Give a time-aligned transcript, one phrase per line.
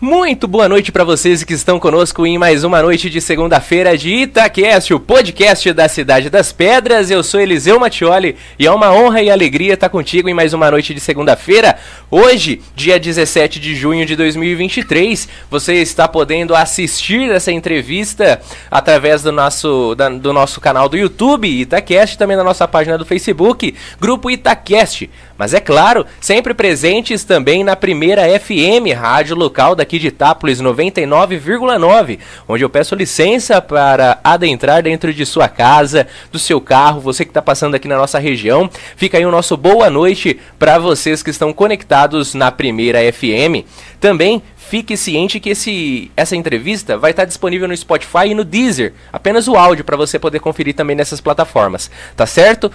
[0.00, 4.08] Muito boa noite para vocês que estão conosco em mais uma noite de segunda-feira de
[4.08, 7.10] Itaquest, o podcast da Cidade das Pedras.
[7.10, 10.70] Eu sou Eliseu Mattioli e é uma honra e alegria estar contigo em mais uma
[10.70, 11.76] noite de segunda-feira.
[12.08, 18.40] Hoje, dia 17 de junho de 2023, você está podendo assistir essa entrevista
[18.70, 23.04] através do nosso, da, do nosso canal do YouTube, Itaquest, também na nossa página do
[23.04, 25.08] Facebook, Grupo Itaquest.
[25.38, 32.18] Mas é claro, sempre presentes também na primeira FM, rádio local daqui de Itápolis 99,9,
[32.48, 37.30] onde eu peço licença para adentrar dentro de sua casa, do seu carro, você que
[37.30, 38.68] está passando aqui na nossa região.
[38.96, 43.64] Fica aí o nosso boa noite para vocês que estão conectados na primeira FM.
[44.00, 48.92] Também fique ciente que esse, essa entrevista vai estar disponível no Spotify e no Deezer,
[49.10, 52.70] apenas o áudio para você poder conferir também nessas plataformas, tá certo?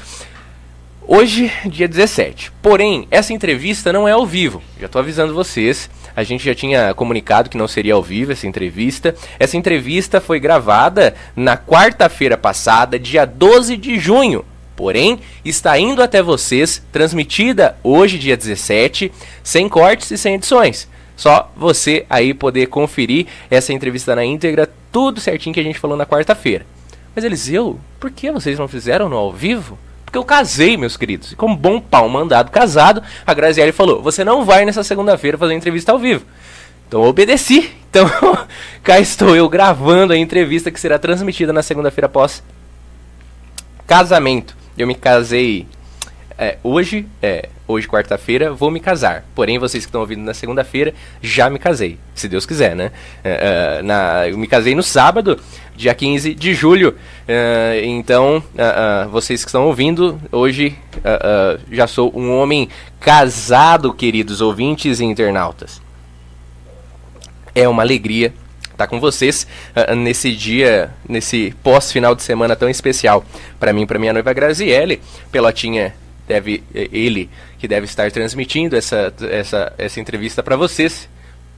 [1.06, 2.50] Hoje, dia 17.
[2.62, 4.64] Porém, essa entrevista não é ao vivo.
[4.80, 5.90] Já estou avisando vocês.
[6.16, 9.14] A gente já tinha comunicado que não seria ao vivo essa entrevista.
[9.38, 14.46] Essa entrevista foi gravada na quarta-feira passada, dia 12 de junho.
[14.78, 19.12] Porém, está indo até vocês, transmitida hoje, dia 17,
[19.44, 20.88] sem cortes e sem edições.
[21.18, 25.98] Só você aí poder conferir essa entrevista na íntegra, tudo certinho que a gente falou
[25.98, 26.66] na quarta-feira.
[27.14, 29.78] Mas Eliseu, por que vocês não fizeram no ao vivo?
[30.14, 31.32] Porque eu casei, meus queridos.
[31.32, 35.56] E como bom pau mandado casado, a Graziele falou: Você não vai nessa segunda-feira fazer
[35.56, 36.24] entrevista ao vivo.
[36.88, 37.72] Então eu obedeci.
[37.94, 38.10] Então
[38.82, 42.42] cá estou eu gravando a entrevista que será transmitida na segunda-feira após
[43.86, 44.58] casamento.
[44.76, 45.68] Eu me casei
[46.36, 49.26] é, hoje, é, hoje quarta-feira, vou me casar.
[49.36, 52.92] Porém, vocês que estão ouvindo na segunda-feira, já me casei, se Deus quiser, né?
[53.24, 55.40] É na, eu me casei no sábado,
[55.76, 56.96] dia 15 de julho.
[57.28, 60.78] É, então, é, vocês que estão ouvindo, hoje
[61.72, 62.70] já sou um homem
[63.00, 65.82] casado, queridos ouvintes e internautas.
[67.56, 68.34] É uma alegria
[68.74, 73.24] estar com vocês uh, nesse dia, nesse pós-final de semana tão especial
[73.60, 75.02] para mim, para minha noiva Graziele.
[75.32, 75.94] Pelotinha
[76.34, 77.30] deve ele
[77.60, 81.08] que deve estar transmitindo essa, essa, essa entrevista para vocês.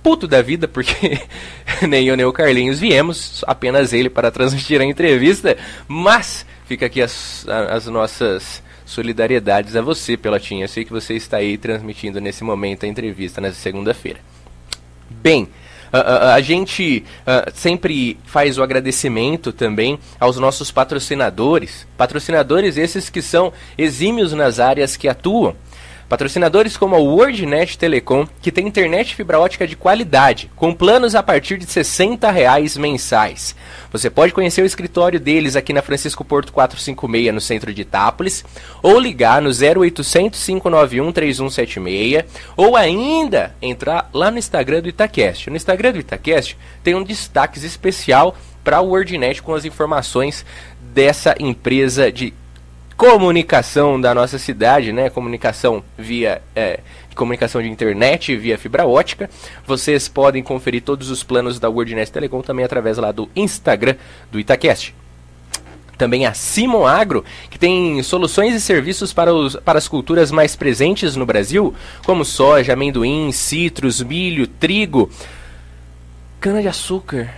[0.03, 1.19] Puto da vida, porque
[1.87, 5.57] nem eu nem o Carlinhos viemos, apenas ele para transmitir a entrevista.
[5.87, 10.65] Mas fica aqui as, as nossas solidariedades a você, Pelotinha.
[10.65, 14.19] Eu sei que você está aí transmitindo nesse momento a entrevista nessa segunda-feira.
[15.09, 15.47] Bem,
[15.95, 21.87] Uh, a gente uh, sempre faz o agradecimento também aos nossos patrocinadores.
[21.97, 25.55] Patrocinadores esses que são exímios nas áreas que atuam.
[26.07, 31.23] Patrocinadores como a WordNet Telecom, que tem internet fibra ótica de qualidade, com planos a
[31.23, 33.55] partir de 60 reais mensais.
[33.91, 38.45] Você pode conhecer o escritório deles aqui na Francisco Porto 456, no centro de Itápolis,
[38.83, 45.49] ou ligar no 0800 591 3176, ou ainda entrar lá no Instagram do Itacast.
[45.49, 50.45] No Instagram do Itacast tem um destaque especial para o WordNet com as informações
[50.93, 52.31] dessa empresa de
[52.97, 55.09] comunicação da nossa cidade, né?
[55.09, 56.79] Comunicação via é,
[57.15, 59.29] comunicação de internet via fibra ótica.
[59.65, 63.95] Vocês podem conferir todos os planos da WordNet Telecom também através lá do Instagram
[64.31, 64.93] do Itacast.
[65.97, 70.53] Também a Simon Agro, que tem soluções e serviços para, os, para as culturas mais
[70.53, 71.73] presentes no Brasil,
[72.05, 75.09] como soja, amendoim, citros, milho, trigo,
[76.41, 77.33] cana-de-açúcar,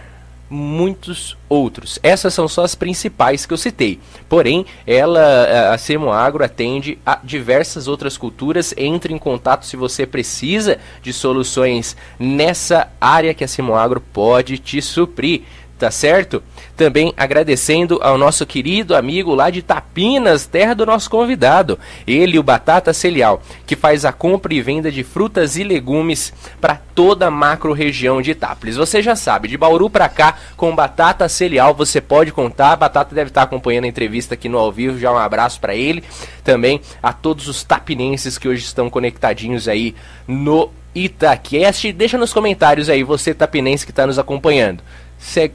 [0.49, 1.99] muitos outros.
[2.01, 3.99] Essas são só as principais que eu citei.
[4.29, 8.73] Porém, ela, a Semo Agro atende a diversas outras culturas.
[8.77, 14.57] Entre em contato se você precisa de soluções nessa área que a Semo Agro pode
[14.57, 15.43] te suprir
[15.77, 16.41] tá certo?
[16.75, 22.43] Também agradecendo ao nosso querido amigo lá de Tapinas, terra do nosso convidado, ele, o
[22.43, 27.31] Batata Celial, que faz a compra e venda de frutas e legumes para toda a
[27.31, 28.75] macro região de Itápolis.
[28.75, 32.75] Você já sabe, de Bauru para cá, com Batata Celial, você pode contar.
[32.75, 36.03] Batata deve estar acompanhando a entrevista aqui no ao vivo, já um abraço para ele.
[36.43, 39.95] Também a todos os tapinenses que hoje estão conectadinhos aí
[40.27, 41.91] no Itaquest.
[41.91, 44.81] Deixa nos comentários aí, você tapinense que está nos acompanhando.
[45.19, 45.53] Segue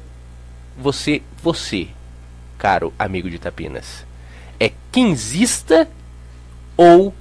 [0.77, 1.89] você, você,
[2.59, 4.05] caro amigo de Tapinas,
[4.59, 5.89] é quinzista
[6.77, 7.15] ou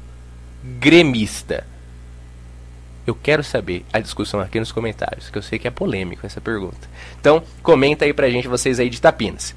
[0.79, 1.65] gremista?
[3.05, 6.39] Eu quero saber a discussão aqui nos comentários, que eu sei que é polêmico essa
[6.39, 6.87] pergunta.
[7.19, 9.55] Então, comenta aí pra gente, vocês aí de Tapinas.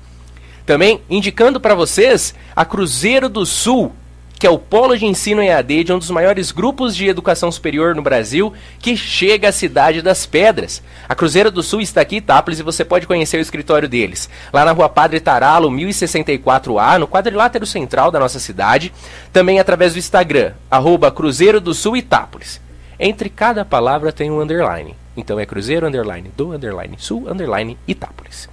[0.65, 3.95] Também indicando para vocês a Cruzeiro do Sul,
[4.45, 7.95] que é o polo de ensino EAD de um dos maiores grupos de educação superior
[7.95, 10.83] no Brasil, que chega à cidade das Pedras.
[11.09, 14.29] A Cruzeiro do Sul está aqui em Itápolis e você pode conhecer o escritório deles.
[14.53, 18.93] Lá na rua Padre Taralo, 1064A, no quadrilátero central da nossa cidade.
[19.33, 22.61] Também através do Instagram, arroba Cruzeiro do Sul Itápolis.
[23.01, 24.95] Entre cada palavra tem um underline.
[25.17, 28.47] Então é Cruzeiro Underline do Underline Sul Underline Itápolis.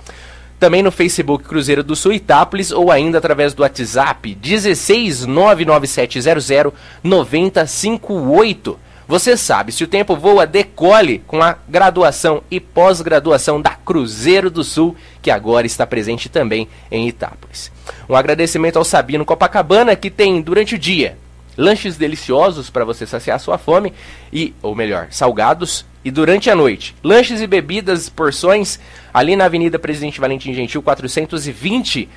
[0.61, 6.71] Também no Facebook Cruzeiro do Sul Itápolis ou ainda através do WhatsApp 1699700
[7.03, 8.79] 9058.
[9.07, 14.63] Você sabe, se o tempo voa, decole com a graduação e pós-graduação da Cruzeiro do
[14.63, 17.71] Sul, que agora está presente também em Itápolis.
[18.07, 21.17] Um agradecimento ao Sabino Copacabana, que tem durante o dia
[21.61, 23.93] lanches deliciosos para você saciar sua fome
[24.33, 25.85] e, ou melhor, salgados.
[26.03, 28.79] E durante a noite, lanches e bebidas, porções,
[29.13, 32.09] ali na Avenida Presidente Valentim Gentil 420,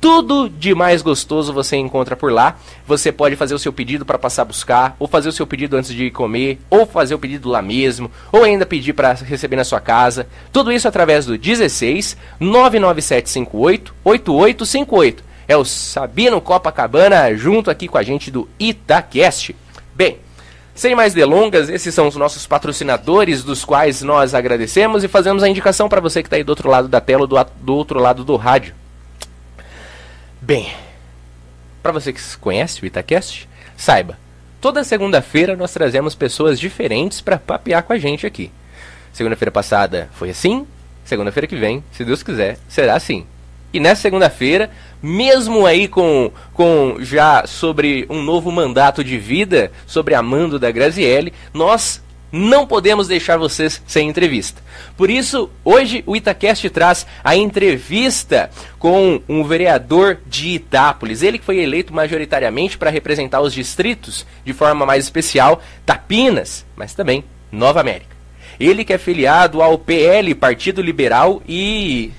[0.00, 2.56] tudo de mais gostoso você encontra por lá.
[2.86, 5.76] Você pode fazer o seu pedido para passar a buscar, ou fazer o seu pedido
[5.76, 9.64] antes de comer, ou fazer o pedido lá mesmo, ou ainda pedir para receber na
[9.64, 10.26] sua casa.
[10.52, 15.29] Tudo isso através do 16 99758 8858.
[15.50, 19.56] É o Sabino Copacabana junto aqui com a gente do Itacast.
[19.92, 20.18] Bem,
[20.76, 25.48] sem mais delongas, esses são os nossos patrocinadores, dos quais nós agradecemos e fazemos a
[25.48, 28.22] indicação para você que está aí do outro lado da tela, do, do outro lado
[28.22, 28.76] do rádio.
[30.40, 30.72] Bem,
[31.82, 34.16] para você que conhece o Itacast, saiba,
[34.60, 38.52] toda segunda-feira nós trazemos pessoas diferentes para papear com a gente aqui.
[39.12, 40.64] Segunda-feira passada foi assim,
[41.04, 43.26] segunda-feira que vem, se Deus quiser, será assim.
[43.72, 44.70] E nessa segunda-feira,
[45.02, 50.70] mesmo aí com, com já sobre um novo mandato de vida, sobre a mando da
[50.70, 52.02] Graziele, nós
[52.32, 54.62] não podemos deixar vocês sem entrevista.
[54.96, 61.22] Por isso, hoje o Itacast traz a entrevista com um vereador de Itápolis.
[61.22, 66.94] Ele que foi eleito majoritariamente para representar os distritos, de forma mais especial, Tapinas, mas
[66.94, 68.16] também Nova América.
[68.58, 72.12] Ele que é filiado ao PL, Partido Liberal, e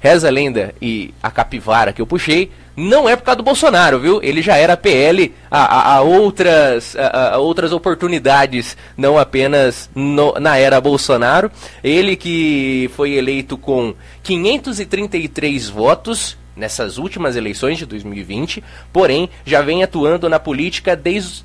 [0.00, 3.98] reza a lenda e a capivara que eu puxei, não é por causa do Bolsonaro,
[3.98, 4.20] viu?
[4.22, 10.34] Ele já era PL a, a, a outras, a, a, outras oportunidades, não apenas no,
[10.38, 11.50] na era Bolsonaro.
[11.82, 18.62] Ele que foi eleito com 533 votos nessas últimas eleições de 2020,
[18.92, 21.44] porém já vem atuando na política desde,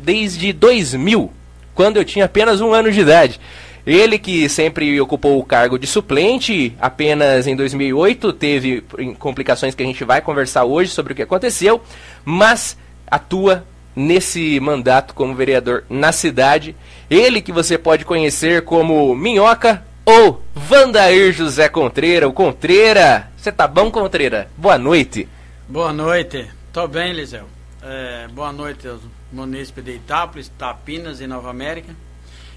[0.00, 1.32] desde 2000,
[1.74, 3.40] quando eu tinha apenas um ano de idade.
[3.86, 8.84] Ele que sempre ocupou o cargo de suplente, apenas em 2008 teve
[9.18, 11.82] complicações que a gente vai conversar hoje sobre o que aconteceu,
[12.24, 12.76] mas
[13.10, 13.64] atua
[13.94, 16.76] nesse mandato como vereador na cidade.
[17.10, 23.30] Ele que você pode conhecer como Minhoca ou Vandair José Contreira, o Contreira.
[23.36, 24.48] Você tá bom, Contreira?
[24.56, 25.28] Boa noite.
[25.68, 26.48] Boa noite.
[26.72, 27.46] Tô bem, Liseu.
[27.82, 29.00] É, boa noite aos
[29.32, 31.94] munícipes de Itápolis, Tapinas e Nova América.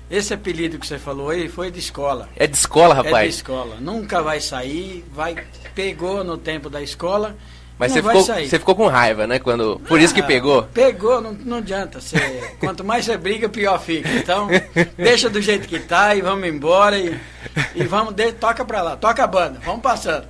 [0.10, 2.30] Esse apelido que você falou aí foi de escola.
[2.36, 3.16] É de escola, rapaz?
[3.16, 3.78] É de escola.
[3.80, 5.36] Nunca vai sair, vai
[5.74, 7.36] pegou no tempo da escola.
[7.78, 9.38] Mas você ficou, você ficou com raiva, né?
[9.38, 10.64] Quando, por isso que ah, pegou?
[10.64, 12.00] Pegou, não, não adianta.
[12.00, 12.18] Você,
[12.58, 14.10] quanto mais você briga, pior fica.
[14.12, 14.48] Então,
[14.96, 17.20] deixa do jeito que tá e vamos embora e,
[17.76, 20.26] e vamos, de, toca pra lá, toca a banda, vamos passando.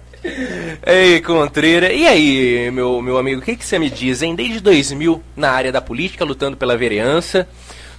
[0.84, 4.34] Ei, Contreira, e aí, meu, meu amigo, o que, que você me diz, hein?
[4.34, 7.48] Desde 2000, na área da política, lutando pela vereança,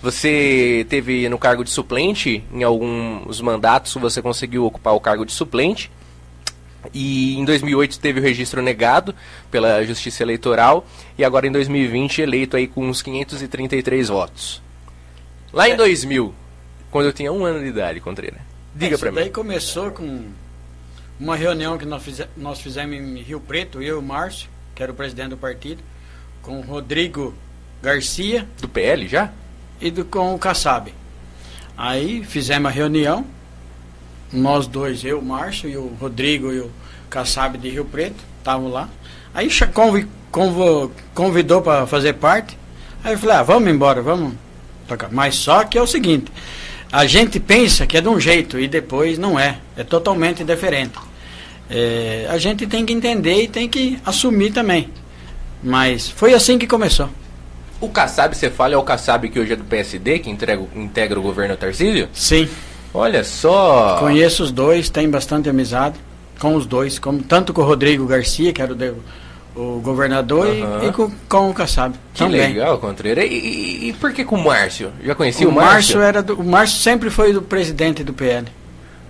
[0.06, 5.32] você teve no cargo de suplente, em alguns mandatos você conseguiu ocupar o cargo de
[5.32, 5.90] suplente.
[6.94, 9.12] E em 2008 teve o registro negado
[9.50, 10.86] pela Justiça Eleitoral
[11.18, 14.62] e agora em 2020 eleito aí com uns 533 votos.
[15.52, 15.76] Lá em é.
[15.76, 16.32] 2000,
[16.88, 18.38] quando eu tinha um ano de idade, Contreira,
[18.76, 19.16] diga é, para mim.
[19.16, 20.26] daí começou com
[21.18, 24.84] uma reunião que nós, fize nós fizemos em Rio Preto, eu e o Márcio, que
[24.84, 25.82] era o presidente do partido,
[26.42, 27.34] com o Rodrigo
[27.82, 28.46] Garcia.
[28.60, 29.32] Do PL já?
[29.80, 30.92] E do, com o Kassab.
[31.76, 33.24] Aí fizemos a reunião,
[34.32, 36.70] nós dois, eu, o Márcio e o Rodrigo e o
[37.10, 38.88] Kassab de Rio Preto, estavam lá.
[39.34, 42.56] Aí convo, convidou para fazer parte.
[43.04, 44.34] Aí eu falei, ah, vamos embora, vamos
[44.88, 45.10] tocar.
[45.12, 46.32] Mas só que é o seguinte,
[46.90, 50.94] a gente pensa que é de um jeito e depois não é, é totalmente diferente.
[51.68, 54.88] É, a gente tem que entender e tem que assumir também.
[55.62, 57.08] Mas foi assim que começou.
[57.80, 61.18] O Kassab, você fala, é o Kassab que hoje é do PSD, que integra, integra
[61.18, 62.08] o governo Tarcísio?
[62.12, 62.48] Sim.
[62.94, 63.96] Olha só.
[63.98, 65.96] Conheço os dois, tenho bastante amizade
[66.38, 68.92] com os dois, como, tanto com o Rodrigo Garcia, que era o, de,
[69.54, 70.84] o governador, uhum.
[70.84, 71.94] e, e, com, com o Kassab.
[72.14, 72.40] Que também.
[72.40, 73.24] legal, Contreira.
[73.24, 74.92] E, e, e, por que com o Márcio?
[75.02, 76.00] Já conhecia o, o Márcio?
[76.00, 78.46] era do, o Márcio sempre foi do presidente do PL.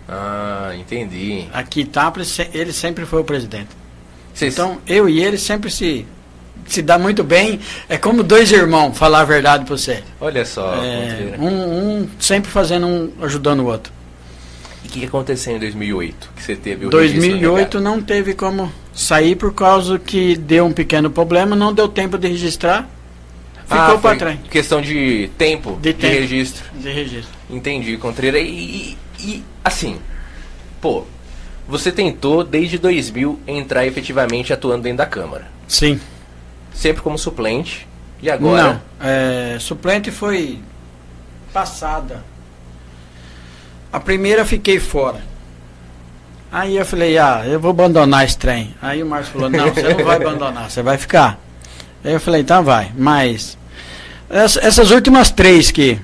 [0.08, 1.46] Ah, entendi.
[1.52, 3.68] Aqui Itápolis, ele sempre foi o presidente.
[4.35, 4.54] Cês...
[4.54, 6.06] Então, eu e ele sempre se
[6.66, 7.60] se dá muito bem.
[7.88, 10.02] É como dois irmãos, falar a verdade para você.
[10.20, 10.75] Olha só.
[10.82, 11.48] É, um,
[12.02, 13.92] um, sempre fazendo um, ajudando o outro.
[14.84, 16.30] E o que, que, aconteceu em 2008?
[16.36, 21.10] Que você teve o 2008 não teve como sair por causa que deu um pequeno
[21.10, 22.88] problema, não deu tempo de registrar.
[23.64, 24.38] ficou Ah, para trás.
[24.50, 26.14] Questão de tempo De de, tempo.
[26.14, 26.64] registro.
[26.75, 27.34] De registro.
[27.50, 28.38] Entendi, Contreira.
[28.38, 29.98] E, e- e, assim,
[30.80, 31.04] pô,
[31.66, 35.46] você tentou desde 2000 entrar efetivamente atuando dentro da Câmara.
[35.66, 35.98] Sim.
[36.76, 37.88] Sempre como suplente.
[38.23, 38.62] E agora?
[38.62, 40.61] Não, é, suplente foi
[41.52, 42.23] passada.
[43.92, 45.21] A primeira fiquei fora.
[46.52, 48.75] Aí eu falei, ah, eu vou abandonar esse trem.
[48.80, 51.38] Aí o Márcio falou, não, você não vai abandonar, você vai ficar.
[52.04, 53.59] Aí eu falei, então vai, mas
[54.30, 55.99] essa- essas últimas três que,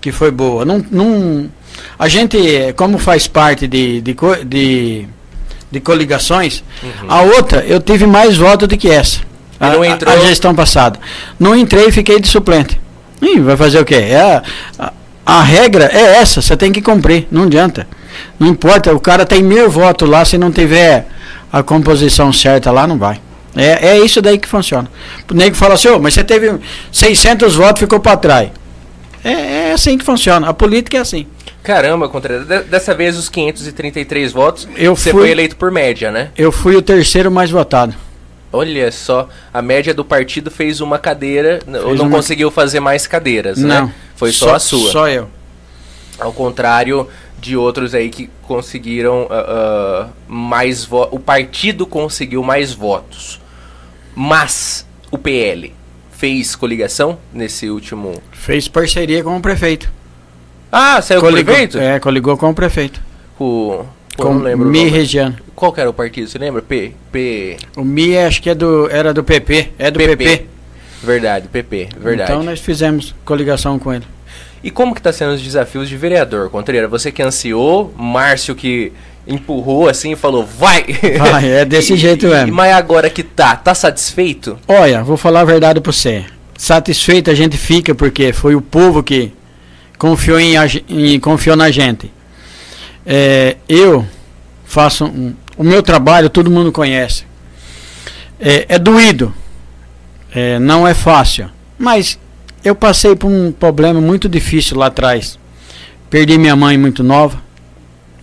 [0.00, 1.50] que foi boa, não, não,
[1.98, 2.38] a gente,
[2.76, 4.14] como faz parte de, de,
[4.46, 5.08] de,
[5.70, 7.10] de coligações, Uhum.
[7.10, 9.20] a outra eu tive mais votos do que essa.
[9.70, 10.14] Não a, a- entrou?
[10.14, 10.98] a gestão passada.
[11.38, 12.80] Não entrei e fiquei de suplente.
[13.20, 13.94] Ih, vai fazer o quê?
[13.94, 14.42] É a,
[14.78, 14.92] a,
[15.38, 17.86] a regra é essa, você tem que cumprir, não adianta.
[18.38, 21.06] Não importa, o cara tem mil votos lá, se não tiver
[21.52, 23.20] a composição certa lá, não vai.
[23.54, 24.90] É, é isso daí que funciona.
[25.30, 26.58] O nego fala assim, ô, mas você teve
[26.90, 28.48] 600 votos ficou para trás.
[29.22, 30.48] É, é assim que funciona.
[30.48, 31.26] A política é assim.
[31.62, 32.44] Caramba, Contreira.
[32.44, 36.28] de- Dessa vez os 533 votos, Eu você fui- foi eleito por média, né?
[36.36, 37.94] Eu fui o terceiro mais votado.
[38.52, 42.80] Olha só, a média do partido fez uma cadeira, n- ou não uma- conseguiu fazer
[42.80, 43.86] mais cadeiras, Não.
[43.86, 43.94] né?
[44.14, 44.90] Foi só, a sua.
[44.90, 45.28] Só eu.
[46.18, 47.08] Ao contrário
[47.40, 51.16] de outros aí que conseguiram ah, ah, mais votos.
[51.16, 53.40] O partido conseguiu mais votos.
[54.14, 55.72] Mas o PL
[56.12, 58.12] fez coligação nesse último.
[58.30, 59.90] Fez parceria com o prefeito.
[60.70, 61.78] Ah, saiu com o Coligou- prefeito?
[61.78, 63.00] É, coligou com o prefeito.
[63.36, 63.84] Com.
[64.16, 64.68] Pô, com não lembro.
[64.68, 64.88] Mi.
[64.88, 65.36] Regiano.
[65.54, 66.28] Qual que era o partido?
[66.28, 66.60] Você lembra?
[66.62, 66.92] P.
[67.10, 67.56] P.
[67.76, 69.70] O Mi acho que é do, era do PP.
[69.78, 70.16] É do PP.
[70.16, 70.46] PP.
[71.02, 71.88] Verdade, PP.
[71.98, 72.30] Verdade.
[72.30, 74.04] Então nós fizemos coligação com ele.
[74.62, 76.86] E como que tá sendo os desafios de vereador, Contreira?
[76.86, 78.92] Você que ansiou, Márcio que
[79.26, 80.84] empurrou assim e falou, vai!
[81.18, 82.52] Vai, é desse E- jeito mesmo.
[82.54, 84.56] Mas agora que tá, tá satisfeito?
[84.68, 86.24] Olha, vou falar a verdade pra você.
[86.56, 89.32] Satisfeito a gente fica porque foi o povo que
[89.98, 90.54] confiou, em,
[90.88, 92.12] em- confiou na gente.
[93.04, 94.06] É, eu
[94.64, 97.24] faço um- o meu trabalho, todo mundo conhece.
[98.40, 99.32] É, é doído,
[100.34, 102.18] É, não é fácil, mas
[102.64, 105.38] eu passei por um problema muito difícil lá atrás.
[106.08, 107.38] Perdi minha mãe muito nova,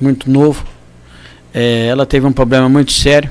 [0.01, 0.65] muito novo.
[1.53, 3.29] É, ela teve um problema muito sério.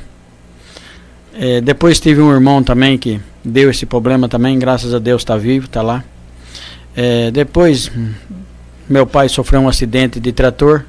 [1.34, 5.36] É, depois tive um irmão também que deu esse problema também, graças a Deus está
[5.36, 6.04] vivo, está lá.
[6.96, 7.90] É, depois
[8.88, 10.84] meu pai sofreu um acidente de trator,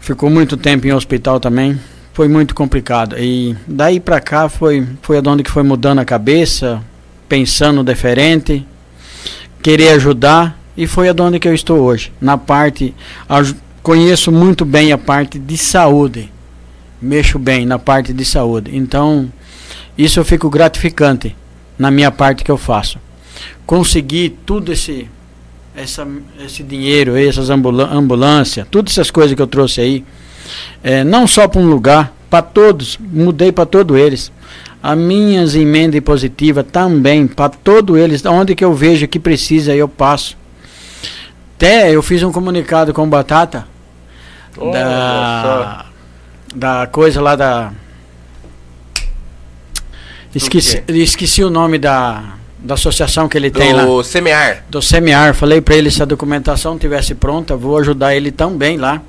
[0.00, 1.78] ficou muito tempo em hospital também,
[2.12, 3.16] foi muito complicado.
[3.18, 6.82] E daí para cá foi foi aonde que foi mudando a cabeça,
[7.28, 8.66] pensando diferente,
[9.62, 12.94] querer ajudar e foi aonde que eu estou hoje, na parte
[13.82, 16.30] conheço muito bem a parte de saúde
[17.00, 18.76] mexo bem na parte de saúde.
[18.76, 19.32] Então,
[19.96, 21.34] isso eu fico gratificante
[21.78, 22.98] na minha parte que eu faço.
[23.64, 25.08] Conseguir tudo esse
[25.74, 26.06] essa,
[26.44, 30.04] esse dinheiro, essas ambula ambulâncias, todas essas coisas que eu trouxe aí,
[30.82, 34.32] é, não só para um lugar, para todos, mudei para todos eles.
[34.82, 39.88] As minhas emendas positivas também, para todos eles, onde que eu vejo que precisa, eu
[39.88, 40.36] passo.
[41.56, 43.66] Até eu fiz um comunicado com o Batata,
[44.56, 45.86] Olha da,
[46.54, 47.72] da coisa lá da.
[50.34, 53.84] Esqueci, esqueci o nome da, da associação que ele tem lá.
[53.84, 54.64] Do semear.
[54.68, 55.34] Do SEMIAR.
[55.34, 59.00] Falei para ele se a documentação tivesse pronta, vou ajudar ele também lá.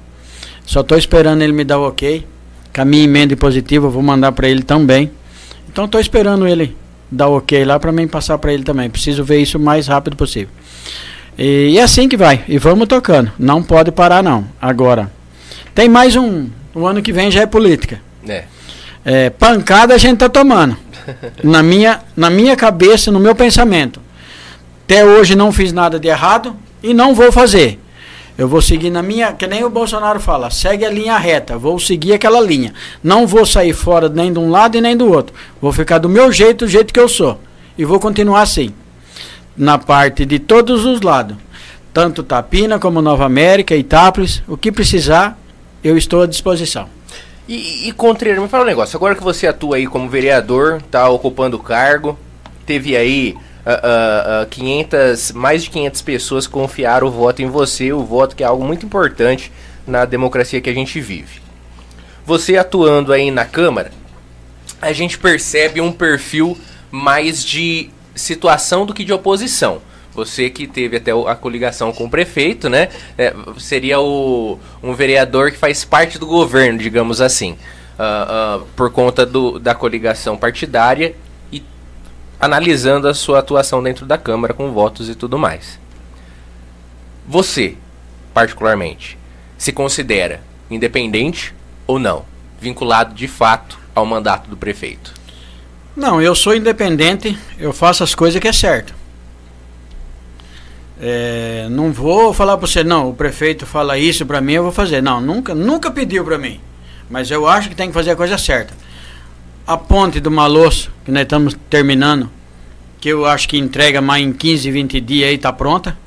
[0.66, 2.26] Só estou esperando ele me dar o ok.
[2.74, 5.12] Com a minha emenda positiva, eu vou mandar para ele também.
[5.70, 6.76] Então estou esperando ele
[7.12, 8.90] dar o ok lá para mim passar para ele também.
[8.90, 10.50] Preciso ver isso o mais rápido possível.
[11.38, 12.46] E, e é assim que vai.
[12.48, 13.32] E vamos tocando.
[13.38, 14.46] Não pode parar não.
[14.62, 15.12] Agora,
[15.76, 16.50] tem mais um.
[16.74, 18.00] O ano que vem já é política.
[18.28, 18.46] É.
[19.04, 20.78] É, pancada a gente tá tomando.
[21.44, 24.02] Na, minha, na minha cabeça, no meu pensamento.
[24.86, 27.80] Até hoje não fiz nada de errado e não vou fazer.
[28.38, 31.78] Eu vou seguir na minha, que nem o Bolsonaro fala, segue a linha reta, vou
[31.78, 32.74] seguir aquela linha.
[33.04, 35.36] Não vou sair fora nem de um lado e nem do outro.
[35.62, 37.40] Vou ficar do meu jeito, do jeito que eu sou.
[37.78, 38.74] E vou continuar assim.
[39.56, 41.38] Na parte de todos os lados.
[41.94, 45.38] Tanto Tapina como Nova América, Itápolis, o que precisar,
[45.84, 46.88] eu estou à disposição.
[47.52, 48.96] E, e me fala um negócio.
[48.96, 52.18] Agora que você atua aí como vereador, tá ocupando o cargo,
[52.66, 57.92] teve aí ah, ah, ah, 500, mais de 500 pessoas confiaram o voto em você,
[57.92, 59.52] o voto que é algo muito importante
[59.86, 61.42] na democracia que a gente vive.
[62.26, 63.92] Você atuando aí na Câmara,
[64.82, 66.58] a gente percebe um perfil
[66.90, 69.82] mais de situação do que de oposição.
[70.14, 72.90] Você que teve até a coligação com o prefeito, né?
[73.18, 77.58] é, seria o, um vereador que faz parte do governo, digamos assim.
[77.98, 81.16] ah, ah, por conta do, da coligação partidária
[81.52, 81.64] e
[82.40, 85.80] analisando a sua atuação dentro da Câmara com votos e tudo mais.
[87.28, 87.78] Você,
[88.34, 89.18] particularmente,
[89.58, 91.54] se considera independente
[91.88, 92.26] ou não,
[92.60, 95.14] vinculado de fato ao mandato do prefeito?
[95.96, 99.01] Não, eu sou independente, eu faço as coisas que é certo.
[101.04, 104.72] É, não vou falar para você, não, o prefeito fala isso para mim, eu vou
[104.72, 105.02] fazer.
[105.02, 106.60] Não, nunca, nunca pediu para mim.
[107.10, 108.72] Mas eu acho que tem que fazer a coisa certa.
[109.66, 112.30] A ponte do Malosso, que nós estamos terminando,
[113.00, 115.98] que eu acho que entrega mais em 15, 20 dias aí, tá pronta.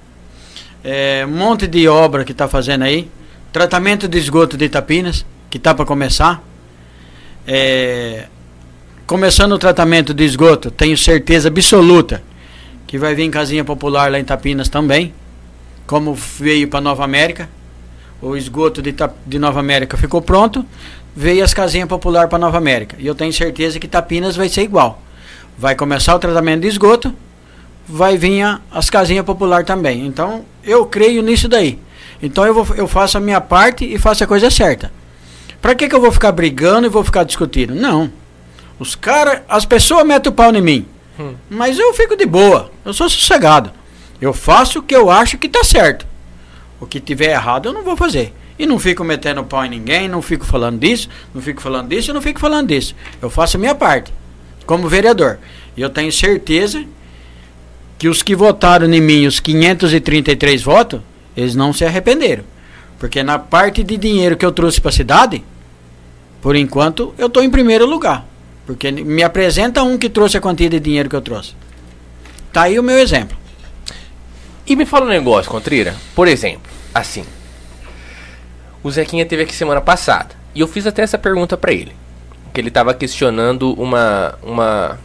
[0.85, 3.11] É, um monte de obra que está fazendo aí.
[3.53, 6.41] Tratamento de esgoto de Itapinas, que está para começar.
[7.49, 8.29] É,
[9.09, 12.23] começando o tratamento de esgoto, tenho certeza absoluta
[12.95, 15.13] que vai vir casinha popular lá em Tapinas também,
[15.85, 17.51] como veio para Nova América.
[18.23, 18.95] O esgoto de,
[19.27, 20.65] de Nova América ficou pronto,
[21.13, 22.95] veio as casinhas popular para Nova América.
[23.01, 25.03] E eu tenho certeza que Tapinas vai ser igual.
[25.59, 27.13] Vai começar o tratamento de esgoto,
[27.89, 30.07] vai vir as casinhas popular também.
[30.07, 31.81] Então, eu creio nisso daí.
[32.23, 34.93] Então eu, vou, eu faço a minha parte e faço a coisa certa.
[35.61, 37.75] Para que, que eu vou ficar brigando e vou ficar discutindo?
[37.75, 38.09] Não.
[38.79, 40.94] Os caras, as pessoas metem o pau em mim.
[41.49, 42.71] Mas eu fico de boa.
[42.85, 43.73] Eu sou sossegado.
[44.21, 46.07] Eu faço o que eu acho que está certo.
[46.81, 48.33] O que tiver errado eu não vou fazer.
[48.59, 52.13] E não fico metendo pau em ninguém, não fico falando disso, não fico falando disso,
[52.13, 52.95] não fico falando disso.
[53.21, 54.13] Eu faço a minha parte,
[54.65, 55.39] como vereador.
[55.77, 56.85] E eu tenho certeza
[57.99, 61.01] que os que votaram em mim, os 533 votos,
[61.37, 62.45] eles não se arrependeram.
[62.99, 65.45] Porque na parte de dinheiro que eu trouxe para a cidade,
[66.41, 68.25] por enquanto, eu estou em primeiro lugar.
[68.67, 71.55] Porque me apresenta um que trouxe a quantia de dinheiro que eu trouxe.
[72.53, 73.37] Tá aí o meu exemplo.
[74.67, 75.95] E me fala um negócio, Contrira.
[76.15, 77.25] Por exemplo, assim.
[78.83, 80.31] O Zequinha teve aqui semana passada.
[80.55, 81.93] E eu fiz até essa pergunta para ele.
[82.53, 84.39] Que ele tava questionando uma.
[84.43, 84.99] uma.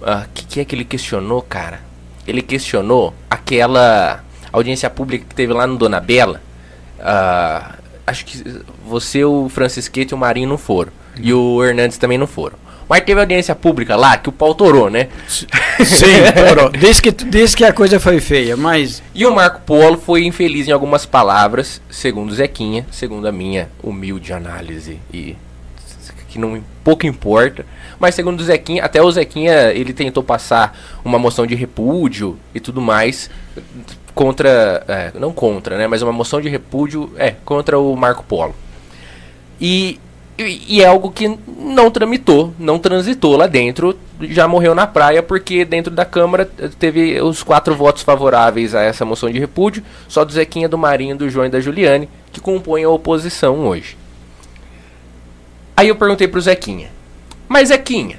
[0.00, 1.80] O ah, que, que é que ele questionou, cara?
[2.26, 6.40] Ele questionou aquela audiência pública que teve lá no Dona Bela.
[6.98, 10.92] Uh, acho que você, o Francisquete e o Marinho não foram.
[11.16, 12.58] E o Hernandes também não foram.
[12.88, 15.08] Mas teve audiência pública lá que o pau torou, né?
[15.28, 16.70] Sim, torou.
[16.70, 19.00] Diz que, diz que a coisa foi feia, mas.
[19.14, 24.32] E o Marco Polo foi infeliz em algumas palavras, segundo Zequinha, segundo a minha humilde
[24.32, 24.98] análise.
[25.14, 25.36] E
[26.30, 27.66] que não pouco importa.
[27.98, 32.60] Mas segundo o Zequinha, até o Zequinha ele tentou passar uma moção de repúdio e
[32.60, 33.28] tudo mais
[34.14, 34.84] contra.
[34.88, 35.86] É, não contra, né?
[35.86, 38.54] Mas uma moção de repúdio é, contra o Marco Polo.
[39.60, 40.00] E
[40.46, 45.64] e, é algo que não tramitou, não transitou lá dentro, já morreu na praia, porque
[45.64, 46.44] dentro da Câmara
[46.78, 51.16] teve os quatro votos favoráveis a essa moção de repúdio, só do Zequinha, do Marinho,
[51.16, 53.96] do João e da Juliane, que compõem a oposição hoje.
[55.76, 56.90] Aí eu perguntei pro Zequinha,
[57.48, 58.18] mas Zequinha,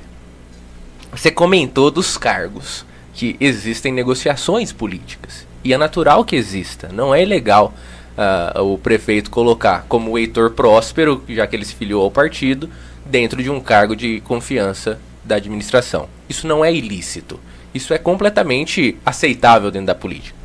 [1.11, 7.21] você comentou dos cargos, que existem negociações políticas, e é natural que exista, não é
[7.21, 7.73] ilegal
[8.17, 12.69] uh, o prefeito colocar como o Heitor Próspero, já que ele se filiou ao partido,
[13.05, 16.07] dentro de um cargo de confiança da administração.
[16.29, 17.39] Isso não é ilícito.
[17.73, 20.37] Isso é completamente aceitável dentro da política.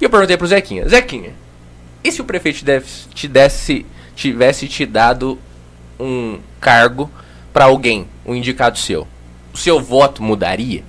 [0.00, 1.32] E eu perguntei pro Zequinha, Zequinha,
[2.02, 2.62] e se o prefeito
[3.14, 5.38] te desse, tivesse te dado
[5.98, 7.10] um cargo
[7.52, 9.08] para alguém, um indicado seu?
[9.52, 10.84] O seu voto mudaria?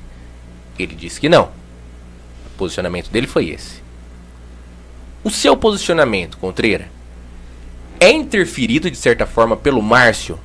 [0.77, 1.45] Ele disse que não.
[2.47, 3.84] O posicionamento dele foi esse.
[5.25, 6.87] O seu posicionamento, Contreira,
[7.99, 10.37] é interferido de certa forma pelo Márcio,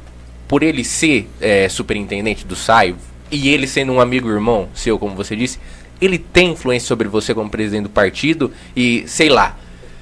[0.48, 2.94] por ele ser é, superintendente do SAI
[3.30, 5.58] e ele sendo um amigo irmão seu, como você disse,
[6.00, 9.54] ele tem influência sobre você como presidente do partido e sei lá,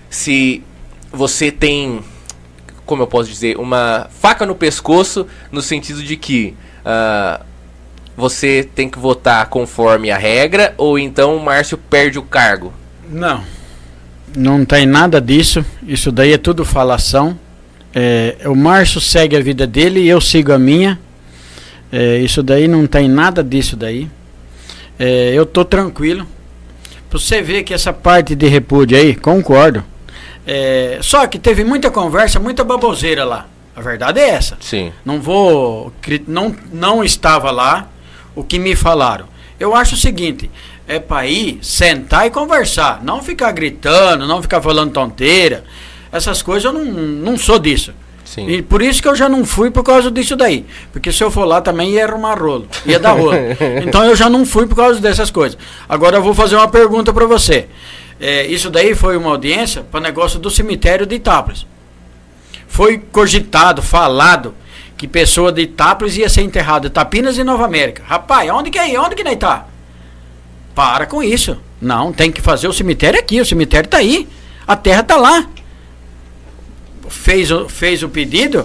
[0.08, 0.62] se
[1.10, 1.98] você tem,
[2.86, 6.54] como eu posso dizer, uma faca no pescoço no sentido de que
[6.86, 7.44] uh,
[8.16, 12.72] você tem que votar conforme a regra ou então o Márcio perde o cargo?
[13.10, 13.58] Não.
[14.36, 15.64] Não tem nada disso.
[15.86, 17.38] Isso daí é tudo falação.
[17.94, 20.98] É, o Márcio segue a vida dele e eu sigo a minha.
[21.90, 24.08] É, isso daí não tem nada disso daí.
[24.98, 26.26] É, eu tô tranquilo.
[27.10, 29.82] Você vê que essa parte de repúdio aí, concordo.
[30.46, 33.46] É, só que teve muita conversa, muita baboseira lá.
[33.74, 34.56] A verdade é essa.
[34.60, 34.92] Sim.
[35.04, 35.92] Não vou.
[36.26, 37.88] Não, não estava lá
[38.34, 39.26] o que me falaram.
[39.58, 40.50] Eu acho o seguinte:
[40.88, 43.05] é para ir, sentar e conversar.
[43.05, 45.62] Não ficar gritando, não ficar falando tonteira.
[46.11, 47.92] Essas coisas eu não, não sou disso.
[48.24, 48.48] Sim.
[48.48, 50.64] E por isso que eu já não fui por causa disso daí.
[50.90, 53.35] Porque se eu for lá também ia arrumar rolo, ia dar rolo.
[53.87, 55.59] então eu já não fui por causa dessas coisas.
[55.87, 57.68] Agora eu vou fazer uma pergunta para você.
[58.18, 61.66] É, isso daí foi uma audiência para negócio do cemitério de Itápolis.
[62.66, 64.55] Foi cogitado, falado
[64.96, 68.03] que pessoa de Itápolis ia ser enterrada, Tapinas e Nova América.
[68.07, 69.01] Rapaz, onde que é?
[69.01, 69.66] Onde que nem tá?
[70.78, 71.56] Para com isso.
[71.82, 74.28] Não, tem que fazer o cemitério aqui, o cemitério tá aí.
[74.64, 75.44] A terra tá lá.
[77.08, 78.64] Fez o, fez o pedido,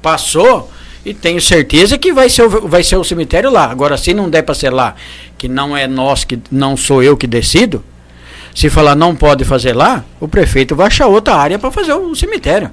[0.00, 0.70] passou,
[1.04, 3.68] e tenho certeza que vai ser, o, vai ser o cemitério lá.
[3.68, 4.94] Agora, se não der para ser lá,
[5.36, 7.82] que não é nós, que não sou eu que decido,
[8.54, 12.14] se falar não pode fazer lá, o prefeito vai achar outra área para fazer o
[12.14, 12.70] cemitério.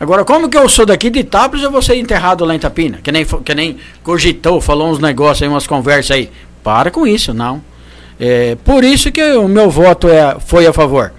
[0.00, 2.98] Agora, como que eu sou daqui de Itápolis, eu vou ser enterrado lá em Tapina?
[3.00, 6.28] Que nem, que nem cogitou, falou uns negócios aí, umas conversas aí.
[6.62, 7.62] Para com isso, não.
[8.18, 11.12] É, por isso que o meu voto é, foi a favor.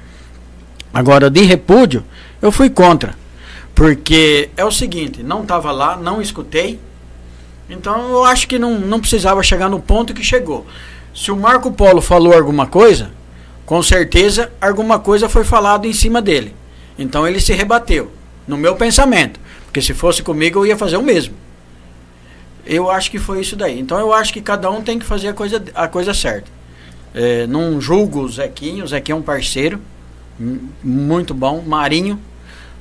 [0.94, 2.04] Agora, de repúdio,
[2.42, 3.16] eu fui contra.
[3.74, 6.80] Porque é o seguinte, não estava lá, não escutei.
[7.70, 10.66] Então eu acho que não, não precisava chegar no ponto que chegou.
[11.14, 13.12] Se o Marco Polo falou alguma coisa,
[13.66, 16.56] com certeza alguma coisa foi falado em cima dele.
[16.98, 18.12] Então ele se rebateu
[18.48, 19.40] no meu pensamento.
[19.66, 21.34] Porque se fosse comigo eu ia fazer o mesmo.
[22.66, 23.80] Eu acho que foi isso daí.
[23.80, 26.50] Então eu acho que cada um tem que fazer a coisa, a coisa certa.
[27.14, 29.80] É, não julgo o Zequinho, o Zequinho é um parceiro
[30.84, 32.20] muito bom, Marinho,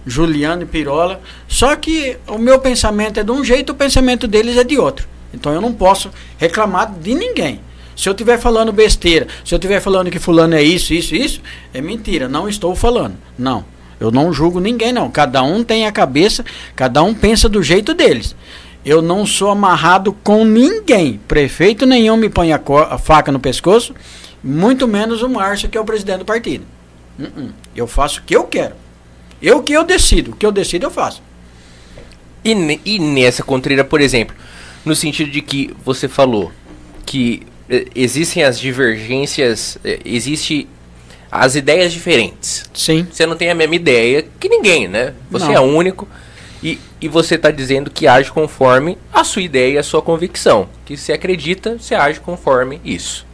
[0.07, 1.21] Juliano e Pirola.
[1.47, 5.07] Só que o meu pensamento é de um jeito, o pensamento deles é de outro.
[5.35, 7.61] Então eu não posso reclamar de ninguém.
[7.95, 11.41] Se eu estiver falando besteira, se eu estiver falando que fulano é isso, isso, isso,
[11.75, 12.29] é mentira.
[12.29, 13.17] Não estou falando.
[13.39, 13.65] Não.
[14.01, 15.11] Eu não julgo ninguém, não.
[15.11, 18.35] Cada um tem a cabeça, cada um pensa do jeito deles.
[18.85, 21.21] Eu não sou amarrado com ninguém.
[21.29, 23.95] Prefeito nenhum me põe a, a faca no pescoço,
[24.43, 26.65] muito menos o Márcio, que é o presidente do partido.
[27.19, 27.51] Uh -uh.
[27.77, 28.75] Eu faço o que eu quero.
[29.41, 30.33] Eu que eu decido.
[30.33, 31.23] O que eu decido, eu faço.
[32.45, 34.35] E, e nessa contreira, por exemplo,
[34.85, 36.51] no sentido de que você falou
[37.07, 40.69] que eh, existem as divergências, eh, existe
[41.31, 42.65] as ideias diferentes.
[42.75, 43.07] Sim.
[43.11, 45.15] Você não tem a mesma ideia que ninguém, né?
[45.31, 45.55] Você não.
[45.55, 46.09] é único
[46.63, 50.69] e, e você está dizendo que age conforme a sua ideia e a sua convicção.
[50.85, 53.27] Que se acredita, você age conforme isso.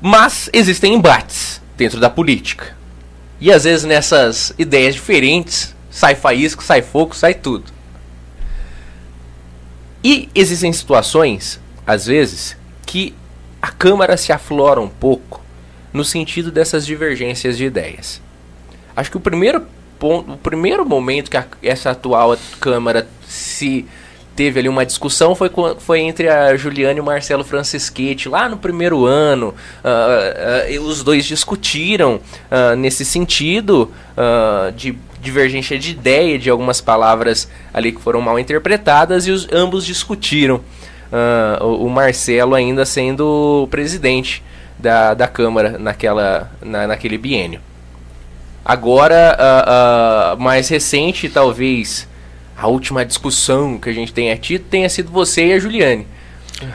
[0.00, 2.76] Mas existem embates dentro da política.
[3.40, 7.72] E às vezes nessas ideias diferentes sai faísca, sai fogo, sai tudo.
[10.02, 13.14] E existem situações, às vezes, que
[13.62, 15.42] a Câmara se aflora um pouco
[15.94, 18.20] no sentido dessas divergências de ideias.
[18.94, 19.66] Acho que o primeiro
[20.04, 23.86] ponto, o primeiro momento que a, essa atual Câmara se
[24.36, 28.58] teve ali uma discussão foi, foi entre a Juliana e o Marcelo Franceschetti lá no
[28.58, 29.54] primeiro ano.
[29.82, 33.90] Uh, uh, os dois discutiram uh, nesse sentido
[34.76, 39.86] de divergência de ideia de algumas palavras ali que foram mal interpretadas e os, ambos
[39.86, 40.60] discutiram.
[41.62, 44.42] o, o Marcelo ainda sendo presidente
[44.78, 47.60] da, da Câmara naquela, na, naquele biênio.
[48.64, 52.08] Agora, uh, uh, mais recente, talvez
[52.56, 56.06] a última discussão que a gente tenha tido tenha sido você e a Juliane.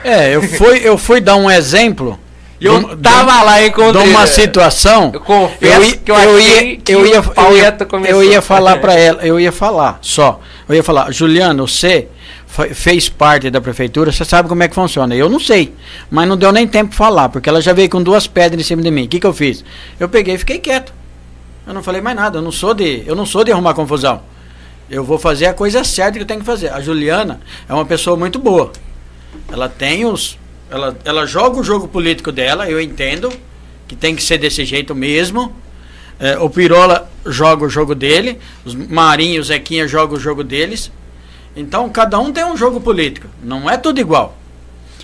[0.03, 2.19] É, eu fui, eu fui dar um exemplo.
[2.61, 4.03] Eu tava lá e encontrei.
[4.03, 5.11] De uma situação.
[5.13, 7.77] Eu confesso eu, que eu, eu ia, que eu ia, eu ia,
[8.09, 10.41] eu ia falar para ela, eu ia falar só.
[10.67, 12.09] Eu ia falar, Juliana, você
[12.73, 15.15] fez parte da prefeitura, você sabe como é que funciona.
[15.15, 15.73] Eu não sei,
[16.11, 18.63] mas não deu nem tempo de falar, porque ela já veio com duas pedras em
[18.65, 19.05] cima de mim.
[19.05, 19.63] O que, que eu fiz?
[19.97, 20.98] Eu peguei e fiquei quieto.
[21.69, 24.23] Eu não falei mais nada, eu não sou de, eu não sou de arrumar confusão.
[24.89, 26.73] Eu vou fazer a coisa certa que eu tenho que fazer.
[26.73, 28.71] A Juliana é uma pessoa muito boa.
[29.51, 30.35] Ela tem os
[30.67, 33.31] ela, ela joga o jogo político dela, eu entendo
[33.87, 35.55] que tem que ser desse jeito mesmo.
[36.19, 40.91] É, o Pirola joga o jogo dele, os Marinho, o Zequinha jogam o jogo deles.
[41.55, 44.35] Então cada um tem um jogo político, não é tudo igual.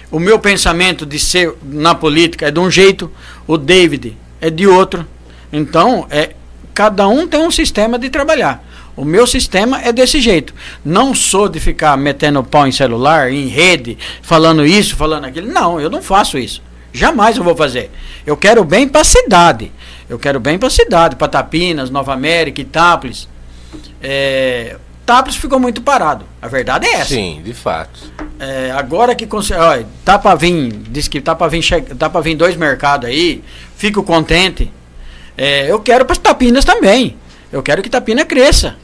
[0.09, 3.11] O meu pensamento de ser na política é de um jeito,
[3.45, 5.05] o David é de outro.
[5.53, 6.33] Então, é
[6.75, 8.63] cada um tem um sistema de trabalhar.
[8.95, 10.53] O meu sistema é desse jeito.
[10.83, 15.51] Não sou de ficar metendo pau em celular, em rede, falando isso, falando aquilo.
[15.51, 16.61] Não, eu não faço isso.
[16.93, 17.91] Jamais eu vou fazer.
[18.25, 19.71] Eu quero bem para a cidade.
[20.07, 23.27] Eu quero bem para a cidade, para Tapinas, Nova América, Itápolis.
[24.01, 26.25] É, Tapos ficou muito parado.
[26.41, 27.13] A verdade é essa.
[27.13, 27.99] Sim, de fato.
[28.39, 31.63] É, agora que olha, tá para vir, diz que tá para vir,
[31.97, 33.43] tá para vir dois mercados aí.
[33.77, 34.71] Fico contente.
[35.37, 37.17] É, eu quero para Tapinas também.
[37.51, 38.75] Eu quero que Tapina cresça.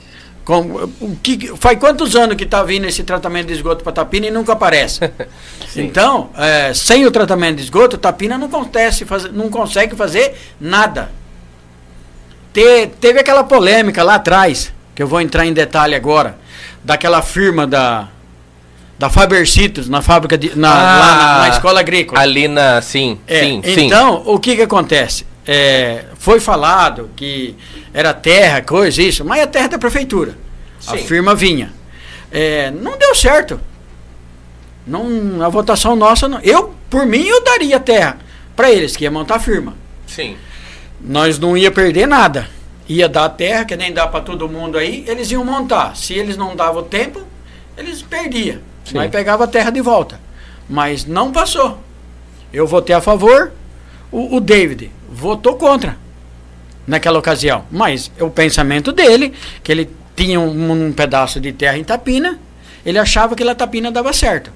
[0.44, 0.90] Com,
[1.22, 4.54] que, faz quantos anos que está vindo esse tratamento de esgoto para Tapina e nunca
[4.54, 5.12] aparece?
[5.76, 11.12] então, é, sem o tratamento de esgoto, Tapina não, acontece, faz, não consegue fazer nada.
[12.54, 16.38] Te, teve aquela polêmica lá atrás que eu vou entrar em detalhe agora,
[16.84, 18.10] daquela firma da
[18.98, 22.22] da Fabercitos, na fábrica de, na, ah, lá na, na, escola agrícola.
[22.22, 24.24] Ali na, sim, é, sim, Então, sim.
[24.28, 25.26] o que que acontece?
[25.47, 27.56] É, foi falado que
[27.93, 30.38] era terra, coisa, isso, mas é terra da prefeitura.
[30.88, 31.06] A Sim.
[31.06, 31.73] firma vinha.
[32.32, 33.60] É, não deu certo.
[34.86, 36.39] Não, a votação nossa, não.
[36.41, 38.17] eu, por mim, eu daria terra
[38.56, 39.75] para eles, que ia montar a firma.
[40.08, 40.38] Sim.
[40.99, 42.47] Nós não ia perder nada.
[42.88, 45.95] Ia dar a terra, que nem dá para todo mundo aí, eles iam montar.
[45.95, 47.21] Se eles não davam tempo,
[47.77, 48.60] eles perdiam.
[48.84, 48.97] Sim.
[48.97, 50.19] Aí pegava a terra de volta.
[50.69, 51.80] Mas não passou.
[52.51, 53.51] Eu votei a favor,
[54.12, 55.97] o, o David votou contra
[56.86, 57.65] naquela ocasião.
[57.71, 62.39] Mas o pensamento dele, que ele tinha um, um pedaço de terra em Tapina,
[62.86, 64.52] ele achava que aquela Tapina dava certo.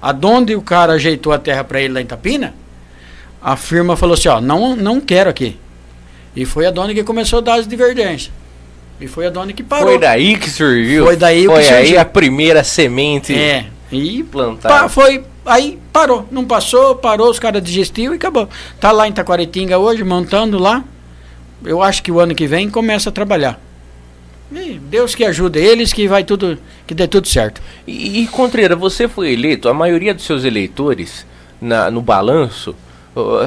[0.00, 2.54] Aonde o cara ajeitou a terra para ele lá em Tapina,
[3.40, 5.58] a firma falou assim, ó, não, não quero aqui.
[6.36, 8.30] E foi a dona que começou a dar as divergências.
[9.00, 9.88] E foi a dona que parou.
[9.88, 11.04] Foi daí que surgiu.
[11.04, 12.00] Foi daí o que Foi aí surgiu.
[12.00, 14.88] a primeira semente É, e plantada.
[14.88, 18.48] foi, aí parou, não passou, parou, os caras desistiu e acabou.
[18.80, 20.84] Tá lá em Taquaritinga hoje, montando lá.
[21.64, 23.60] Eu acho que o ano que vem começa a trabalhar.
[24.52, 27.60] E Deus que ajude eles, que vai tudo, que dê tudo certo.
[27.86, 31.26] E, e Contreira, você foi eleito, a maioria dos seus eleitores,
[31.60, 32.74] na, no balanço,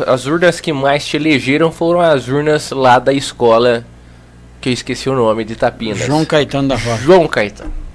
[0.06, 3.86] as urnas que mais te elegeram foram as urnas lá da escola,
[4.60, 6.00] que eu esqueci o nome, de Tapinas.
[6.00, 7.04] João Caetano da Rocha.
[7.04, 7.87] João Caetano.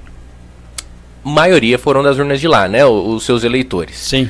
[1.24, 2.84] Maioria foram das urnas de lá, né?
[2.84, 3.96] Os seus eleitores.
[3.96, 4.28] Sim.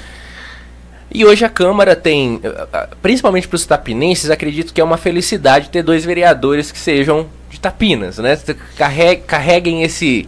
[1.14, 5.68] E hoje a Câmara tem, eh, principalmente para os tapinenses, acredito que é uma felicidade
[5.68, 8.38] ter dois vereadores que sejam de Tapinas, né?
[8.78, 10.26] Carre- Carreguem esse,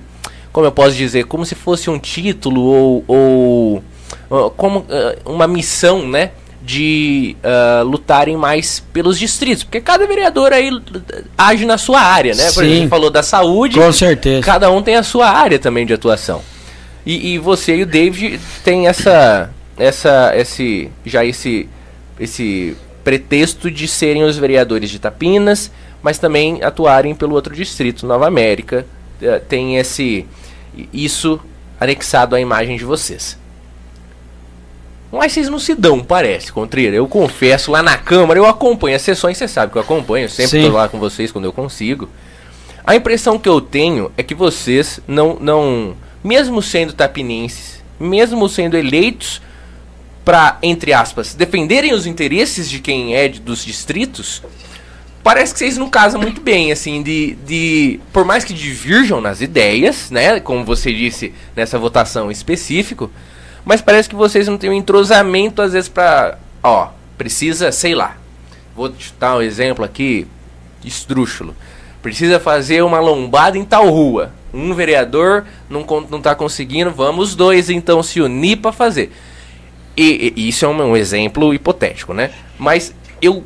[0.53, 3.85] como eu posso dizer, como se fosse um título ou, ou
[4.31, 6.33] ah, como ah, uma missão, né?
[6.63, 10.71] De ah, lutarem mais pelos distritos, porque cada vereador aí
[11.37, 12.51] age na sua área, né?
[12.53, 12.81] Por exemplo, a Sim.
[12.81, 14.43] gente falou da saúde, Com certeza.
[14.45, 16.43] cada um tem a sua área também de atuação.
[17.07, 21.69] E, e você e o David tem essa, essa, esse, já esse,
[22.19, 25.71] esse pretexto de serem os vereadores de Tapinas,
[26.03, 28.87] mas também atuarem pelo outro distrito, Nova América.
[29.21, 30.27] Eh, Tem esse,
[30.93, 31.39] isso
[31.79, 33.39] anexado à imagem de vocês.
[35.13, 36.97] Mas vocês não se dão, parece, Contreira.
[36.97, 40.29] Eu confesso, lá na Câmara, eu acompanho as sessões, você sabe que eu acompanho, eu
[40.29, 42.09] sempre tô lá com vocês quando eu consigo.
[42.85, 48.77] A impressão que eu tenho é que vocês não, não mesmo sendo tapinenses, mesmo sendo
[48.77, 49.41] eleitos
[50.25, 54.43] para, entre aspas, defenderem os interesses de quem é de- dos distritos,
[55.23, 58.01] parece que vocês não casam muito bem, assim, de, de.
[58.13, 60.41] Por mais que divirjam nas ideias, né?
[60.41, 63.11] Como você disse nessa votação específico,
[63.65, 66.39] mas parece que vocês não têm um entrosamento, às vezes, pra.
[66.63, 68.17] Ó, precisa, sei lá.
[68.75, 70.27] Vou te dar um exemplo aqui,
[70.83, 71.55] estrúxulo.
[72.03, 74.33] Precisa fazer uma lombada em tal rua.
[74.55, 79.11] Um vereador não, não tá conseguindo, vamos os dois então se unir para fazer.
[79.97, 82.31] E, e isso é um, um exemplo hipotético, né?
[82.59, 83.45] Mas eu,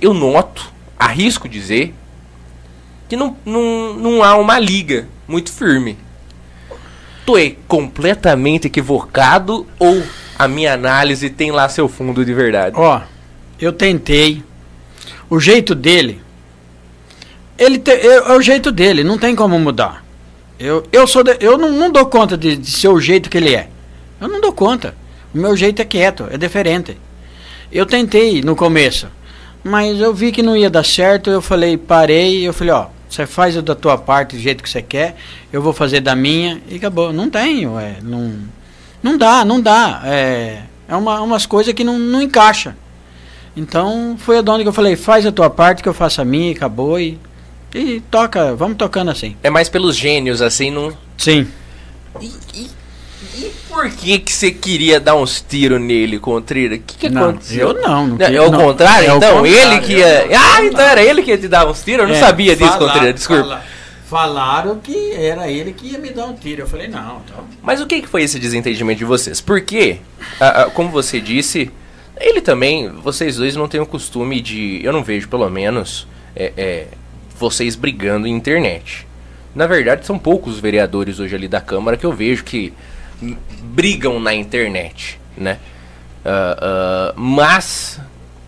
[0.00, 1.94] eu noto, arrisco dizer,
[3.08, 5.98] que não, não, não há uma liga muito firme.
[7.26, 10.02] Tô é completamente equivocado ou
[10.38, 12.76] a minha análise tem lá seu fundo de verdade?
[12.78, 13.00] Ó,
[13.60, 14.42] eu tentei.
[15.28, 16.20] O jeito dele.
[17.58, 20.04] Ele te- é, é o jeito dele, não tem como mudar.
[20.60, 23.38] Eu, eu, sou de- eu não, não dou conta de, de ser o jeito que
[23.38, 23.68] ele é.
[24.20, 24.94] Eu não dou conta.
[25.34, 26.98] O meu jeito é quieto, é diferente.
[27.72, 29.08] Eu tentei no começo,
[29.64, 31.30] mas eu vi que não ia dar certo.
[31.30, 32.46] Eu falei, parei.
[32.46, 35.16] Eu falei, ó, você faz da tua parte do jeito que você quer,
[35.50, 37.10] eu vou fazer da minha e acabou.
[37.12, 38.34] Não tenho, é, não,
[39.02, 40.02] não dá, não dá.
[40.04, 42.76] É, é uma, umas coisas que não, não encaixa.
[43.56, 46.24] Então foi a dona que eu falei, faz a tua parte que eu faço a
[46.24, 47.18] minha e acabou e,
[47.74, 49.36] e toca, vamos tocando assim.
[49.42, 50.92] É mais pelos gênios, assim, não.
[51.16, 51.46] Sim.
[52.20, 52.70] E, e-
[53.36, 56.74] e por que que você queria dar uns tiros nele, Contreira?
[56.76, 57.68] O que, que Não, aconteceu?
[57.68, 58.58] eu não, não é queria- o não.
[58.60, 59.36] contrário, É o então?
[59.36, 60.40] contrário, ele que é ia.
[60.40, 62.02] Ah, então era ele que ia te dar uns tiros?
[62.02, 63.42] Eu não É, sabia disso, fala- Contreira, desculpa.
[63.42, 63.64] fala-
[64.08, 66.62] falaram que era ele que ia me dar um tiro.
[66.62, 67.44] Eu falei, não, então.
[67.62, 69.40] Mas o que, foi esse desentendimento de vocês?
[69.40, 69.98] Porque,
[70.40, 71.70] ah, ah, como você disse,
[72.18, 74.80] ele também, vocês dois não têm o costume de.
[74.82, 76.86] Eu não vejo, pelo menos, é, é,
[77.40, 79.06] vocês brigando em internet.
[79.54, 82.72] Na verdade, são poucos vereadores hoje ali da Câmara que eu vejo que
[83.62, 85.58] brigam na internet, né?
[86.24, 87.98] Ah, ah, mas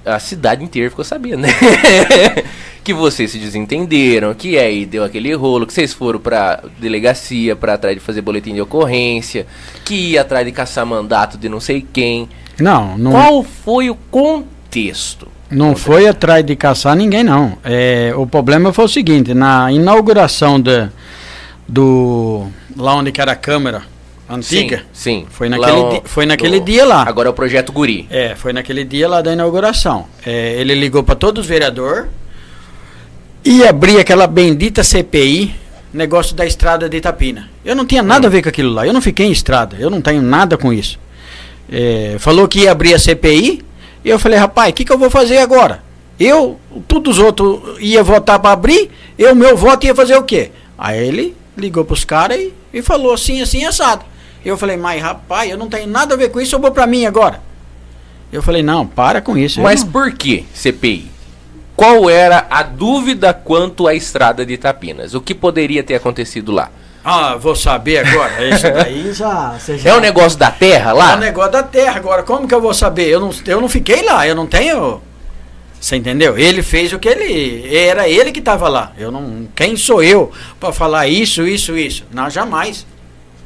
[0.05, 1.49] a cidade inteira ficou sabendo, né?
[2.85, 7.75] que vocês se desentenderam, que aí deu aquele rolo, que vocês foram pra delegacia pra
[7.75, 9.47] atrás de fazer boletim de ocorrência,
[9.85, 12.29] que ia atrás de caçar mandato de não sei quem.
[12.59, 15.29] Não, não, Qual foi o contexto?
[15.53, 17.57] Não foi atrás de caçar ninguém, não.
[17.63, 20.89] É, o problema foi o seguinte, na inauguração da,
[21.69, 22.47] do.
[22.77, 23.83] lá onde que era a câmara
[24.29, 24.79] antiga.
[24.93, 25.27] Sim, sim.
[25.31, 27.03] Foi naquele, o- di- foi naquele do- dia lá.
[27.07, 28.07] Agora é o projeto Guri.
[28.11, 30.07] É, foi naquele dia lá da inauguração.
[30.25, 32.07] É, ele ligou para todos os vereadores
[33.45, 35.55] e abrir aquela bendita CPI
[35.93, 37.51] negócio da estrada de Itapina.
[37.65, 38.87] Eu não tinha nada a ver com aquilo lá.
[38.87, 39.77] Eu não fiquei em estrada.
[39.79, 40.99] Eu não tenho nada com isso.
[41.71, 43.63] É, falou que ia abrir a CPI.
[44.05, 45.83] E eu falei, rapaz, o que, que eu vou fazer agora?
[46.19, 48.91] Eu, todos os outros ia votar para abrir.
[49.19, 50.51] Eu, meu voto ia fazer o quê?
[50.77, 54.05] Aí ele ligou para os caras e, e falou assim, assim, assado.
[54.45, 56.55] Eu falei, mas rapaz, eu não tenho nada a ver com isso.
[56.55, 57.41] Eu vou para mim agora.
[58.33, 59.61] Eu falei, não, para com isso.
[59.61, 61.11] Mas por que CPI?
[61.77, 65.15] Qual era a dúvida quanto à estrada de Itapinas?
[65.15, 66.71] O que poderia ter acontecido lá?
[67.05, 68.49] Ah, vou saber agora.
[68.49, 69.91] Isso daí já, já...
[69.91, 71.13] É o um negócio da terra lá?
[71.13, 71.97] É o um negócio da terra.
[71.97, 73.09] Agora, como que eu vou saber?
[73.09, 75.01] Eu não, eu não fiquei lá, eu não tenho.
[75.81, 76.39] Você entendeu?
[76.39, 77.77] Ele fez o que ele.
[77.77, 78.93] Era ele que estava lá.
[78.97, 79.49] Eu não.
[79.55, 82.05] Quem sou eu para falar isso, isso, isso?
[82.13, 82.87] Não, jamais.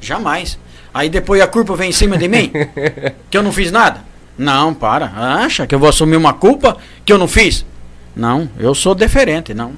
[0.02, 0.58] Jamais.
[0.92, 2.52] Aí depois a culpa vem em cima de mim?
[3.30, 4.04] que eu não fiz nada?
[4.36, 5.06] Não, para.
[5.16, 7.64] Acha que eu vou assumir uma culpa que eu não fiz?
[8.14, 9.72] Não, eu sou deferente, não.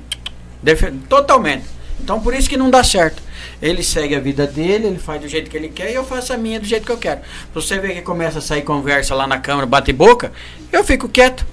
[0.61, 1.78] Defer totalmente.
[2.01, 3.23] Então por isso que não dá certo.
[3.61, 6.33] Ele segue a vida dele, ele faz do jeito que ele quer e eu faço
[6.33, 7.21] a minha do jeito que eu quero.
[7.53, 10.33] Você vê que começa a sair conversa lá na câmara, bate boca,
[10.73, 11.45] eu fico quieto.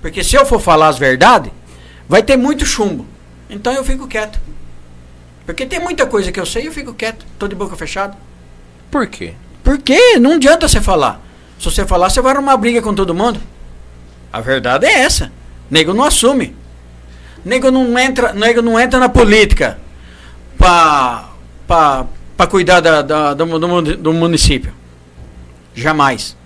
[0.00, 1.50] Porque se eu for falar as verdades,
[2.08, 3.06] vai ter muito chumbo.
[3.50, 4.40] Então eu fico quieto.
[5.44, 7.26] Porque tem muita coisa que eu sei e eu fico quieto.
[7.38, 8.16] Tô de boca fechada.
[8.90, 9.34] Por quê?
[9.64, 11.20] Porque não adianta você falar.
[11.58, 13.40] Se você falar, você vai arrumar briga com todo mundo.
[14.32, 15.32] A verdade é essa.
[15.70, 16.54] Nego não assume.
[17.44, 19.78] Nego não entra, nego não entra na política
[20.56, 21.26] para
[22.48, 24.72] cuidar da, da, do, do, do município.
[25.74, 26.36] Jamais.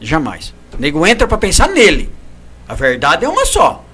[0.00, 0.54] Jamais.
[0.78, 2.10] Nego entra para pensar nele.
[2.68, 3.84] A verdade é uma só.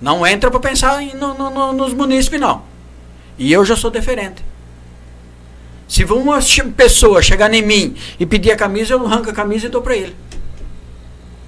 [0.00, 2.62] Não entra para pensar em, no, no, nos munícipes, não.
[3.38, 4.44] E eu já sou diferente.
[5.88, 6.38] Se uma
[6.76, 9.96] pessoa chegar em mim e pedir a camisa, eu arranco a camisa e dou para
[9.96, 10.14] ele.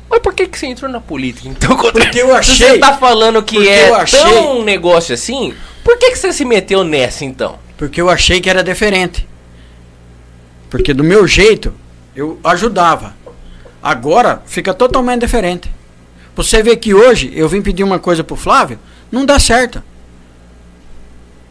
[0.09, 1.77] Mas por que, que você entrou na política, então?
[1.77, 2.69] Porque eu achei.
[2.69, 5.55] Você tá falando que é achei, tão um negócio assim?
[5.83, 7.59] Por que, que você se meteu nessa, então?
[7.77, 9.27] Porque eu achei que era diferente.
[10.71, 11.73] Porque do meu jeito,
[12.14, 13.14] eu ajudava.
[13.83, 15.71] Agora, fica totalmente diferente.
[16.35, 18.79] Você vê que hoje eu vim pedir uma coisa pro Flávio,
[19.11, 19.83] não dá certo.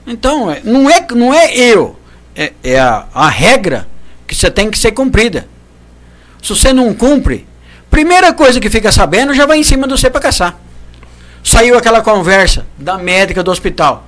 [0.06, 1.98] Então, é, não é, não é eu
[2.36, 3.88] é, é a, a regra
[4.28, 5.48] que você tem que ser cumprida.
[6.42, 7.48] Se você não cumpre,
[7.96, 10.60] primeira coisa que fica sabendo já vai em cima de você para caçar.
[11.42, 14.06] Saiu aquela conversa da médica do hospital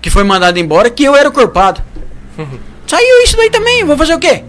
[0.00, 1.82] que foi mandada embora que eu era o culpado.
[2.86, 4.42] Saiu isso daí também, vou fazer o quê?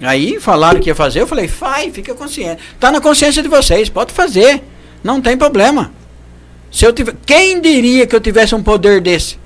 [0.00, 2.62] Aí falaram que ia fazer, eu falei, faz, fica consciente.
[2.78, 4.62] Tá na consciência de vocês, pode fazer.
[5.02, 5.90] Não tem problema.
[6.70, 9.36] Se eu tiver, quem diria que eu tivesse um poder desse?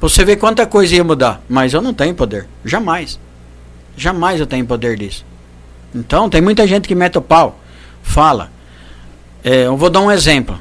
[0.00, 1.42] Você vê quanta coisa ia mudar.
[1.46, 2.46] Mas eu não tenho poder.
[2.64, 3.20] Jamais.
[3.94, 5.31] Jamais eu tenho poder disso.
[5.94, 7.60] Então, tem muita gente que mete o pau.
[8.02, 8.50] Fala.
[9.44, 10.58] É, eu vou dar um exemplo.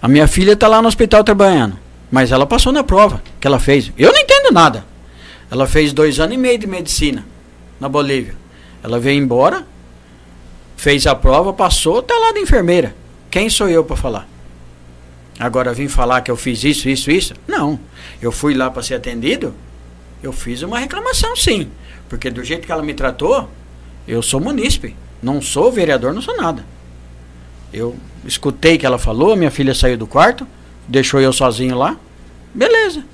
[0.00, 1.78] A minha filha está lá no hospital trabalhando.
[2.10, 3.92] Mas ela passou na prova que ela fez.
[3.98, 4.84] Eu não entendo nada.
[5.50, 7.24] Ela fez dois anos e meio de medicina
[7.80, 8.34] na Bolívia.
[8.82, 9.66] Ela veio embora,
[10.76, 12.94] fez a prova, passou, está lá de enfermeira.
[13.30, 14.28] Quem sou eu para falar?
[15.38, 17.34] Agora vim falar que eu fiz isso, isso, isso?
[17.46, 17.78] Não.
[18.20, 19.54] Eu fui lá para ser atendido,
[20.22, 21.70] eu fiz uma reclamação sim.
[22.08, 23.48] Porque do jeito que ela me tratou,
[24.08, 24.96] eu sou munícipe.
[25.22, 26.64] Não sou vereador, não sou nada.
[27.72, 27.94] Eu
[28.24, 30.46] escutei que ela falou, minha filha saiu do quarto,
[30.88, 31.96] deixou eu sozinho lá.
[32.54, 33.04] Beleza.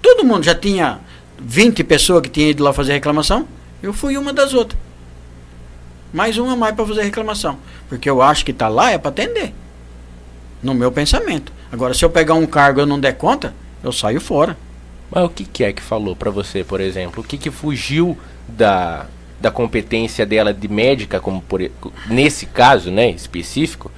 [0.00, 1.00] Todo mundo já tinha
[1.38, 3.46] 20 pessoas que tinham ido lá fazer reclamação.
[3.82, 4.80] Eu fui uma das outras.
[6.12, 7.58] Mais uma mais para fazer reclamação.
[7.88, 9.52] Porque eu acho que está lá é para atender.
[10.62, 11.52] No meu pensamento.
[11.70, 14.56] Agora, se eu pegar um cargo e eu não der conta, eu saio fora.
[15.10, 17.22] Mas o que, que é que falou para você, por exemplo?
[17.22, 18.16] O que, que fugiu
[18.48, 19.06] da,
[19.44, 21.60] da competência dela de médica, como por,
[22.06, 23.90] nesse caso, né, específico?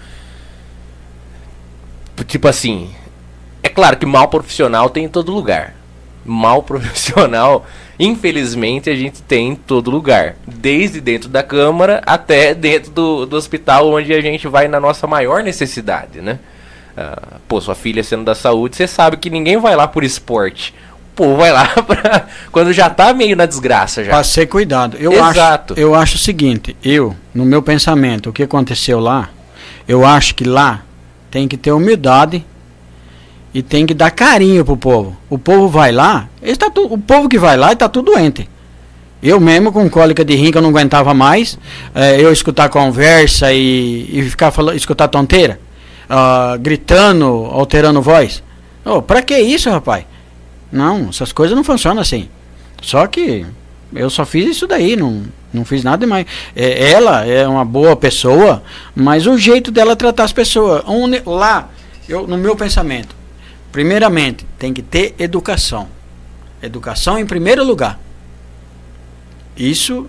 [2.26, 2.90] Tipo assim,
[3.62, 5.76] é claro que mal profissional tem em todo lugar.
[6.24, 7.64] Mal profissional,
[7.96, 10.35] infelizmente, a gente tem em todo lugar.
[10.44, 15.06] Desde dentro da Câmara até dentro do, do hospital, onde a gente vai na nossa
[15.06, 16.40] maior necessidade, né?
[16.96, 20.74] Uh, pô, sua filha sendo da saúde, você sabe que ninguém vai lá por esporte.
[21.16, 24.10] Pô, vai lá pra, quando já tá meio na desgraça já.
[24.10, 24.98] Pra ser cuidado.
[25.00, 25.73] Eu Exato.
[25.73, 29.31] Acho, eu acho o seguinte, eu, no meu pensamento, o que aconteceu lá,
[29.88, 30.83] eu acho que lá
[31.31, 32.44] tem que ter humildade
[33.54, 35.17] e tem que dar carinho pro povo.
[35.31, 38.48] O povo vai lá, está tu, o povo que vai lá está tudo doente.
[39.23, 41.58] Eu mesmo com cólica de rim que eu não aguentava mais,
[41.94, 45.58] é, eu escutar conversa e, e ficar falando, escutar tonteira
[46.10, 48.42] uh, gritando, alterando voz.
[48.85, 50.04] Oh, pra que isso, rapaz?
[50.71, 52.29] Não, essas coisas não funcionam assim.
[52.83, 53.46] Só que
[53.94, 56.27] eu só fiz isso daí, não, não fiz nada demais.
[56.54, 58.62] É, ela é uma boa pessoa,
[58.94, 60.83] mas o jeito dela tratar as pessoas.
[61.25, 61.71] lá,
[62.08, 63.14] eu, no meu pensamento,
[63.73, 65.88] primeiramente, tem que ter educação.
[66.62, 67.98] Educação em primeiro lugar.
[69.56, 70.06] Isso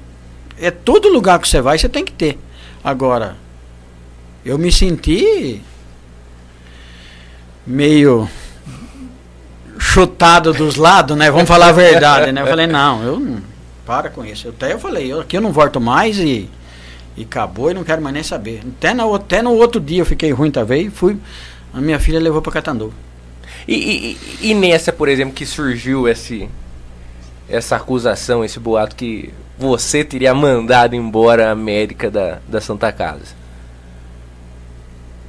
[0.59, 2.37] é todo lugar que você vai, você tem que ter.
[2.83, 3.37] Agora,
[4.43, 5.61] eu me senti
[7.65, 8.29] meio
[9.87, 11.31] chutado dos lados, né?
[11.31, 12.41] Vamos falar a verdade, né?
[12.41, 13.41] Eu falei, não, eu não,
[13.85, 14.49] para com isso.
[14.49, 16.49] Até eu falei, eu, aqui eu não volto mais e,
[17.15, 18.61] e acabou e não quero mais nem saber.
[18.77, 21.17] Até no, até no outro dia eu fiquei ruim também e fui.
[21.73, 22.93] A minha filha levou para Catandu.
[23.67, 26.49] E, e, e, nessa, por exemplo, que surgiu esse,
[27.49, 33.35] essa acusação, esse boato que você teria mandado embora a médica da, da Santa Casa?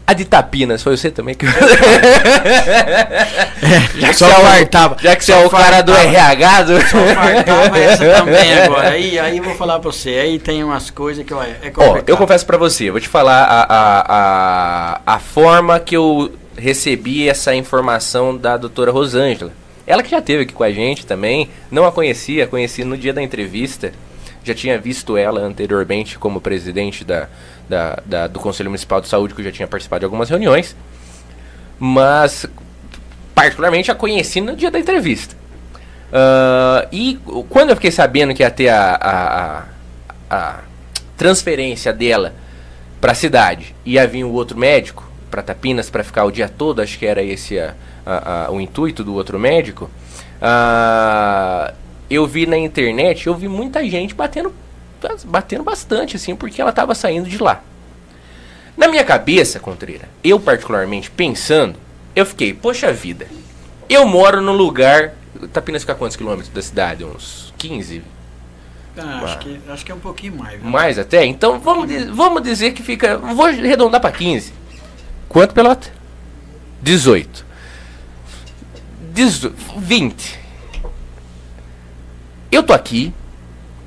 [0.09, 1.45] A de Tapinas, foi você também que.
[1.45, 1.51] é,
[4.01, 4.95] já que só você fartava.
[4.95, 6.63] É o, já que você é o cara do RH.
[6.63, 6.81] Do...
[6.81, 8.89] Só fartava essa também agora.
[8.89, 10.15] Aí, aí vou falar pra você.
[10.15, 12.05] Aí tem umas coisas que olha, é complicado.
[12.09, 16.33] Oh, eu confesso pra você, vou te falar a, a, a, a forma que eu
[16.57, 19.53] recebi essa informação da doutora Rosângela.
[19.87, 23.13] Ela que já esteve aqui com a gente também, não a conhecia, conheci no dia
[23.13, 23.93] da entrevista.
[24.49, 27.29] Já tinha visto ela anteriormente como presidente da,
[27.69, 30.75] da, da, do Conselho Municipal de Saúde, que eu já tinha participado de algumas reuniões,
[31.79, 32.47] mas
[33.35, 35.37] particularmente a conheci no dia da entrevista.
[36.09, 37.21] Uh, e
[37.51, 39.65] quando eu fiquei sabendo que ia ter a, a, a,
[40.31, 40.61] a
[41.17, 42.33] transferência dela
[43.03, 46.81] para a cidade, ia vir o outro médico para Tapinas para ficar o dia todo,
[46.81, 49.91] acho que era esse a, o intuito do outro médico.
[50.41, 51.75] Uh,
[52.11, 54.53] eu vi na internet, eu vi muita gente batendo
[55.25, 57.63] batendo bastante, assim, porque ela estava saindo de lá.
[58.77, 61.77] Na minha cabeça, Contreira, eu particularmente pensando,
[62.15, 63.27] eu fiquei, poxa vida,
[63.89, 65.15] eu moro num lugar.
[65.53, 67.05] Tapinas fica quantos quilômetros da cidade?
[67.05, 68.03] Uns 15?
[68.97, 70.63] Ah, acho, que, acho que é um pouquinho mais.
[70.63, 71.25] Mais até?
[71.25, 73.17] Então vamos, vamos dizer que fica.
[73.17, 74.53] Vou arredondar para 15.
[75.29, 75.93] Quanto, Pelota?
[76.83, 77.47] 18.
[79.13, 79.57] 18.
[79.77, 80.41] 20.
[82.51, 83.13] Eu tô aqui,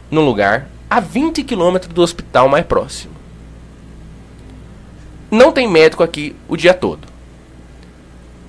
[0.09, 3.13] num lugar a 20 quilômetros do hospital mais próximo.
[5.31, 7.07] Não tem médico aqui o dia todo.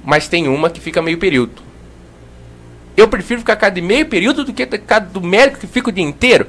[0.05, 1.63] Mas tem uma que fica meio período.
[2.97, 6.05] Eu prefiro ficar cada meio período do que cada do médico que fica o dia
[6.05, 6.49] inteiro.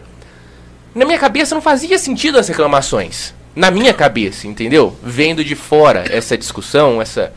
[0.94, 3.34] Na minha cabeça não fazia sentido as reclamações.
[3.56, 4.98] Na minha cabeça, entendeu?
[5.04, 7.32] Vendo de fora essa discussão, essa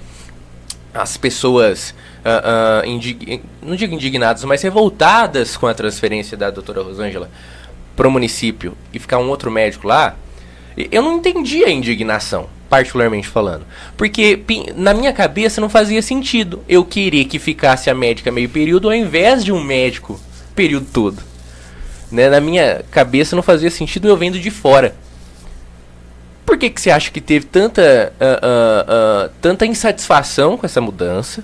[0.95, 1.95] as pessoas
[2.27, 3.41] uh, uh, indig...
[3.63, 7.31] não digo indignadas, mas revoltadas com a transferência da doutora Rosângela
[7.95, 10.17] para o município e ficar um outro médico lá,
[10.91, 13.65] eu não entendi a indignação, particularmente falando.
[13.97, 14.41] Porque
[14.75, 18.95] na minha cabeça não fazia sentido eu querer que ficasse a médica meio período ao
[18.95, 20.21] invés de um médico
[20.55, 21.23] período todo.
[22.11, 22.29] Né?
[22.29, 24.95] Na minha cabeça não fazia sentido eu vendo de fora.
[26.45, 30.81] Por que, que você acha que teve tanta, uh, uh, uh, tanta insatisfação com essa
[30.81, 31.43] mudança?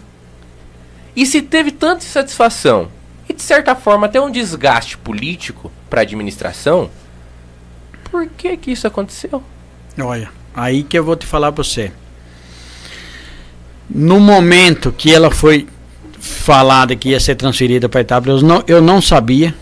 [1.14, 2.88] E se teve tanta insatisfação
[3.28, 6.90] e de certa forma até um desgaste político para a administração.
[8.10, 9.42] Por que que isso aconteceu?
[10.00, 11.92] Olha, aí que eu vou te falar para você.
[13.88, 15.66] No momento que ela foi
[16.18, 19.54] falada que ia ser transferida para Itápolis, eu não, eu não sabia.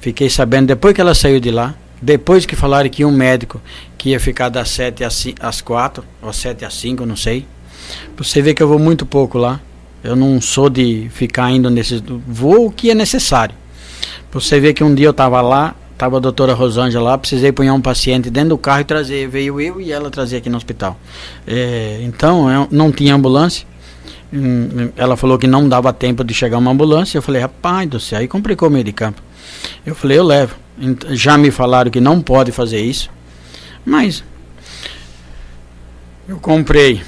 [0.00, 1.74] Fiquei sabendo depois que ela saiu de lá.
[2.00, 3.60] Depois que falaram que um médico
[3.96, 7.46] que ia ficar das 7 às, às 4, ou 7 às 5, não sei.
[8.16, 9.60] Você vê que eu vou muito pouco lá.
[10.06, 12.02] Eu não sou de ficar indo nesse.
[12.26, 13.54] Vou o que é necessário.
[14.30, 17.66] Você vê que um dia eu estava lá, estava a doutora Rosângela lá, precisei pôr
[17.66, 19.28] um paciente dentro do carro e trazer.
[19.28, 20.96] Veio eu e ela trazer aqui no hospital.
[21.46, 23.66] É, então, eu não tinha ambulância.
[24.32, 27.18] Hum, ela falou que não dava tempo de chegar uma ambulância.
[27.18, 29.20] Eu falei, rapaz do céu, aí complicou o meio de campo.
[29.84, 30.54] Eu falei, eu levo.
[31.10, 33.10] Já me falaram que não pode fazer isso.
[33.84, 34.22] Mas
[36.28, 37.02] eu comprei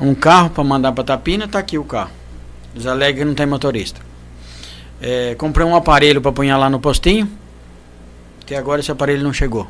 [0.00, 2.21] um carro para mandar para Tapina, está aqui o carro.
[2.74, 4.00] Os Alegres não tem motorista.
[5.00, 7.28] É, comprei um aparelho para apunhar lá no postinho,
[8.46, 9.66] que agora esse aparelho não chegou.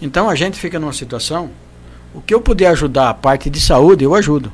[0.00, 1.50] Então a gente fica numa situação,
[2.14, 4.52] o que eu puder ajudar a parte de saúde, eu ajudo.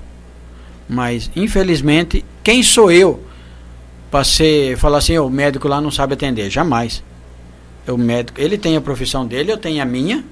[0.89, 3.25] Mas, infelizmente, quem sou eu
[4.11, 6.51] para ser, falar assim, o médico lá não sabe atender?
[6.51, 7.03] Jamais.
[7.89, 10.25] O médico, ele tem a profissão dele, eu tenho a minha.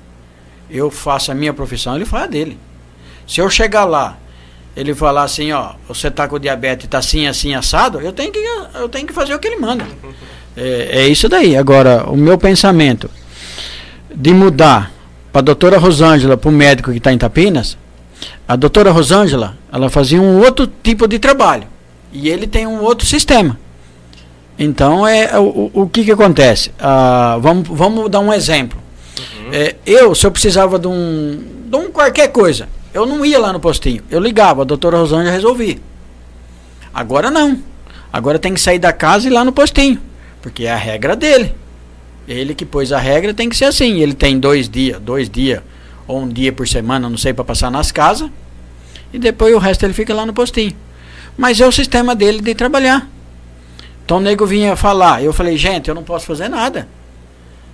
[0.68, 2.58] Eu faço a minha profissão, ele faz a dele.
[3.26, 4.18] Se eu chegar lá
[4.76, 8.38] ele falar assim, ó, você está com diabetes, está assim, assim, assado, eu tenho que,
[8.74, 9.84] eu tenho que fazer o que ele manda.
[10.56, 11.56] É, é isso daí.
[11.56, 13.10] Agora, o meu pensamento
[14.14, 14.92] de mudar
[15.32, 17.76] para a doutora Rosângela, para o médico que está em Tapinas,
[18.46, 21.66] a doutora Rosângela, ela fazia um outro tipo de trabalho.
[22.12, 23.58] E ele tem um outro sistema.
[24.58, 26.72] Então, é o, o que, que acontece?
[26.78, 28.78] Ah, vamos, vamos dar um exemplo.
[29.18, 29.50] Uhum.
[29.52, 33.53] É, eu, se eu precisava de um, de um qualquer coisa, eu não ia lá
[33.53, 34.03] no postinho.
[34.11, 35.78] Eu ligava, a doutora Rosângela resolvia.
[36.93, 37.59] Agora não.
[38.12, 40.01] Agora tem que sair da casa e ir lá no postinho.
[40.43, 41.55] Porque é a regra dele.
[42.26, 44.01] Ele que pôs a regra tem que ser assim.
[44.01, 45.62] Ele tem dois dias, dois dias
[46.07, 48.28] ou um dia por semana, não sei, para passar nas casas.
[49.12, 50.74] E depois o resto ele fica lá no postinho.
[51.36, 53.09] Mas é o sistema dele de trabalhar.
[54.05, 55.22] Então o nego vinha falar.
[55.22, 56.88] Eu falei, gente, eu não posso fazer nada.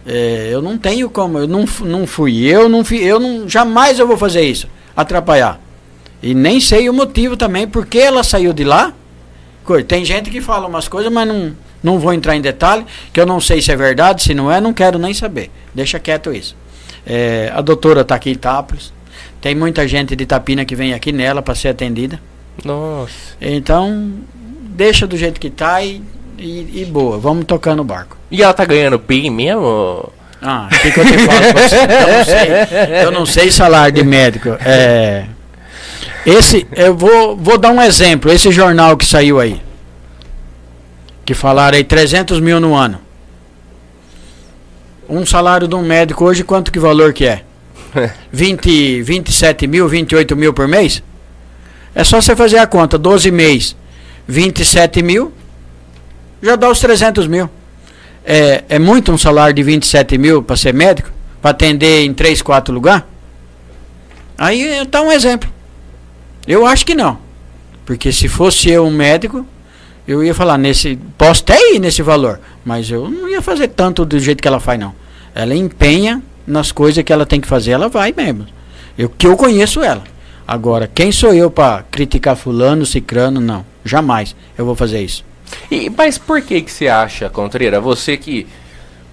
[0.07, 3.99] É, eu não tenho como, eu não, não fui, eu não fui, eu não, jamais
[3.99, 5.61] eu vou fazer isso, atrapalhar.
[6.23, 8.93] E nem sei o motivo também, porque ela saiu de lá.
[9.87, 13.27] Tem gente que fala umas coisas, mas não, não vou entrar em detalhe, que eu
[13.27, 15.51] não sei se é verdade, se não é, não quero nem saber.
[15.75, 16.57] Deixa quieto isso.
[17.05, 18.93] É, a doutora está aqui em Itápolis.
[19.41, 22.21] Tem muita gente de Itapina que vem aqui nela para ser atendida.
[22.65, 23.37] Nossa.
[23.41, 24.15] Então,
[24.71, 26.03] deixa do jeito que está e,
[26.39, 27.19] e, e, boa.
[27.19, 28.17] Vamos tocando o barco.
[28.31, 30.11] E ela tá ganhando bem mesmo?
[30.43, 31.77] Ah, o que, que eu te falo você?
[31.77, 34.51] Eu não sei, eu não sei salário de médico.
[34.65, 35.25] É,
[36.25, 38.31] esse, eu vou, vou dar um exemplo.
[38.31, 39.61] Esse jornal que saiu aí
[41.27, 43.01] que falaram aí 300 mil no ano.
[45.09, 47.43] Um salário de um médico hoje, quanto que valor que é?
[48.31, 51.03] 20, 27 mil, 28 mil por mês?
[51.95, 53.77] É só você fazer a conta, 12 meses,
[54.29, 55.33] 27 mil,
[56.41, 57.51] já dá os 300 mil.
[58.29, 61.11] É, é muito um salário de 27 mil para ser médico?
[61.41, 63.05] Para atender em 3, 4 lugares?
[64.37, 65.49] Aí está um exemplo.
[66.45, 67.19] Eu acho que não.
[67.85, 69.47] Porque se fosse eu um médico,
[70.09, 70.99] eu ia falar nesse.
[71.17, 74.59] Posso até ir nesse valor, mas eu não ia fazer tanto do jeito que ela
[74.59, 74.93] faz, não.
[75.33, 78.45] Ela empenha nas coisas que ela tem que fazer, ela vai mesmo.
[78.99, 80.03] Eu que eu conheço ela.
[80.49, 83.41] Agora, quem sou eu para criticar fulano, cicrano?
[83.41, 85.25] Não, jamais eu vou fazer isso.
[85.71, 88.47] E, mas por que que você acha, Contreira, você que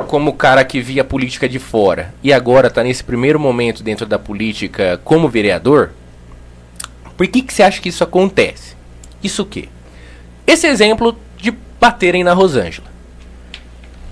[0.08, 4.06] como cara que via a política de fora e agora está nesse primeiro momento dentro
[4.06, 5.92] da política como vereador,
[7.16, 8.76] por que que você acha que isso acontece?
[9.24, 9.70] Isso o quê?
[10.46, 12.92] Esse exemplo de baterem na Rosângela.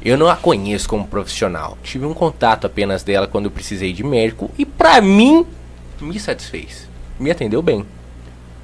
[0.03, 1.77] Eu não a conheço como profissional.
[1.83, 5.45] Tive um contato apenas dela quando eu precisei de médico e para mim
[5.99, 6.87] me satisfez.
[7.19, 7.85] Me atendeu bem.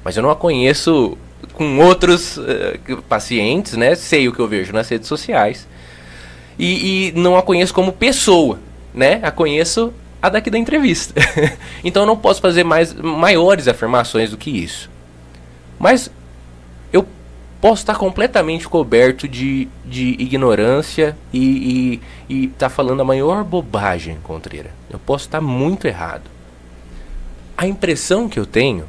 [0.02, 1.16] Mas eu não a conheço
[1.52, 3.94] com outros uh, pacientes, né?
[3.94, 5.66] Sei o que eu vejo nas redes sociais.
[6.58, 8.58] E, e não a conheço como pessoa,
[8.92, 9.20] né?
[9.22, 11.14] A conheço a daqui da entrevista.
[11.84, 14.90] então eu não posso fazer mais maiores afirmações do que isso.
[15.78, 16.10] Mas
[17.60, 24.70] posso estar completamente coberto de, de ignorância e estar tá falando a maior bobagem, Contreira.
[24.90, 26.30] Eu posso estar muito errado.
[27.56, 28.84] A impressão que eu tenho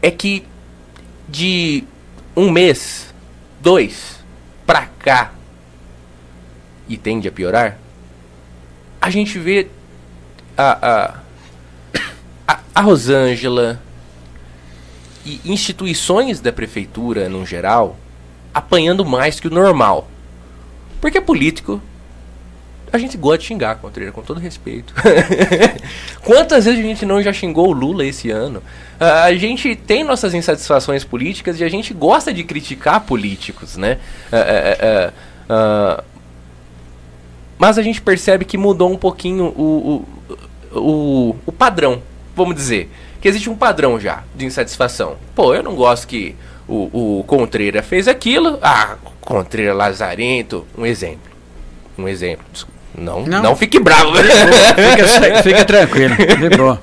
[0.00, 0.44] é que
[1.28, 1.84] de
[2.36, 3.12] um mês,
[3.60, 4.18] dois,
[4.66, 5.32] pra cá,
[6.88, 7.78] e tende a piorar,
[9.00, 9.68] a gente vê
[10.56, 11.20] a,
[12.46, 13.80] a, a, Rosângela,
[15.24, 17.96] e instituições da prefeitura, no geral,
[18.52, 20.08] apanhando mais que o normal.
[21.00, 21.80] Porque político,
[22.92, 24.94] a gente gosta de xingar, Contreira, com todo respeito.
[26.22, 28.62] Quantas vezes a gente não já xingou o Lula esse ano?
[29.00, 33.98] a gente tem nossas insatisfações políticas e a gente gosta de criticar políticos, né?
[37.58, 40.06] mas a gente percebe que mudou um pouquinho o,
[40.70, 42.00] o, o, o padrão,
[42.36, 42.88] vamos dizer
[43.22, 45.16] que existe um padrão já de insatisfação.
[45.32, 46.34] Pô, eu não gosto que
[46.66, 48.58] o, o Contreira fez aquilo.
[48.60, 51.30] Ah, Contreira Lazarento, um exemplo.
[51.96, 52.44] Um exemplo.
[52.96, 54.12] Não, não, não fique bravo.
[54.16, 56.14] Fica, fica tranquilo,
[56.56, 56.80] boa.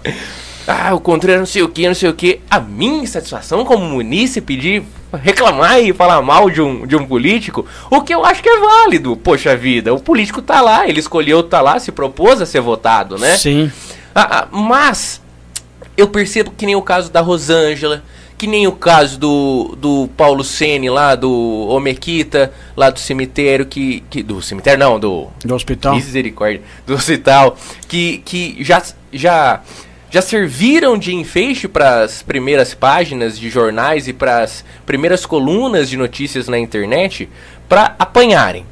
[0.67, 2.41] Ah, o Contreira não sei o que, não sei o que.
[2.49, 4.83] A minha insatisfação como munícipe de
[5.17, 8.59] reclamar e falar mal de um, de um político, o que eu acho que é
[8.59, 9.17] válido.
[9.17, 13.17] Poxa vida, o político tá lá, ele escolheu tá lá, se propôs a ser votado,
[13.17, 13.35] né?
[13.35, 13.71] Sim.
[14.13, 15.21] Ah, ah, mas
[15.97, 18.03] eu percebo que nem o caso da Rosângela,
[18.39, 21.29] que nem o caso do, do Paulo Sene lá, do
[21.67, 24.23] Omequita, lá do cemitério, que, que.
[24.23, 25.27] Do cemitério não, do.
[25.43, 25.95] Do hospital.
[25.95, 26.61] Misericórdia.
[26.87, 27.57] Do hospital.
[27.85, 28.81] Que, que já,
[29.11, 29.61] já,
[30.09, 35.89] já serviram de enfeixe para as primeiras páginas de jornais e para as primeiras colunas
[35.89, 37.27] de notícias na internet
[37.67, 38.65] para apanharem.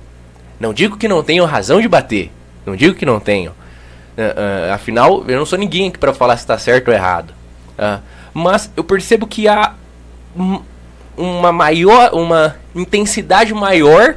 [0.58, 2.32] Não digo que não tenham razão de bater.
[2.66, 3.52] Não digo que não tenham.
[3.52, 7.34] Uh, uh, afinal, eu não sou ninguém aqui para falar se está certo ou errado.
[7.78, 8.02] Uh,
[8.38, 9.74] mas eu percebo que há
[11.18, 14.16] uma maior, uma intensidade maior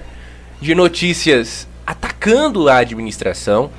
[0.61, 3.71] de notícias atacando a administração,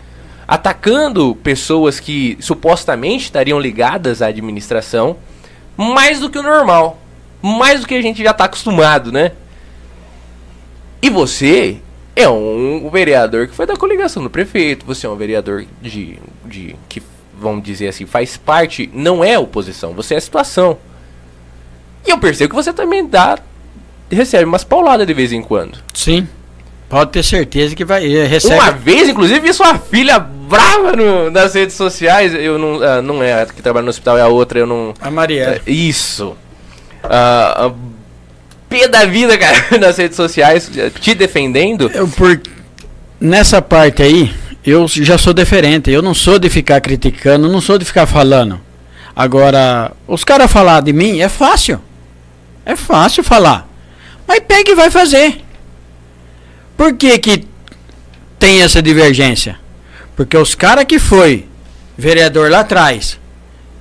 [0.48, 5.18] atacando pessoas que supostamente estariam ligadas à administração,
[5.78, 7.00] mais do que o normal,
[7.40, 9.34] mais do que a gente já está acostumado, né?
[11.04, 11.78] E você
[12.16, 16.76] é um vereador que foi da coligação do prefeito, você é um vereador de, de
[16.90, 17.04] que,
[17.42, 20.78] vamos dizer assim, faz parte, não é oposição, você é situação.
[22.06, 23.38] E eu percebo que você também dá.
[24.12, 25.78] recebe umas pauladas de vez em quando.
[25.94, 26.28] Sim.
[26.90, 28.06] Pode ter certeza que vai.
[28.06, 28.56] eh, Recebe.
[28.56, 32.34] Uma vez, inclusive, vi sua filha brava no- nas redes sociais.
[32.34, 32.84] Eu não.
[32.84, 34.94] ah, não é a que trabalha no hospital, é a outra, eu não.
[35.00, 35.62] A Marielle.
[35.66, 36.36] É, Isso.
[37.04, 37.72] Ah, a
[38.68, 40.70] pé da vida, cara, nas redes sociais,
[41.00, 41.90] te defendendo.
[41.94, 42.42] Eu, por...
[43.20, 44.34] Nessa parte aí,
[44.66, 45.90] eu já sou diferente.
[45.90, 48.60] Eu não sou de ficar criticando, não sou de ficar falando.
[49.16, 51.82] Agora, os caras falar de mim é fácil.
[52.66, 53.68] É fácil falar.
[54.28, 55.42] Mas pega e vai fazer.
[56.78, 57.46] Por que que
[58.40, 59.60] tem essa divergência?
[60.16, 61.48] Porque os caras que foi
[61.98, 63.20] vereador lá atrás,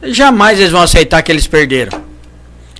[0.02, 2.02] jamais eles vão aceitar que eles perderam.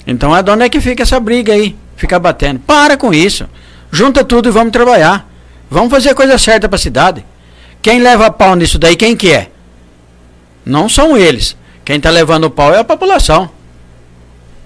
[0.07, 1.77] Então é de onde é que fica essa briga aí?
[1.97, 2.61] Fica batendo.
[2.61, 3.49] Para com isso.
[3.93, 5.29] Junta tudo e vamos trabalhar.
[5.71, 7.25] Vamos fazer a coisa certa para a cidade.
[7.83, 9.51] Quem leva pau nisso daí, quem que é?
[10.65, 11.57] Não são eles.
[11.85, 13.51] Quem está levando pau é a população.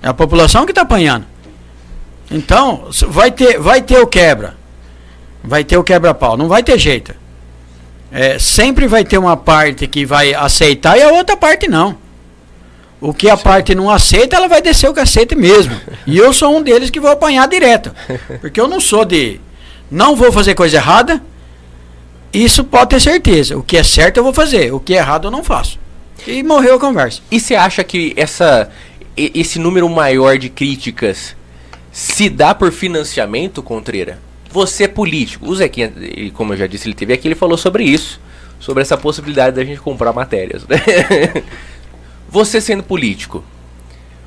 [0.03, 1.25] É a população que está apanhando.
[2.31, 4.57] Então, vai ter, vai ter o quebra.
[5.43, 6.37] Vai ter o quebra-pau.
[6.37, 7.15] Não vai ter jeito.
[8.11, 11.97] É, sempre vai ter uma parte que vai aceitar e a outra parte não.
[13.01, 15.79] O que a parte não aceita, ela vai descer o cacete mesmo.
[16.07, 17.95] E eu sou um deles que vou apanhar direto.
[18.41, 19.41] Porque eu não sou de.
[19.91, 21.21] Não vou fazer coisa errada.
[22.35, 23.57] Isso pode ter certeza.
[23.57, 24.73] O que é certo eu vou fazer.
[24.73, 25.79] O que é errado eu não faço.
[26.27, 27.21] E morreu a conversa.
[27.31, 28.69] E você acha que essa,
[29.17, 31.37] esse número maior de críticas
[31.93, 34.19] se dá por financiamento, Contreira?
[34.51, 35.49] Você é político.
[35.49, 35.93] O Zequinha,
[36.33, 38.21] como eu já disse, ele teve aqui, ele falou sobre isso.
[38.59, 40.67] Sobre essa possibilidade da gente comprar matérias.
[40.67, 40.77] né?
[42.29, 43.45] você sendo político,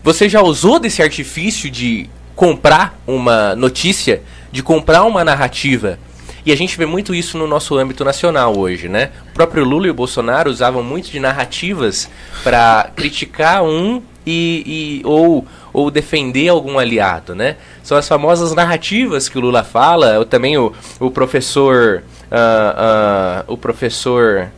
[0.03, 5.99] você já usou desse artifício de comprar uma notícia, de comprar uma narrativa?
[6.47, 9.09] E a gente vê muito isso no nosso âmbito nacional hoje, né?
[9.31, 12.09] O próprio Lula e o Bolsonaro usavam muito de narrativas
[12.41, 17.57] para criticar um e, e- ou, ou defender algum aliado, né?
[17.83, 20.13] São as famosas narrativas que o Lula fala.
[20.13, 20.71] Eu, também o,
[21.01, 24.49] o professor, ah, ah, o professor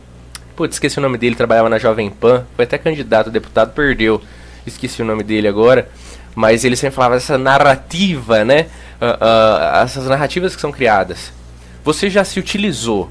[0.54, 4.22] Putz, esqueci o nome dele, trabalhava na Jovem Pan, foi até candidato a deputado, perdeu.
[4.64, 5.88] Esqueci o nome dele agora.
[6.36, 8.66] Mas ele sempre falava essa narrativa, né?
[9.00, 11.39] Ah, essas narrativas que são criadas.
[11.84, 13.10] Você já se utilizou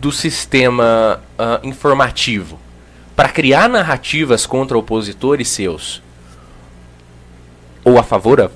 [0.00, 2.58] do sistema ah, informativo
[3.14, 6.02] para criar narrativas contra opositores seus?
[7.84, 8.50] Ou a favor, a-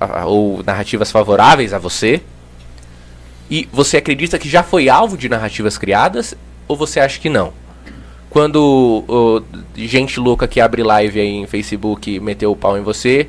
[0.00, 2.22] a- a- ou narrativas favoráveis a você?
[3.50, 6.34] E você acredita que já foi alvo de narrativas criadas
[6.66, 7.52] ou você acha que não?
[8.30, 9.42] Quando ô,
[9.76, 13.28] gente louca que abre live aí em Facebook meteu o pau em você,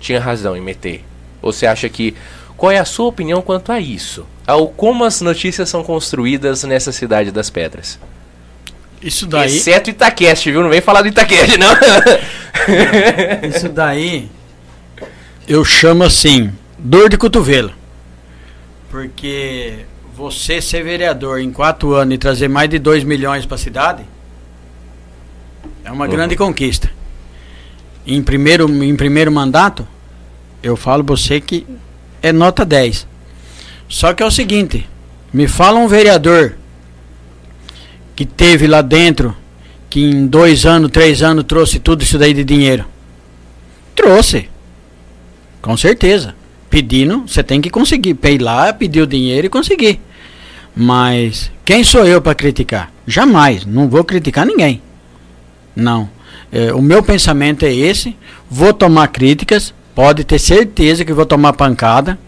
[0.00, 1.04] tinha razão em meter.
[1.42, 2.14] Você acha que.
[2.56, 4.26] Qual é a sua opinião quanto a isso?
[4.48, 7.98] Ao como as notícias são construídas nessa cidade das pedras?
[9.02, 9.54] Isso daí.
[9.54, 10.62] Exceto Itaquest, viu?
[10.62, 11.70] Não vem falar do Itaquest, não.
[13.54, 14.30] Isso daí
[15.46, 17.72] eu chamo assim, dor de cotovelo.
[18.90, 19.80] Porque
[20.16, 24.02] você ser vereador em quatro anos e trazer mais de 2 milhões para a cidade
[25.84, 26.10] é uma Uhum.
[26.10, 26.90] grande conquista.
[28.06, 29.86] Em primeiro, em primeiro mandato,
[30.62, 31.66] eu falo pra você que
[32.22, 33.06] é nota 10.
[33.88, 34.88] Só que é o seguinte,
[35.32, 36.56] me fala um vereador
[38.14, 39.34] que teve lá dentro,
[39.88, 42.84] que em dois anos, três anos trouxe tudo isso daí de dinheiro.
[43.94, 44.48] Trouxe.
[45.62, 46.34] Com certeza.
[46.68, 48.14] Pedindo, você tem que conseguir.
[48.14, 50.00] Pei lá, pedir o dinheiro e conseguir.
[50.76, 52.92] Mas quem sou eu para criticar?
[53.06, 53.64] Jamais.
[53.64, 54.82] Não vou criticar ninguém.
[55.74, 56.08] Não.
[56.52, 58.16] É, o meu pensamento é esse.
[58.50, 59.72] Vou tomar críticas.
[59.94, 62.18] Pode ter certeza que vou tomar pancada.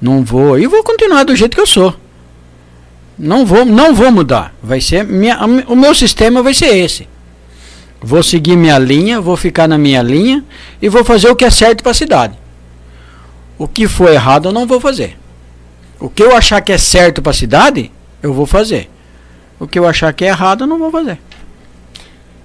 [0.00, 0.58] Não vou.
[0.58, 1.94] E vou continuar do jeito que eu sou.
[3.18, 4.54] Não vou, não vou mudar.
[4.62, 5.38] Vai ser minha,
[5.68, 7.08] o meu sistema vai ser esse.
[8.00, 10.44] Vou seguir minha linha, vou ficar na minha linha
[10.82, 12.38] e vou fazer o que é certo para a cidade.
[13.56, 15.16] O que for errado eu não vou fazer.
[15.98, 17.90] O que eu achar que é certo para a cidade,
[18.22, 18.90] eu vou fazer.
[19.58, 21.18] O que eu achar que é errado, eu não vou fazer.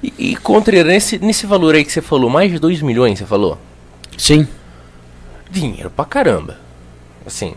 [0.02, 3.26] e, e Contreira, nesse, nesse valor aí que você falou, mais de 2 milhões, você
[3.26, 3.58] falou?
[4.18, 4.48] Sim.
[5.50, 6.69] Dinheiro pra caramba.
[7.30, 7.54] Assim,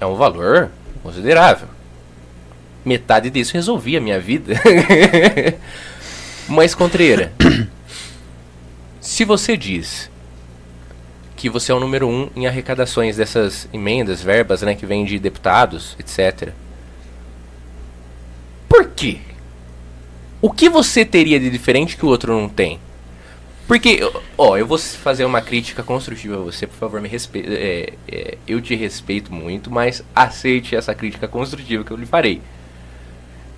[0.00, 0.68] é um valor
[1.00, 1.68] considerável.
[2.84, 4.54] Metade disso resolvia a minha vida.
[6.48, 7.32] Mas, Contreira,
[9.00, 10.10] se você diz
[11.36, 15.20] que você é o número um em arrecadações dessas emendas, verbas, né, que vêm de
[15.20, 16.52] deputados, etc.
[18.68, 19.18] Por quê?
[20.42, 22.80] O que você teria de diferente que o outro não tem?
[23.66, 24.00] Porque,
[24.38, 27.48] ó, eu vou fazer uma crítica construtiva a você, por favor, me respeite.
[27.52, 32.40] É, é, eu te respeito muito, mas aceite essa crítica construtiva que eu lhe farei.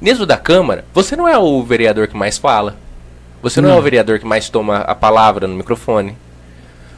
[0.00, 2.76] Mesmo da Câmara, você não é o vereador que mais fala.
[3.42, 3.78] Você não, é Não.
[3.78, 6.16] o vereador que mais toma a palavra no microfone.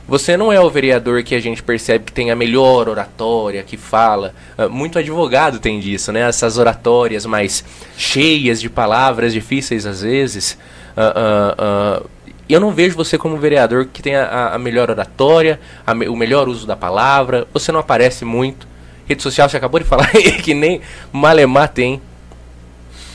[0.08, 3.76] Você não é o vereador que a gente percebe que tem a melhor oratória, que
[3.76, 4.34] fala.
[4.58, 6.20] Uh, muito advogado tem disso, né?
[6.20, 7.64] Essas oratórias mais
[7.96, 10.58] cheias de palavras difíceis às vezes.
[10.96, 12.10] Uh, uh,
[12.52, 16.48] eu não vejo você como vereador que tem a, a melhor oratória, a o melhor
[16.48, 17.46] uso da palavra.
[17.52, 18.66] Você não aparece muito.
[19.06, 20.10] Rede social você acabou de falar
[20.42, 20.80] que nem
[21.12, 22.00] Malemar tem.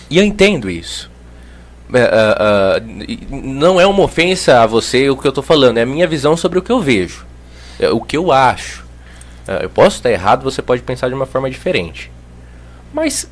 [0.09, 1.09] E eu entendo isso.
[1.89, 5.86] Uh, uh, não é uma ofensa a você o que eu estou falando, é a
[5.86, 7.25] minha visão sobre o que eu vejo,
[7.79, 8.83] é o que eu acho.
[9.47, 12.11] Uh, eu posso estar errado, você pode pensar de uma forma diferente.
[12.91, 13.29] Mas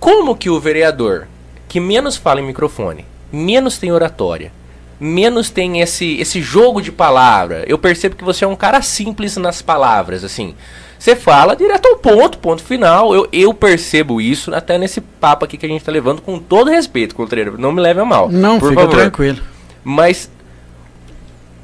[0.00, 1.28] como que o vereador
[1.68, 4.52] que menos fala em microfone, menos tem oratória,
[5.00, 9.36] menos tem esse, esse jogo de palavra, eu percebo que você é um cara simples
[9.36, 10.54] nas palavras, assim.
[10.98, 13.12] Você fala direto ao ponto, ponto final.
[13.12, 16.70] Eu, eu percebo isso até nesse papo aqui que a gente está levando com todo
[16.70, 17.50] respeito, Contreira.
[17.58, 18.30] Não me leve a mal.
[18.30, 18.96] Não, por fica favor.
[18.96, 19.40] tranquilo.
[19.82, 20.30] Mas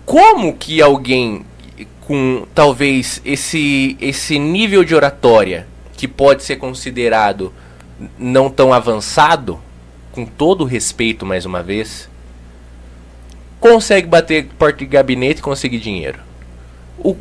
[0.04, 1.46] como que alguém
[2.00, 7.52] com talvez esse, esse nível de oratória que pode ser considerado
[8.18, 9.60] não tão avançado,
[10.18, 12.08] com todo o respeito mais uma vez,
[13.60, 16.18] consegue bater porta de gabinete e conseguir dinheiro?
[16.98, 17.16] O,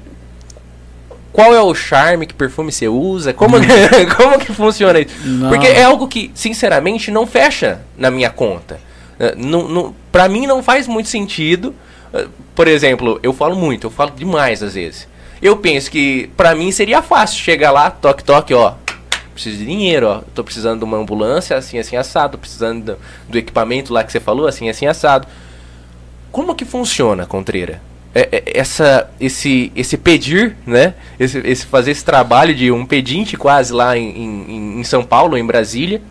[1.32, 3.68] qual é o charme, que perfume você usa, como, que,
[4.18, 5.14] como que funciona isso?
[5.24, 5.50] Não.
[5.50, 8.80] Porque é algo que, sinceramente, não fecha na minha conta.
[9.20, 11.76] Uh, não, não, pra mim não faz muito sentido.
[12.12, 15.08] Uh, por exemplo, eu falo muito, eu falo demais às vezes.
[15.40, 18.74] Eu penso que pra mim seria fácil chegar lá, toque, toque, ó.
[19.38, 20.22] Preciso de dinheiro, ó.
[20.34, 22.40] Tô precisando de uma ambulância, assim, assim, assado.
[22.40, 22.98] Precisando do,
[23.30, 25.28] do equipamento lá que você falou, assim, assim, assado.
[26.32, 27.80] Como que funciona, Contreira?
[28.16, 30.96] É, é, essa, esse, esse pedir, né?
[31.20, 35.38] Esse, esse, fazer esse trabalho de um pedinte quase lá em, em, em, São Paulo,
[35.38, 36.02] em Brasília.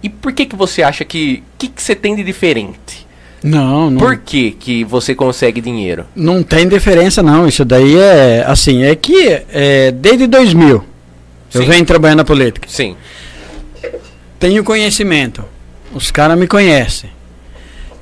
[0.00, 1.42] E por que que você acha que...
[1.54, 3.08] O que, que você tem de diferente?
[3.42, 3.98] Não, não.
[3.98, 6.06] Por que que você consegue dinheiro?
[6.14, 10.93] Não tem diferença não, isso daí é assim, é que é, desde 2000
[11.58, 11.64] Sim.
[11.64, 12.68] eu venho trabalhando na política.
[12.68, 12.96] Sim.
[14.38, 15.44] Tenho conhecimento,
[15.92, 17.10] os caras me conhecem,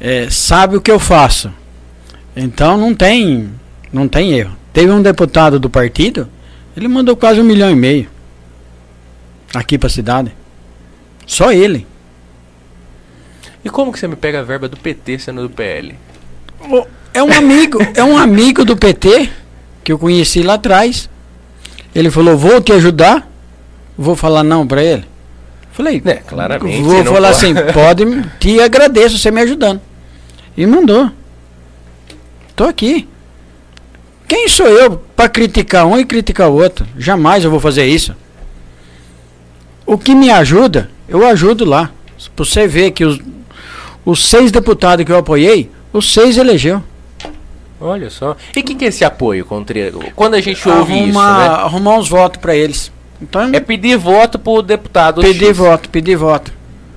[0.00, 1.52] é, sabe o que eu faço.
[2.34, 3.50] Então não tem,
[3.92, 4.56] não tem erro.
[4.72, 6.28] Teve um deputado do partido,
[6.76, 8.08] ele mandou quase um milhão e meio
[9.54, 10.32] aqui para a cidade.
[11.26, 11.86] Só ele.
[13.64, 15.94] E como que você me pega a verba do PT sendo do PL?
[17.14, 19.30] É um amigo, é um amigo do PT
[19.84, 21.08] que eu conheci lá atrás.
[21.94, 23.30] Ele falou: "Vou te ajudar".
[23.96, 25.04] Vou falar não para ele.
[25.72, 26.82] Falei: é, claramente.
[26.82, 27.46] Vou falar pode.
[27.46, 29.80] assim: "Pode, te agradeço você me ajudando".
[30.56, 31.10] E mandou.
[32.54, 33.08] Tô aqui.
[34.28, 36.86] Quem sou eu para criticar um e criticar o outro?
[36.98, 38.14] Jamais eu vou fazer isso.
[39.84, 41.90] O que me ajuda, eu ajudo lá.
[42.36, 43.20] Pra você ver que os,
[44.04, 46.82] os seis deputados que eu apoiei, os seis elegeu.
[47.80, 48.36] Olha só.
[48.54, 49.98] E o que, que é esse apoio, Contreira?
[50.14, 51.56] Quando a gente ouve arrumar, isso, né?
[51.64, 52.92] Arrumar uns votos para eles.
[53.22, 55.56] Então, é pedir voto pro deputado Pedir X.
[55.56, 56.52] voto, pedir voto.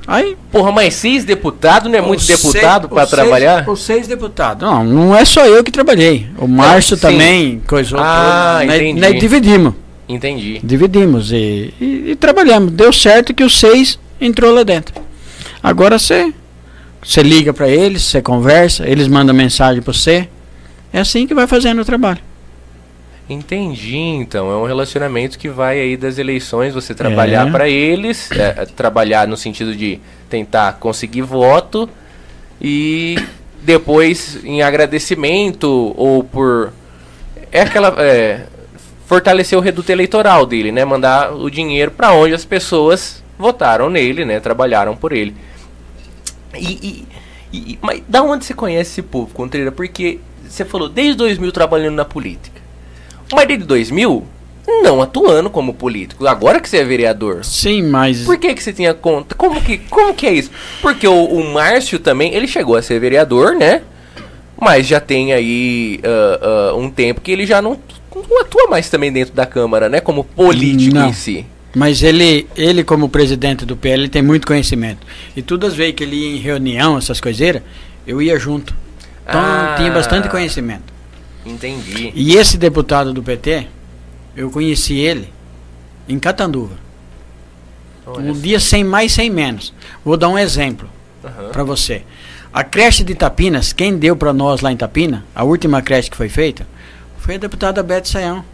[0.07, 3.57] Aí, porra, mas seis deputados não é muito deputado para trabalhar?
[3.57, 4.67] Seis, os seis deputados.
[4.67, 6.27] Não, não é só eu que trabalhei.
[6.37, 8.73] O Márcio também coisou ah, tudo.
[8.73, 8.99] Entendi.
[8.99, 9.73] Nós, dividimos.
[10.07, 10.61] Entendi.
[10.63, 12.71] Dividimos e, e, e, trabalhamos.
[12.71, 14.93] Deu certo que os seis entrou lá dentro.
[15.63, 16.31] Agora você
[17.01, 20.27] você liga para eles, você conversa, eles mandam mensagem para você.
[20.93, 22.19] É assim que vai fazendo o trabalho.
[23.29, 24.51] Entendi, então.
[24.51, 27.51] É um relacionamento que vai aí das eleições, você trabalhar é.
[27.51, 29.99] para eles, é, é, trabalhar no sentido de
[30.29, 31.89] tentar conseguir voto
[32.61, 33.17] e
[33.63, 36.71] depois em agradecimento ou por.
[37.51, 37.95] É aquela.
[37.97, 38.45] É,
[39.07, 40.83] fortalecer o reduto eleitoral dele, né?
[40.83, 44.39] Mandar o dinheiro para onde as pessoas votaram nele, né?
[44.39, 45.35] Trabalharam por ele.
[46.55, 47.05] E,
[47.51, 49.71] e, e, mas da onde você conhece esse povo, Contreira?
[49.71, 52.64] Porque você falou desde 2000 trabalhando na política.
[53.33, 54.23] Mas desde 2000,
[54.67, 56.27] não atuando como político.
[56.27, 57.43] Agora que você é vereador.
[57.43, 58.23] Sim, mas.
[58.23, 59.35] Por que, que você tinha conta?
[59.35, 60.51] Como que, como que é isso?
[60.81, 63.81] Porque o, o Márcio também, ele chegou a ser vereador, né?
[64.59, 67.77] Mas já tem aí uh, uh, um tempo que ele já não,
[68.15, 69.99] não, atua mais também dentro da Câmara, né?
[69.99, 71.09] Como político não.
[71.09, 71.45] em si.
[71.75, 75.05] Mas ele, ele como presidente do PL, tem muito conhecimento.
[75.35, 77.61] E todas as vezes que ele ia em reunião, essas coiseiras,
[78.07, 78.73] eu ia junto.
[79.27, 79.73] Então ah.
[79.77, 80.94] tinha bastante conhecimento.
[81.45, 82.11] Entendi.
[82.15, 83.67] E esse deputado do PT,
[84.35, 85.31] eu conheci ele
[86.07, 86.75] em Catanduva.
[88.07, 89.73] Um dia sem mais, sem menos.
[90.03, 90.89] Vou dar um exemplo
[91.23, 91.49] uhum.
[91.51, 92.03] para você.
[92.53, 96.17] A creche de Tapinas, quem deu para nós lá em Tapina, a última creche que
[96.17, 96.67] foi feita,
[97.17, 98.45] foi a deputada Beth Sayão.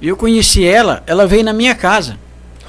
[0.00, 2.16] E eu conheci ela, ela veio na minha casa.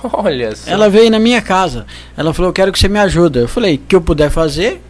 [0.03, 0.69] Olha só.
[0.69, 1.85] Ela veio na minha casa.
[2.17, 3.39] Ela falou: Eu quero que você me ajude.
[3.39, 4.81] Eu falei: Que eu puder fazer,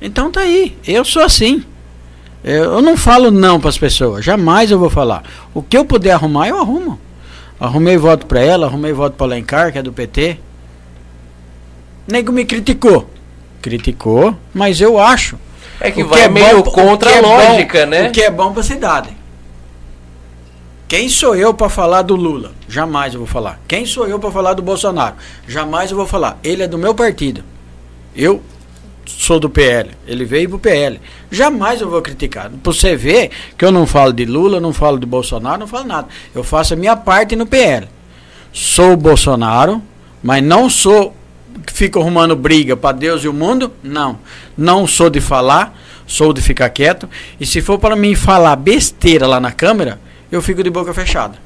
[0.00, 0.76] então tá aí.
[0.86, 1.64] Eu sou assim.
[2.42, 5.24] Eu não falo não para as pessoas, jamais eu vou falar.
[5.52, 6.98] O que eu puder arrumar, eu arrumo.
[7.58, 10.38] Arrumei voto para ela, arrumei voto para Alencar, que é do PT.
[12.06, 13.10] Nego me criticou.
[13.60, 15.36] Criticou, mas eu acho.
[15.80, 18.08] É que vai que é meio bom, contra a é lógica, bom, né?
[18.08, 19.10] O que é bom para a cidade.
[20.86, 22.52] Quem sou eu para falar do Lula?
[22.68, 23.60] Jamais eu vou falar.
[23.68, 25.16] Quem sou eu para falar do Bolsonaro?
[25.46, 26.38] Jamais eu vou falar.
[26.42, 27.44] Ele é do meu partido.
[28.16, 28.42] Eu
[29.08, 29.90] sou do PL.
[30.06, 31.00] Ele veio pro PL.
[31.30, 32.50] Jamais eu vou criticar.
[32.50, 35.86] Pra você ver que eu não falo de Lula, não falo de Bolsonaro, não falo
[35.86, 36.08] nada.
[36.34, 37.88] Eu faço a minha parte no PL.
[38.52, 39.82] Sou Bolsonaro,
[40.22, 41.16] mas não sou
[41.66, 43.72] que fico arrumando briga para Deus e o mundo.
[43.82, 44.18] Não.
[44.56, 47.08] Não sou de falar, sou de ficar quieto.
[47.40, 50.00] E se for para mim falar besteira lá na câmera,
[50.30, 51.38] eu fico de boca fechada.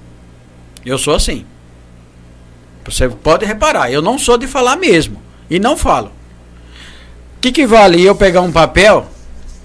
[0.85, 1.47] Eu sou assim.
[2.85, 5.23] Você pode reparar, eu não sou de falar mesmo.
[5.49, 6.11] E não falo.
[7.43, 9.05] Que, que vale eu pegar um papel,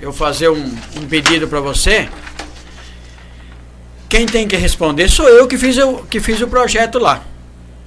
[0.02, 2.10] eu fazer um, um pedido para você?
[4.10, 7.22] Quem tem que responder sou eu que fiz, o, que fiz o projeto lá.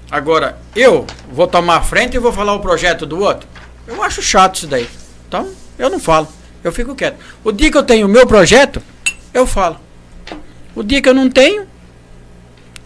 [0.08, 3.48] Agora, eu vou tomar a frente e vou falar o projeto do outro?
[3.84, 4.88] Eu acho chato isso daí.
[5.26, 6.28] Então, eu não falo.
[6.62, 7.18] Eu fico quieto.
[7.42, 8.80] O dia que eu tenho o meu projeto,
[9.34, 9.76] eu falo.
[10.72, 11.66] O dia que eu não tenho,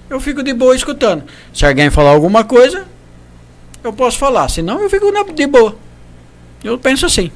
[0.09, 1.25] eu fico de boa escutando.
[1.53, 2.87] Se alguém falar alguma coisa,
[3.83, 4.49] eu posso falar.
[4.49, 5.85] Senão, eu fico de boa.
[6.65, 7.31] Eu penso assim.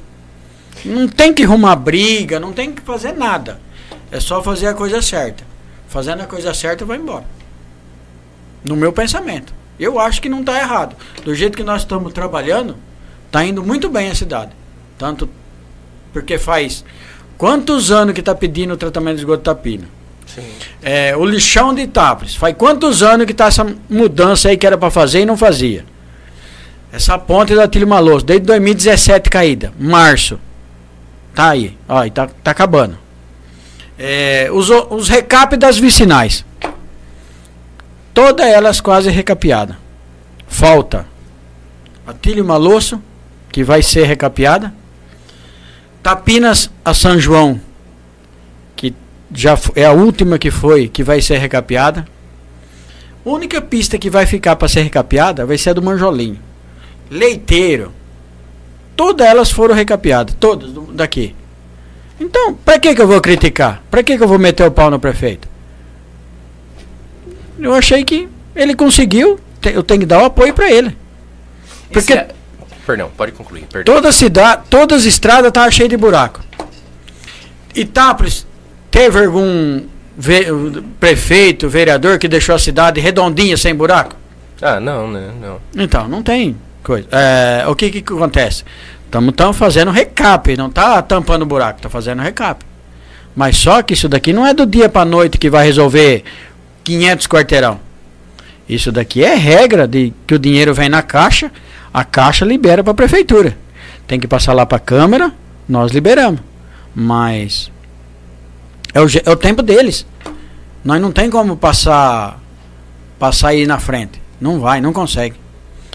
[0.83, 3.59] Não tem que arrumar briga, não tem que fazer nada.
[4.11, 5.43] É só fazer a coisa certa.
[5.87, 7.25] Fazendo a coisa certa, vou embora.
[8.63, 9.53] No meu pensamento.
[9.79, 10.95] Eu acho que não está errado.
[11.23, 12.75] Do jeito que nós estamos trabalhando,
[13.27, 14.51] está indo muito bem a cidade.
[14.97, 15.29] Tanto
[16.11, 16.83] porque faz
[17.37, 19.87] quantos anos que está pedindo o tratamento de esgoto tapina?
[20.81, 22.35] É, o lixão de Itápolis.
[22.35, 25.85] Faz quantos anos que está essa mudança aí que era para fazer e não fazia?
[26.91, 30.39] Essa ponte da Tilho Maloso, desde 2017 caída, março.
[31.35, 32.97] Tá aí, ó, tá, tá acabando.
[33.97, 36.43] É, os, os recap das vicinais.
[38.13, 39.75] Todas elas quase recapeadas.
[40.47, 41.05] Falta
[42.07, 43.01] a Tilho Maloso,
[43.51, 44.73] que vai ser recapeada.
[46.01, 47.61] Tapinas a São João,
[48.75, 48.95] que
[49.31, 52.07] já é a última que foi, que vai ser recapeada.
[53.23, 56.48] A única pista que vai ficar para ser recapeada vai ser a do Manjolinho.
[57.09, 57.91] Leiteiro.
[58.95, 61.35] Todas elas foram recapeadas, todas daqui.
[62.19, 63.81] Então, para que que eu vou criticar?
[63.89, 65.47] Para que que eu vou meter o pau no prefeito?
[67.57, 70.97] Eu achei que ele conseguiu, eu tenho que dar o apoio para ele.
[71.91, 72.27] Porque é...
[72.85, 73.65] Perdão, pode concluir.
[73.71, 73.93] Perdão.
[73.93, 76.41] Toda cidade, todas as estradas estavam cheias de buraco.
[77.75, 78.45] Itápolis
[78.89, 79.83] teve algum
[80.17, 80.47] ve
[80.99, 84.15] prefeito, vereador que deixou a cidade redondinha, sem buraco?
[84.61, 85.31] Ah, não, né?
[85.39, 85.61] Não.
[85.75, 87.07] Então, não tem coisa.
[87.11, 88.63] É, o que que acontece?
[89.05, 92.63] Estamos fazendo recap, não tá tampando buraco, tá fazendo recap.
[93.35, 96.23] Mas só que isso daqui não é do dia para noite que vai resolver
[96.83, 97.79] 500 quarteirão.
[98.67, 101.51] Isso daqui é regra de que o dinheiro vem na caixa,
[101.91, 103.57] a caixa libera para a prefeitura.
[104.07, 105.33] Tem que passar lá para a câmara,
[105.67, 106.41] nós liberamos.
[106.93, 107.71] Mas
[108.93, 110.05] é o, é o tempo deles.
[110.83, 112.39] Nós não tem como passar
[113.17, 114.21] passar aí na frente.
[114.39, 115.35] Não vai, não consegue.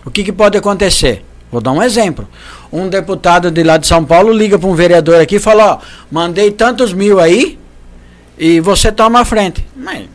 [0.05, 1.25] O que, que pode acontecer?
[1.51, 2.29] Vou dar um exemplo.
[2.73, 5.79] Um deputado de lá de São Paulo liga para um vereador aqui e fala, ó,
[6.11, 7.59] mandei tantos mil aí
[8.37, 9.65] e você toma a frente.
[9.77, 10.09] Mas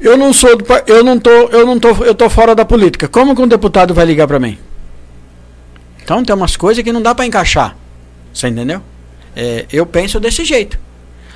[0.00, 3.08] eu não sou do, eu não tô, eu não tô, eu tô fora da política.
[3.08, 4.58] Como que um deputado vai ligar para mim?
[6.02, 7.76] Então tem umas coisas que não dá para encaixar.
[8.32, 8.82] Você entendeu?
[9.36, 10.78] É, eu penso desse jeito.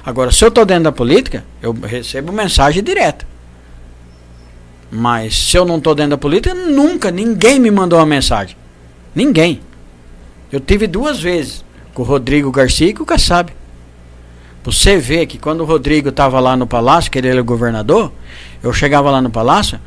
[0.04, 3.24] Agora, se eu estou dentro da política, eu recebo mensagem direta.
[4.94, 8.54] Mas se eu não estou dentro da política, nunca, ninguém me mandou uma mensagem.
[9.14, 9.62] Ninguém.
[10.52, 11.64] Eu tive duas vezes
[11.94, 13.50] com o Rodrigo Garcia e com o Kassab.
[14.62, 18.12] Você vê que quando o Rodrigo estava lá no palácio, que ele era governador,
[18.62, 19.80] eu chegava lá no palácio,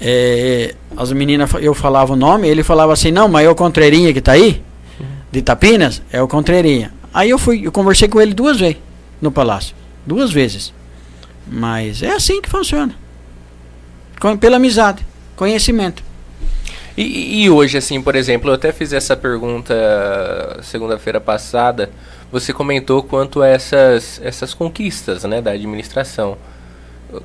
[0.00, 4.12] é, as meninas, eu falava o nome, ele falava assim, não, mas é o Contreirinha
[4.12, 4.60] que está aí,
[5.30, 6.92] de Tapinas, é o Contreirinha.
[7.14, 8.78] Aí eu fui, eu conversei com ele duas vezes
[9.22, 9.76] no palácio.
[10.04, 10.74] Duas vezes.
[11.46, 13.03] Mas é assim que funciona.
[14.40, 15.04] Pela amizade,
[15.36, 16.02] conhecimento.
[16.96, 19.74] E, e, hoje, assim, por exemplo, eu até fiz essa pergunta
[20.62, 21.90] segunda-feira passada.
[22.30, 26.38] Você comentou quanto a essas, essas conquistas né, da administração.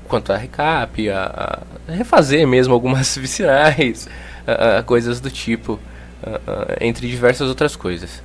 [0.08, 4.08] Quanto a recap, a, a refazer mesmo algumas vicinais,
[4.86, 5.80] coisas do tipo,
[6.82, 8.22] entre diversas outras coisas.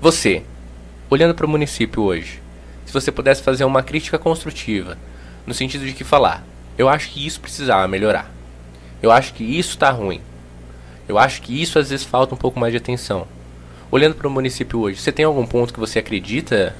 [0.00, 0.42] Você,
[1.10, 2.40] olhando para o município hoje,
[2.94, 4.96] você pudesse fazer uma crítica construtiva,
[5.44, 6.44] no sentido de que falar,
[6.76, 8.30] eu acho que isso precisava melhorar.
[9.02, 10.20] Eu acho que isso está ruim.
[11.08, 13.26] Eu acho que isso às vezes falta um pouco mais de atenção.
[13.90, 16.74] Olhando para o município hoje, você tem algum ponto que você acredita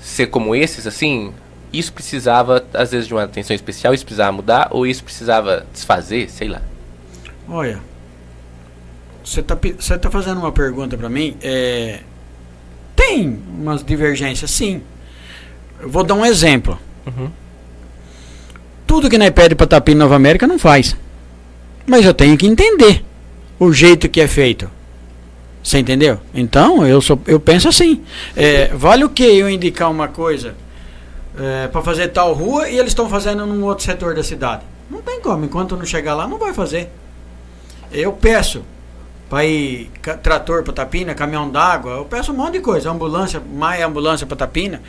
[0.00, 1.32] ser como esses, assim,
[1.72, 6.28] isso precisava, às vezes, de uma atenção especial, isso precisava mudar, ou isso precisava desfazer,
[6.30, 6.60] sei lá.
[7.48, 7.80] Olha,
[9.24, 11.36] você está você tá fazendo uma pergunta para mim.
[11.42, 12.00] É,
[12.94, 14.82] tem umas divergências, sim.
[15.80, 16.78] Eu vou dar um exemplo.
[17.06, 17.30] Uhum.
[18.86, 20.96] Tudo que nós pede para Tapir Nova América não faz.
[21.86, 23.04] Mas eu tenho que entender
[23.58, 24.70] o jeito que é feito.
[25.62, 26.20] Você entendeu?
[26.34, 28.02] Então, eu, sou, eu penso assim.
[28.36, 30.54] É, vale o que eu indicar uma coisa
[31.38, 34.62] é, para fazer tal rua e eles estão fazendo num outro setor da cidade?
[34.90, 35.44] Não tem como.
[35.44, 36.90] Enquanto não chegar lá, não vai fazer.
[37.90, 38.62] Eu peço
[39.30, 39.90] para ir
[40.22, 42.90] trator para Tapina, caminhão d'água, eu peço um monte de coisa.
[42.90, 44.82] Ambulância, mais ambulância para Tapina.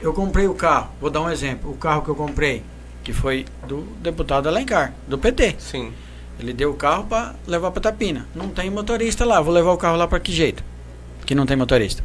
[0.00, 1.70] Eu comprei o carro, vou dar um exemplo.
[1.70, 2.62] O carro que eu comprei,
[3.08, 5.54] que foi do deputado Alencar, do PT.
[5.58, 5.94] Sim.
[6.38, 8.26] Ele deu o carro para levar para Tapina.
[8.34, 9.40] Não tem motorista lá.
[9.40, 10.62] Vou levar o carro lá para que jeito?
[11.24, 12.04] Que não tem motorista.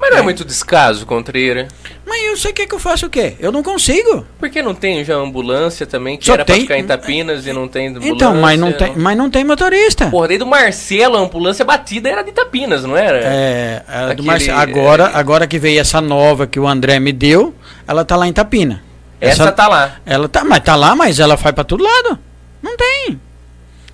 [0.00, 1.68] Mas não é, é muito descaso, Contreira.
[2.04, 3.36] Mas eu sei que, é que eu faço o quê?
[3.38, 4.26] Eu não consigo.
[4.40, 6.56] Por que não tem já ambulância também, que Só era tem...
[6.56, 8.10] pra ficar em Tapinas e não tem ambulância?
[8.10, 10.10] Então, mas não tem, mas não tem motorista.
[10.10, 13.18] Porra, desde do Marcelo, a ambulância batida era de Tapinas, não era?
[13.18, 14.58] É, era Aquele, do Marcelo.
[14.58, 15.16] Agora, é...
[15.16, 17.54] agora que veio essa nova que o André me deu,
[17.86, 18.82] ela tá lá em Tapina.
[19.22, 20.00] Essa, essa tá lá.
[20.04, 22.18] Ela tá, mas tá lá, mas ela vai para todo lado.
[22.60, 23.20] Não tem.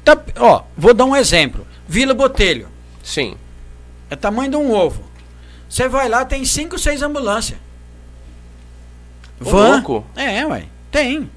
[0.03, 1.67] Tá, ó, vou dar um exemplo.
[1.87, 2.69] Vila Botelho.
[3.03, 3.37] Sim.
[4.09, 5.05] É tamanho de um ovo.
[5.69, 7.59] Você vai lá, tem cinco, seis ambulâncias.
[9.39, 9.73] Van.
[9.73, 10.07] Louco.
[10.17, 10.65] É, ué.
[10.91, 11.31] Tem.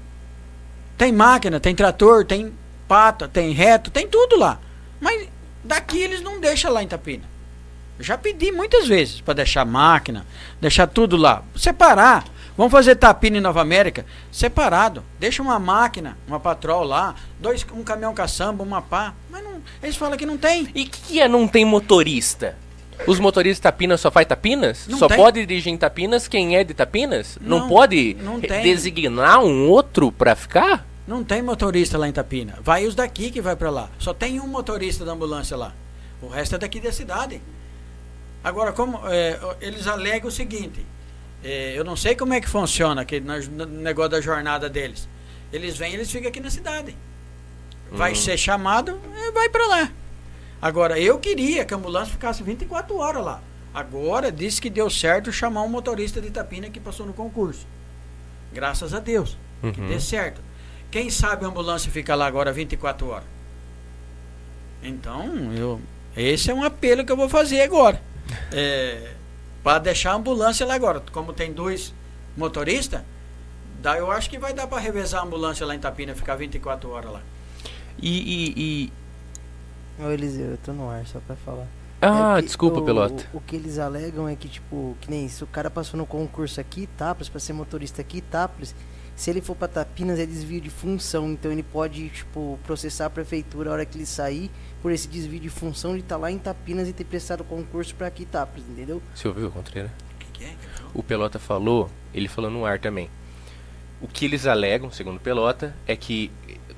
[0.96, 2.50] Tem máquina, tem trator, tem
[2.88, 4.58] pata, tem reto, tem tudo lá.
[4.98, 5.28] Mas
[5.62, 7.24] daqui eles não deixam lá em Tapina.
[7.98, 10.24] Eu já pedi muitas vezes para deixar máquina,
[10.60, 11.42] deixar tudo lá.
[11.54, 12.24] Separar.
[12.56, 15.02] Vamos fazer Tapina em Nova América separado.
[15.18, 19.14] Deixa uma máquina, uma patrol lá, dois, um caminhão caçamba, uma pá.
[19.30, 20.68] Mas não, eles falam que não tem.
[20.74, 22.56] E que é não tem motorista?
[23.06, 24.86] Os motoristas de Tapinas só faz Tapinas?
[24.86, 25.16] Não só tem.
[25.16, 27.38] pode dirigir em Tapinas quem é de Tapinas?
[27.40, 28.62] Não, Não, pode não tem.
[28.62, 30.86] designar um outro pra ficar?
[31.08, 32.58] Não tem motorista lá em Tapina.
[32.62, 33.88] Vai os daqui que vai para lá.
[33.98, 35.72] Só tem um motorista da ambulância lá.
[36.20, 37.40] O resto é daqui da cidade.
[38.44, 40.84] Agora, como é, eles alegam o seguinte,
[41.44, 43.26] é, eu não sei como é que funciona aquele
[43.66, 45.08] negócio da jornada deles.
[45.52, 46.96] Eles vêm, eles ficam aqui na cidade.
[47.90, 48.16] Vai Hum.
[48.16, 49.90] ser chamado, é, vai para lá.
[50.60, 53.42] Agora, eu queria que a ambulância ficasse 24 horas lá.
[53.74, 57.66] Agora, disse que deu certo chamar um motorista de Itapina que passou no concurso.
[58.52, 59.36] Graças a Deus.
[59.60, 59.88] Que Uhum.
[59.88, 60.40] dê certo.
[60.90, 63.24] Quem sabe a ambulância fica lá agora 24 horas?
[64.82, 65.80] Então, eu,
[66.16, 68.00] esse é um apelo que eu vou fazer agora.
[68.52, 69.12] É,
[69.62, 71.02] para deixar a ambulância lá agora.
[71.12, 71.94] Como tem dois
[72.36, 73.02] motoristas,
[73.80, 76.90] dá, eu acho que vai dar para revezar a ambulância lá em Itapina, ficar 24
[76.90, 77.20] horas lá.
[77.98, 78.10] E.
[78.18, 78.54] e-
[78.88, 78.92] e-
[80.02, 81.66] Ô Eliseu, eu tô no ar só pra falar.
[82.00, 83.26] Ah, É que desculpa, o, Pelota.
[83.32, 86.06] O, o que eles alegam é que, tipo, que nem se o cara passou no
[86.06, 88.74] concurso aqui, Itápolis, pra ser motorista aqui, Itápolis,
[89.14, 93.10] se ele for pra Tapinas é desvio de função, então ele pode, tipo, processar a
[93.10, 94.50] prefeitura a hora que ele sair
[94.80, 97.94] por esse desvio de função de estar lá em Tapinas e ter prestado o concurso
[97.94, 99.02] pra aqui, Itápolis, entendeu?
[99.14, 99.92] Você ouviu, Contreira?
[100.14, 100.54] O que, que é?
[100.92, 103.08] O Pelota falou, ele falou no ar também.
[104.00, 106.30] O que eles alegam, segundo o Pelota, é que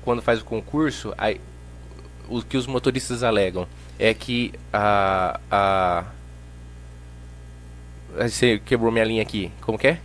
[0.03, 1.41] quando faz o concurso, aí,
[2.29, 3.67] o que os motoristas alegam
[3.97, 5.39] é que a.
[5.49, 6.05] a
[8.15, 9.51] você quebrou minha linha aqui.
[9.61, 9.99] Como que é?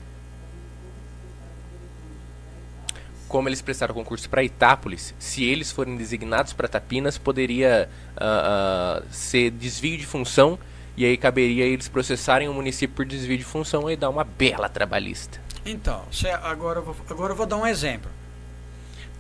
[3.31, 9.03] Como eles prestaram concurso para Itápolis, se eles forem designados para Tapinas, poderia ah, ah,
[9.09, 10.59] ser desvio de função
[10.97, 14.69] e aí caberia eles processarem o município por desvio de função e dar uma bela
[14.69, 15.41] trabalhista.
[15.65, 16.03] Então,
[16.43, 18.11] agora, eu vou, agora eu vou dar um exemplo.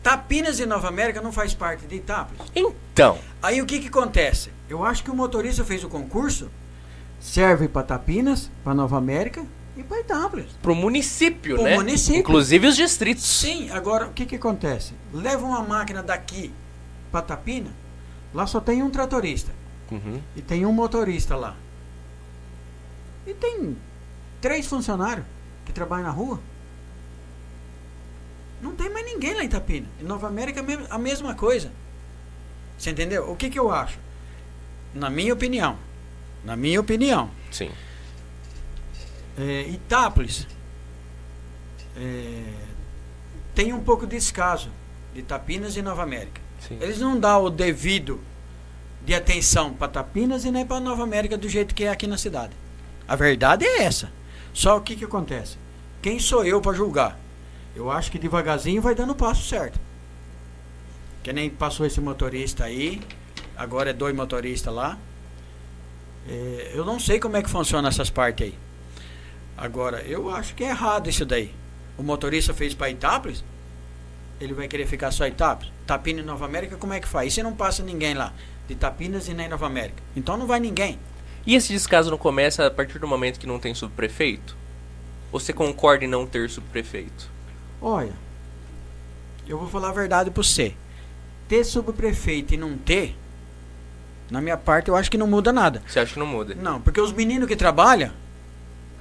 [0.02, 2.42] Tapinas e Nova América não faz parte de Itápolis.
[2.52, 4.50] Então, Aí o que que acontece?
[4.68, 6.50] Eu acho que o motorista fez o concurso,
[7.20, 9.46] serve para Tapinas, para Nova América
[9.77, 10.47] e para Itápolis.
[10.62, 11.75] pro município, Pro né?
[11.77, 12.18] município.
[12.21, 13.25] Inclusive os distritos.
[13.25, 14.93] Sim, agora o que que acontece?
[15.12, 16.53] Leva uma máquina daqui
[17.11, 17.71] para Tapina,
[18.35, 19.53] lá só tem um tratorista
[19.91, 20.21] Uhum.
[20.37, 21.57] e tem um motorista lá.
[23.27, 23.77] E tem
[24.41, 25.27] três funcionários
[25.64, 26.41] que trabalham na rua.
[28.62, 29.87] Não tem mais ninguém lá em Itapina.
[30.01, 31.73] Em Nova América é a mesma coisa.
[32.79, 33.31] Você entendeu?
[33.31, 33.99] O que, que eu acho?
[34.95, 35.77] Na minha opinião.
[36.45, 37.31] Na minha opinião.
[37.51, 37.71] Sim.
[39.39, 40.47] É, Itápolis
[41.97, 42.43] é,
[43.55, 44.70] tem um pouco de descaso
[45.14, 46.41] de Tapinas e Nova América.
[46.61, 46.78] Sim.
[46.81, 48.20] Eles não dão o devido
[49.05, 52.18] de atenção para Tapinas e nem para Nova América do jeito que é aqui na
[52.18, 52.53] cidade.
[53.09, 54.12] A verdade é essa.
[54.53, 55.57] Só o que, que acontece?
[56.03, 57.18] Quem sou eu para julgar?
[57.74, 59.78] Eu acho que devagarzinho vai dando o passo certo.
[61.22, 63.01] Que nem passou esse motorista aí,
[63.57, 64.99] agora é dois motoristas lá.
[66.28, 68.59] É, eu não sei como é que funciona essas partes aí.
[69.61, 71.54] Agora, eu acho que é errado isso daí.
[71.98, 73.44] O motorista fez para Itápolis,
[74.40, 75.70] ele vai querer ficar só em Itápolis.
[75.86, 77.28] Tapina e Nova América, como é que faz?
[77.28, 78.32] E se não passa ninguém lá?
[78.66, 80.02] De Tapinas e nem Nova América.
[80.16, 80.98] Então não vai ninguém.
[81.46, 84.56] E esse descaso não começa a partir do momento que não tem subprefeito?
[85.30, 87.30] Ou você concorda em não ter subprefeito?
[87.82, 88.14] Olha,
[89.46, 90.74] eu vou falar a verdade para você.
[91.46, 93.14] Ter subprefeito e não ter,
[94.30, 95.82] na minha parte, eu acho que não muda nada.
[95.86, 96.54] Você acha que não muda?
[96.54, 98.12] Não, porque os meninos que trabalham,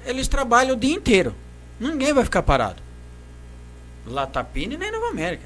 [0.10, 1.36] eles trabalham o dia inteiro.
[1.80, 2.82] Ninguém vai ficar parado.
[4.06, 5.46] Lá nem Nova América.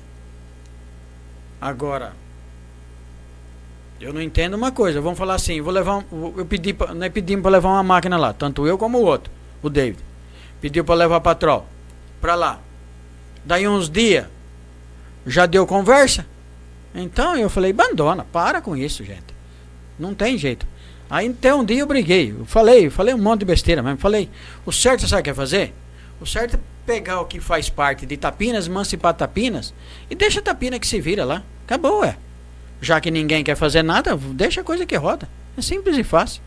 [1.59, 2.13] Agora,
[3.99, 5.01] eu não entendo uma coisa.
[5.01, 8.65] Vamos falar assim, vou levar eu pedi, nós pedimos para levar uma máquina lá, tanto
[8.65, 10.03] eu como o outro, o David.
[10.61, 11.67] Pediu para levar patrol
[12.21, 12.59] para lá.
[13.43, 14.27] Daí uns dias
[15.25, 16.25] já deu conversa.
[16.95, 19.33] Então eu falei, abandona, para com isso, gente.
[19.99, 20.65] Não tem jeito.
[21.13, 22.31] Aí até um dia eu briguei.
[22.31, 23.99] Eu falei, eu falei um monte de besteira mesmo.
[23.99, 24.27] Falei,
[24.65, 25.71] o certo sabe o que é fazer?
[26.19, 29.75] O certo é pegar o que faz parte de Tapinas, emancipar Tapinas
[30.09, 31.43] e deixa a Tapina que se vira lá.
[31.65, 32.17] Acabou, é.
[32.81, 35.29] Já que ninguém quer fazer nada, deixa a coisa que roda.
[35.55, 36.41] É simples e fácil.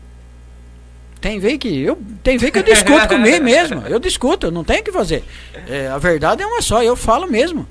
[1.21, 3.83] Tem vez que eu tem vez que eu discuto comigo mesmo.
[3.87, 5.23] Eu discuto, não tem o que fazer.
[5.65, 7.65] É, a verdade é uma só, eu falo mesmo.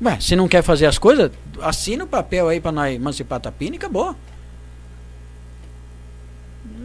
[0.00, 3.74] Ué, se não quer fazer as coisas, assina o papel aí para nós emancipar Tapina
[3.74, 4.14] e acabou.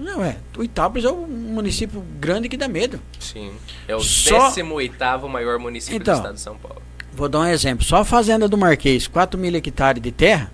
[0.08, 0.38] Não é.
[0.58, 3.00] O Itápolis é um município grande que dá medo.
[3.20, 3.52] Sim.
[3.88, 6.14] É o Só- 18º maior município Então.
[6.14, 6.82] do estado de São Paulo.
[7.14, 7.84] Vou dar um exemplo.
[7.86, 10.50] Só a fazenda do Marquês, 4 mil hectares de terra,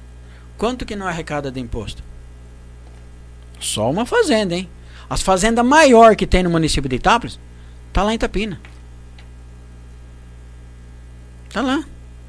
[0.57, 2.01] quanto que não arrecada de imposto?
[3.59, 4.67] Só uma fazenda, hein?
[5.09, 7.39] As fazendas maior que tem no município de Itápolis,
[7.93, 8.59] tá lá em Itapina.
[11.51, 11.83] Tá lá.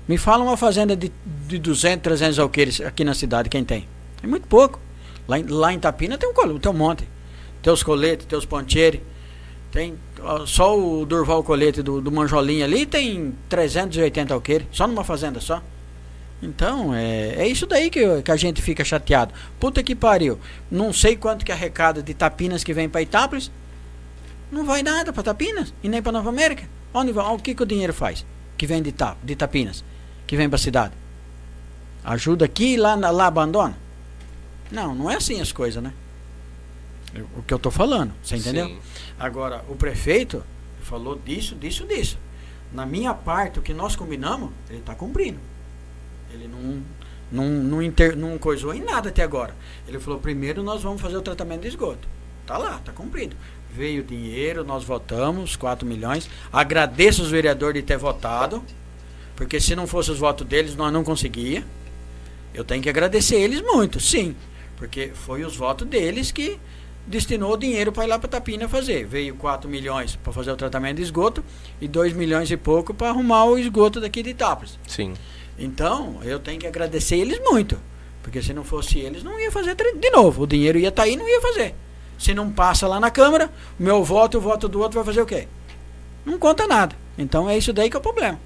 [0.07, 1.11] Me fala uma fazenda de,
[1.49, 3.89] de 200, 300 alqueires aqui na cidade, quem tem?
[4.22, 4.79] É muito pouco.
[5.27, 7.09] Lá em, lá em Itapina tem um, tem um monte.
[7.62, 9.03] Tem os coletes, tem os pontieri.
[9.72, 9.99] Tem
[10.47, 12.20] só o Durval Colete do, do
[12.62, 15.61] ali tem 380 alqueires, só numa fazenda só.
[16.41, 19.33] Então, é, é isso daí que, que a gente fica chateado.
[19.59, 20.39] Puta que pariu.
[20.70, 23.51] Não sei quanto que arrecada de Tapinas que vem para Itápolis.
[24.53, 26.68] Não vai nada para Tapinas e nem para Nova América.
[26.93, 27.27] Onde vai?
[27.35, 28.25] O que, que o dinheiro faz?
[28.57, 29.85] Que vem de, Ita, de Tapinas,
[30.27, 30.93] que vem para a cidade.
[32.05, 33.77] Ajuda aqui e lá, lá abandona?
[34.71, 35.93] Não, não é assim as coisas, né?
[37.15, 38.67] Eu- O que eu tô falando, você entendeu?
[38.67, 38.79] Sim.
[39.19, 40.43] Agora, o prefeito
[40.83, 42.19] falou disso, disso, disso.
[42.73, 45.39] Na minha parte, o que nós combinamos, ele está cumprindo.
[46.33, 46.83] Ele não,
[47.31, 49.55] não, não, inter, não coisou em nada até agora.
[49.87, 52.09] Ele falou, primeiro nós vamos fazer o tratamento de esgoto.
[52.47, 53.37] Tá lá, tá cumprido.
[53.73, 56.29] Veio o dinheiro, nós votamos, 4 milhões.
[56.53, 58.62] Agradeço os vereadores de ter votado,
[59.37, 61.65] porque se não fosse os votos deles, nós não conseguia.
[62.53, 64.35] Eu tenho que agradecer eles muito, sim.
[64.77, 66.59] Porque foi os votos deles que
[67.07, 69.07] destinou o dinheiro para ir lá para Tapina fazer.
[69.07, 71.45] Veio 4 milhões para fazer o tratamento de esgoto
[71.81, 74.79] e 2 milhões e pouco para arrumar o esgoto daqui de Itápolis.
[74.87, 75.14] Sim.
[75.59, 77.79] Então, eu tenho que agradecer eles muito.
[78.22, 80.43] Porque se não fosse eles, não ia fazer de novo.
[80.43, 81.75] O dinheiro ia estar aí não ia fazer.
[82.18, 85.05] Se não passa lá na Câmara, o meu voto e o voto do outro vai
[85.05, 85.47] fazer o quê?
[86.25, 86.97] Não conta nada.
[87.18, 88.41] Então é isso daí que é o problema.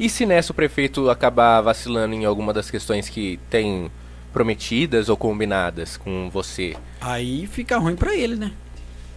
[0.00, 3.90] E se nessa o prefeito acabar vacilando em alguma das questões que tem
[4.32, 6.76] prometidas ou combinadas com você?
[7.00, 8.52] Aí fica ruim para ele, né?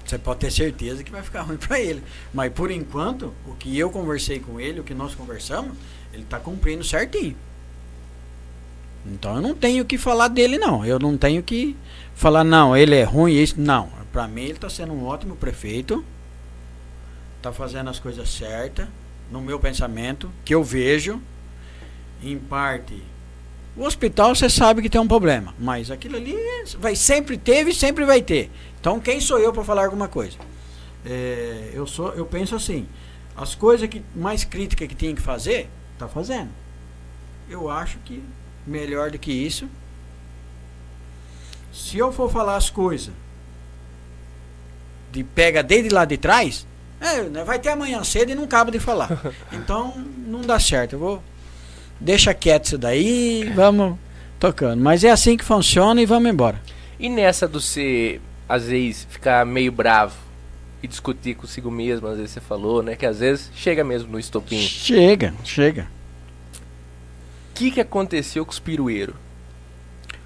[0.05, 2.03] Você pode ter certeza que vai ficar ruim para ele.
[2.34, 5.77] Mas por enquanto, o que eu conversei com ele, o que nós conversamos,
[6.11, 7.35] ele está cumprindo certinho.
[9.06, 10.85] Então eu não tenho que falar dele, não.
[10.85, 11.76] Eu não tenho que
[12.14, 13.60] falar, não, ele é ruim, isso.
[13.60, 13.90] Não.
[14.11, 16.03] Para mim, ele está sendo um ótimo prefeito.
[17.38, 18.88] Está fazendo as coisas certas,
[19.31, 21.22] no meu pensamento, que eu vejo.
[22.22, 23.02] Em parte,
[23.82, 26.36] o hospital você sabe que tem um problema, mas aquilo ali
[26.78, 28.52] vai sempre teve e sempre vai ter.
[28.80, 30.38] Então quem sou eu para falar alguma coisa?
[31.03, 32.88] É, eu sou, eu penso assim,
[33.36, 35.68] as coisas que mais crítica que tinha que fazer,
[35.98, 36.49] tá fazendo.
[37.49, 38.24] Eu acho que
[38.68, 39.68] melhor do que isso.
[41.74, 43.12] Se eu for falar as coisas
[45.12, 46.68] de pega desde lá de trás,
[46.99, 49.10] é, né, vai ter amanhã cedo e não cabe de falar.
[49.52, 49.91] Então
[50.28, 50.94] não dá certo.
[50.94, 51.24] Eu vou
[52.02, 53.98] deixa quieto isso daí, vamos
[54.40, 54.82] tocando.
[54.82, 56.61] Mas é assim que funciona e vamos embora.
[56.99, 58.19] E nessa do você,
[58.49, 60.15] às vezes, ficar meio bravo
[60.84, 62.95] e discutir consigo mesmo, às vezes você falou, né?
[62.95, 64.57] Que às vezes chega mesmo no estopim.
[64.57, 65.88] O Chega, chega.
[67.53, 69.15] que, que aconteceu com os pirueiros?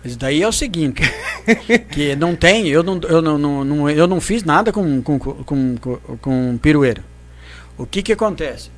[0.04, 1.02] Isso daí é o seguinte,
[1.92, 5.18] que não tem, eu não, eu não, não, não- eu não fiz nada com, com,
[5.18, 5.44] com,
[5.78, 7.04] com, com pirueiro.
[7.78, 8.70] O que que acontece?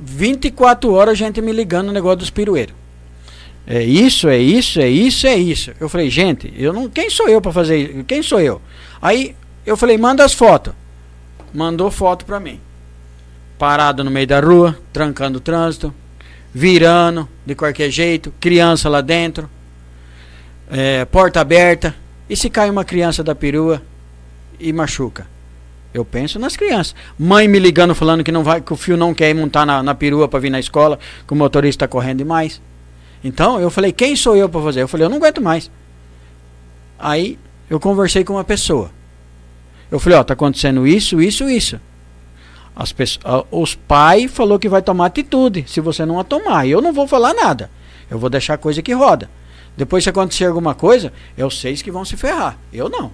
[0.00, 2.74] 24 horas gente me ligando no negócio dos pirueiros.
[3.66, 5.72] É isso, é isso, é isso, é isso.
[5.80, 8.04] Eu falei, gente, eu não, quem sou eu para fazer isso?
[8.04, 8.62] Quem sou eu?
[9.02, 10.72] Aí eu falei, manda as fotos.
[11.52, 12.60] Mandou foto para mim.
[13.58, 15.92] parado no meio da rua, trancando o trânsito,
[16.52, 19.48] virando de qualquer jeito, criança lá dentro,
[20.70, 21.94] é, porta aberta.
[22.28, 23.82] E se cai uma criança da perua
[24.60, 25.26] e machuca?
[25.94, 26.94] Eu penso nas crianças.
[27.18, 29.82] Mãe me ligando falando que não vai, que o fio não quer ir montar na,
[29.82, 32.60] na perua para vir na escola, que o motorista está correndo demais.
[33.24, 34.82] Então eu falei, quem sou eu para fazer?
[34.82, 35.70] Eu falei, eu não aguento mais.
[36.98, 37.38] Aí
[37.68, 38.90] eu conversei com uma pessoa.
[39.90, 41.80] Eu falei, ó, tá acontecendo isso, isso, isso.
[42.74, 46.66] As pessoas, os pais falou que vai tomar atitude se você não a tomar.
[46.66, 47.70] Eu não vou falar nada.
[48.10, 49.30] Eu vou deixar a coisa que roda.
[49.76, 52.58] Depois se acontecer alguma coisa, eu sei que vão se ferrar.
[52.72, 53.12] Eu não.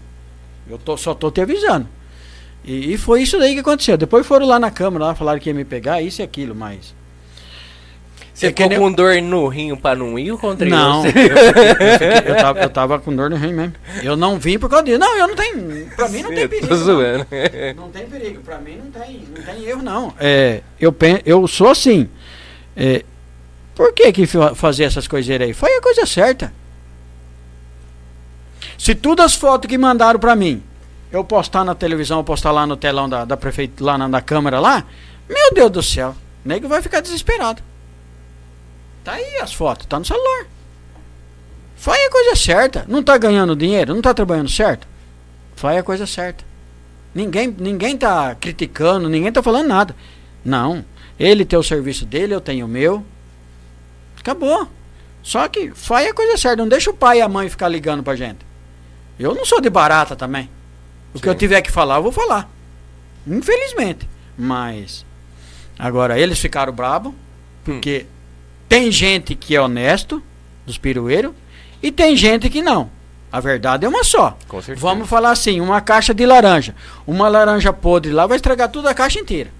[0.68, 1.88] Eu tô, só tô te avisando.
[2.64, 3.96] E, e, foi isso daí que aconteceu.
[3.96, 6.94] Depois foram lá na câmara, lá falaram que ia me pegar, isso e aquilo, mas.
[8.32, 8.78] Você é ficou nem...
[8.78, 12.98] com dor no rim para não ir contra Não, eu, eu, eu, tava, eu tava
[12.98, 13.74] com dor no rim mesmo.
[14.02, 14.98] Eu não vim por causa disso.
[14.98, 15.86] Não, eu não tenho.
[15.94, 16.68] Pra mim não tem perigo.
[16.68, 17.26] Tô zoando.
[17.76, 17.84] Não.
[17.84, 18.40] não tem perigo.
[18.40, 20.14] Pra mim não tem, não tem erro, não.
[20.18, 20.94] É, eu,
[21.26, 22.08] eu sou assim.
[22.76, 23.04] É,
[23.74, 25.52] por que que fazer essas coiseiras aí?
[25.52, 26.52] Foi a coisa certa.
[28.78, 30.62] Se todas as fotos que mandaram pra mim
[31.12, 34.58] eu postar na televisão, postar lá no telão da, da prefeitura, lá na, na câmera
[34.58, 34.84] lá,
[35.28, 36.14] meu Deus do céu,
[36.44, 37.62] o nego vai ficar desesperado.
[39.04, 40.46] Tá aí as fotos, tá no celular.
[41.76, 42.84] Faz a coisa certa.
[42.88, 44.86] Não tá ganhando dinheiro, não tá trabalhando certo?
[45.56, 46.44] Faz a coisa certa.
[47.14, 49.94] Ninguém, ninguém tá criticando, ninguém tá falando nada.
[50.44, 50.84] Não.
[51.18, 53.04] Ele tem o serviço dele, eu tenho o meu.
[54.18, 54.68] Acabou.
[55.22, 56.56] Só que faz a coisa certa.
[56.56, 58.46] Não deixa o pai e a mãe ficar ligando pra gente.
[59.18, 60.48] Eu não sou de barata também.
[61.12, 61.22] O Sim.
[61.22, 62.48] que eu tiver que falar, eu vou falar.
[63.26, 64.08] Infelizmente.
[64.36, 65.04] Mas.
[65.78, 67.14] Agora, eles ficaram bravos.
[67.64, 68.12] Porque hum.
[68.68, 70.22] tem gente que é honesto,
[70.66, 71.32] dos pirueiros,
[71.82, 72.90] e tem gente que não.
[73.30, 74.36] A verdade é uma só.
[74.76, 76.74] Vamos falar assim: uma caixa de laranja.
[77.06, 79.50] Uma laranja podre lá vai estragar toda a caixa inteira.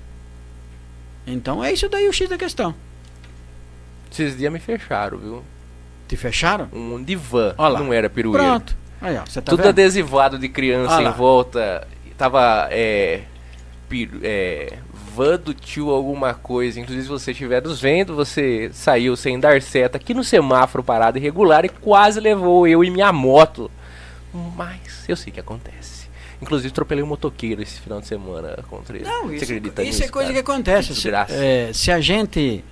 [1.27, 2.75] Então é isso daí o X da questão.
[4.11, 5.45] Esses dias me fecharam, viu?
[6.07, 6.69] Te fecharam?
[6.73, 7.55] Um divã.
[7.79, 8.45] Não era pirueiro.
[8.45, 8.77] Pronto.
[9.03, 9.69] Aí, ó, tá Tudo vendo?
[9.69, 11.87] adesivado de criança em volta.
[12.17, 12.69] Tava.
[12.71, 13.23] É,
[13.89, 14.79] pir, é,
[15.15, 16.81] van do tio alguma coisa.
[16.81, 21.19] Inclusive, se você estiver nos vendo, você saiu sem dar seta aqui no semáforo parado
[21.19, 23.71] irregular e quase levou eu e minha moto.
[24.57, 26.09] Mas eu sei que acontece.
[26.41, 29.05] Inclusive, atropelei um motoqueiro esse final de semana contra ele.
[29.05, 30.43] Não, isso, acredita isso nisso, é coisa cara?
[30.43, 30.95] que acontece.
[30.95, 32.65] Se, é, se a gente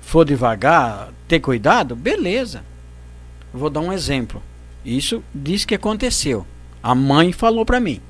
[0.00, 2.62] for devagar, ter cuidado, beleza.
[3.52, 4.42] vou dar um exemplo.
[4.84, 6.46] Isso diz que aconteceu.
[6.82, 8.00] A mãe falou para mim.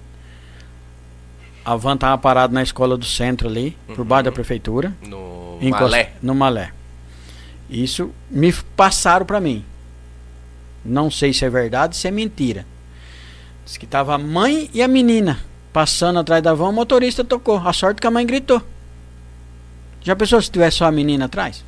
[1.65, 3.95] A van estava parada na escola do centro ali, uhum.
[3.95, 4.95] por baixo da prefeitura.
[5.03, 6.13] No Malé.
[6.23, 6.73] No Malé.
[7.69, 9.65] Isso me passaram para mim.
[10.85, 12.65] Não sei se é verdade, se é mentira.
[13.65, 15.39] Diz que tava a mãe e a menina
[15.73, 17.59] passando atrás da van, o motorista tocou.
[17.59, 18.63] A sorte que a mãe gritou.
[20.01, 21.65] Já pensou se tivesse só a menina atrás?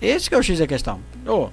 [0.00, 1.00] Esse que é o X da questão.
[1.26, 1.50] Oh,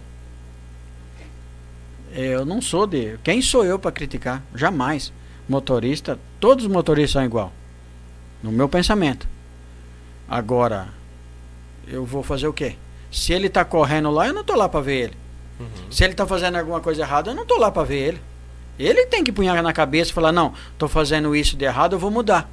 [2.15, 3.17] eu não sou de.
[3.23, 4.41] Quem sou eu para criticar?
[4.55, 5.11] Jamais.
[5.47, 7.51] Motorista, todos os motoristas são igual.
[8.41, 9.27] No meu pensamento.
[10.27, 10.87] Agora,
[11.87, 12.75] eu vou fazer o quê?
[13.11, 15.17] Se ele está correndo lá, eu não tô lá para ver ele.
[15.59, 15.91] Uhum.
[15.91, 18.21] Se ele está fazendo alguma coisa errada, eu não tô lá para ver ele.
[18.77, 21.99] Ele tem que punhar na cabeça e falar: não, tô fazendo isso de errado, eu
[21.99, 22.49] vou mudar.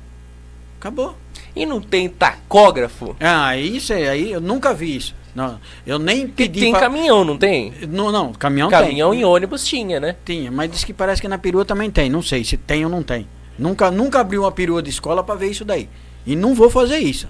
[0.79, 1.17] Acabou.
[1.55, 3.17] E não tem tacógrafo?
[3.21, 5.15] Ah, isso aí, eu nunca vi isso.
[5.35, 6.61] Não, eu nem pedi.
[6.61, 6.81] tem pra...
[6.81, 7.73] caminhão, não tem?
[7.89, 9.21] Não, não, caminhão, caminhão tem.
[9.21, 10.17] e ônibus tinha, né?
[10.25, 12.11] Tinha, mas diz que parece que na perua também tem.
[12.11, 13.27] Não sei se tem ou não tem.
[13.59, 15.89] Nunca, nunca abri uma perua de escola para ver isso daí.
[16.27, 17.29] E não vou fazer isso.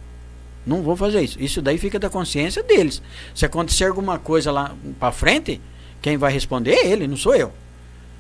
[0.67, 1.41] Não vou fazer isso.
[1.41, 3.01] Isso daí fica da consciência deles.
[3.35, 5.61] Se acontecer alguma coisa lá para frente,
[6.01, 7.53] quem vai responder é ele, não sou eu.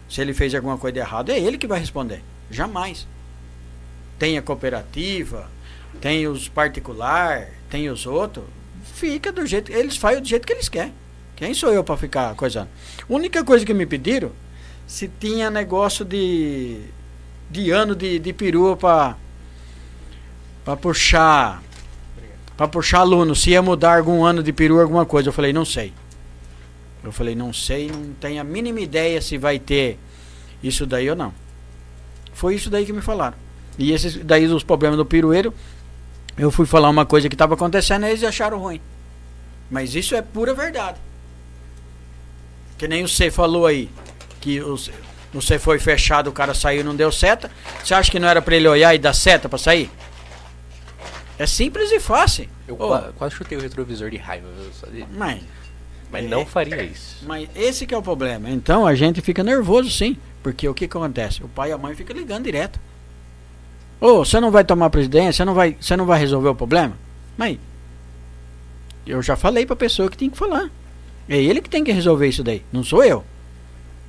[0.08, 2.22] Se ele fez alguma coisa de errado, é ele que vai responder.
[2.50, 3.06] Jamais.
[4.18, 5.50] Tem a cooperativa,
[6.00, 8.44] tem os particular, tem os outros
[9.02, 9.72] fica do jeito.
[9.72, 10.94] Eles fazem do jeito que eles querem.
[11.34, 12.68] Quem sou eu para ficar coisando?
[13.08, 14.30] Única coisa que me pediram
[14.86, 16.78] se tinha negócio de.
[17.50, 19.16] de ano de, de perua para.
[20.64, 21.60] para puxar.
[22.56, 23.34] para puxar aluno.
[23.34, 25.30] Se ia mudar algum ano de perua, alguma coisa.
[25.30, 25.92] Eu falei, não sei.
[27.02, 29.98] Eu falei, não sei, não tenho a mínima ideia se vai ter
[30.62, 31.34] isso daí ou não.
[32.32, 33.36] Foi isso daí que me falaram.
[33.76, 35.52] E esses daí os problemas do pirueiro
[36.36, 38.80] eu fui falar uma coisa que estava acontecendo e eles acharam ruim.
[39.70, 40.98] Mas isso é pura verdade.
[42.78, 43.88] Que nem você falou aí,
[44.40, 44.60] que
[45.32, 47.50] você foi fechado, o cara saiu e não deu seta.
[47.82, 49.90] Você acha que não era para ele olhar e dar seta para sair?
[51.38, 52.48] É simples e fácil.
[52.68, 54.46] Eu oh, quase chutei o retrovisor de raiva.
[54.90, 55.06] De...
[55.12, 55.42] Mas,
[56.10, 57.24] mas não é, faria isso.
[57.26, 58.50] Mas esse que é o problema.
[58.50, 60.16] Então a gente fica nervoso sim.
[60.42, 61.42] Porque o que acontece?
[61.42, 62.78] O pai e a mãe ficam ligando direto.
[64.02, 66.94] Ô, você não vai tomar presidência, você não vai, você não vai resolver o problema?
[67.36, 67.56] Mas
[69.06, 70.68] eu já falei pra pessoa que tem que falar.
[71.28, 73.24] É ele que tem que resolver isso daí, não sou eu.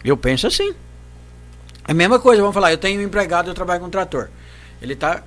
[0.03, 0.73] Eu penso assim.
[1.87, 4.29] É a mesma coisa, vamos falar, eu tenho um empregado, eu trabalho com um trator.
[4.81, 5.21] Ele tá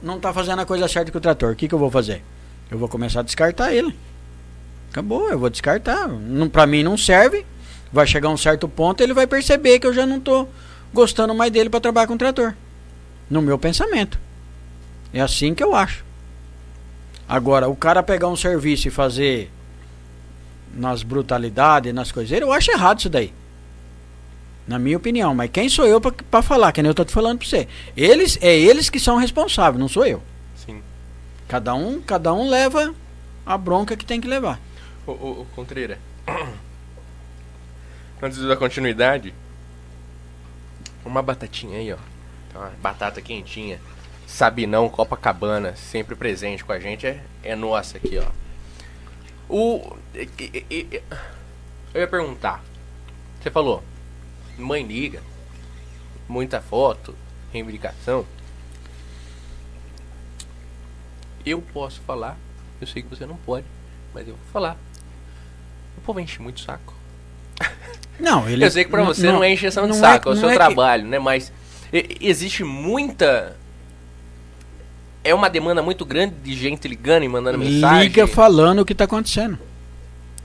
[0.00, 1.52] não tá fazendo a coisa certa com o trator.
[1.52, 2.22] O que, que eu vou fazer?
[2.70, 3.92] Eu vou começar a descartar ele.
[4.88, 6.06] Acabou, eu vou descartar.
[6.06, 7.44] Não, mim não serve.
[7.92, 10.46] Vai chegar um certo ponto, ele vai perceber que eu já não tô
[10.94, 12.54] gostando mais dele para trabalhar com o trator.
[13.28, 14.18] No meu pensamento.
[15.12, 16.04] É assim que eu acho.
[17.28, 19.50] Agora, o cara pegar um serviço e fazer
[20.72, 23.32] nas brutalidades, nas coisas, eu acho errado isso daí.
[24.66, 26.72] Na minha opinião, mas quem sou eu para falar?
[26.72, 27.68] Que nem eu tô te falando para você.
[27.96, 30.22] Eles é eles que são responsáveis, não sou eu.
[30.54, 30.82] Sim.
[31.48, 32.94] Cada um, cada um leva
[33.44, 34.60] a bronca que tem que levar.
[35.06, 35.98] Ô, ô, ô Contreira.
[38.20, 39.32] Antes dar continuidade,
[41.04, 41.98] uma batatinha aí, ó.
[42.56, 43.80] Uma batata quentinha.
[44.26, 48.26] Sabinão, Copacabana, sempre presente com a gente, é, é nossa aqui, ó.
[49.48, 49.96] O.
[51.94, 52.62] Eu ia perguntar.
[53.40, 53.82] Você falou,
[54.58, 55.22] mãe liga,
[56.28, 57.14] muita foto,
[57.52, 58.26] reivindicação.
[61.44, 62.36] Eu posso falar,
[62.80, 63.66] eu sei que você não pode,
[64.12, 64.76] mas eu vou falar.
[65.96, 66.92] O povo enche muito saco.
[68.18, 68.64] Não, ele.
[68.64, 70.38] Eu sei que pra você não, não é encheção de não saco, é- é, o
[70.38, 71.20] seu é que- trabalho, né?
[71.20, 71.52] Mas
[71.92, 73.56] existe muita.
[75.22, 78.04] É uma demanda muito grande de gente ligando e mandando mensagem.
[78.04, 79.58] Liga falando o que tá acontecendo.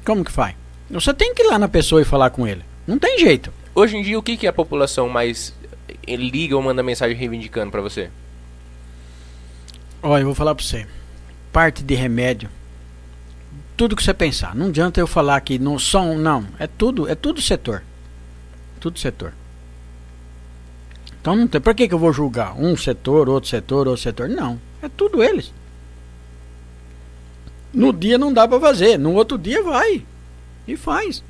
[0.03, 0.55] Como que faz?
[0.89, 2.63] Você tem que ir lá na pessoa e falar com ele.
[2.87, 3.53] Não tem jeito.
[3.73, 5.53] Hoje em dia, o que, que a população mais
[6.07, 8.09] eh, liga ou manda mensagem reivindicando pra você?
[10.03, 10.87] Olha, eu vou falar pra você.
[11.53, 12.49] Parte de remédio.
[13.77, 14.55] Tudo que você pensar.
[14.55, 16.45] Não adianta eu falar que não são, não.
[16.59, 17.83] É tudo, é tudo setor.
[18.79, 19.33] Tudo setor.
[21.21, 21.61] Então não tem.
[21.61, 22.59] Pra que, que eu vou julgar?
[22.59, 24.27] Um setor, outro setor, outro setor?
[24.27, 24.59] Não.
[24.81, 25.53] É tudo eles.
[27.73, 28.97] No dia não dá pra fazer.
[28.97, 30.03] No outro dia vai.
[30.67, 31.23] E faz.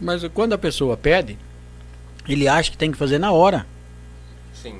[0.00, 1.38] Mas quando a pessoa pede,
[2.28, 3.66] ele acha que tem que fazer na hora.
[4.52, 4.78] Sim.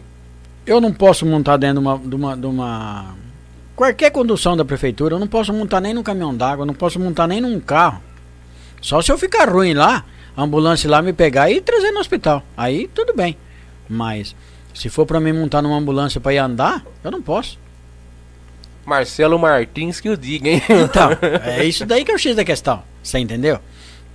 [0.67, 3.15] Eu não posso montar dentro de uma, de uma, de uma-
[3.75, 7.27] Qualquer condução da prefeitura, eu não posso montar nem num caminhão d'água, não posso montar
[7.27, 8.03] nem num carro.
[8.81, 10.05] Só se eu ficar ruim lá,
[10.37, 12.43] a ambulância lá me pegar e trazer no hospital.
[12.57, 13.37] Aí tudo bem.
[13.89, 14.35] Mas
[14.77, 17.59] se for pra mim montar numa ambulância pra ir andar, eu não posso.
[18.85, 20.63] Marcelo Martins que o diga, hein?
[20.69, 21.11] Então,
[21.43, 22.83] é isso daí que é o X da questão.
[23.03, 23.59] Você entendeu?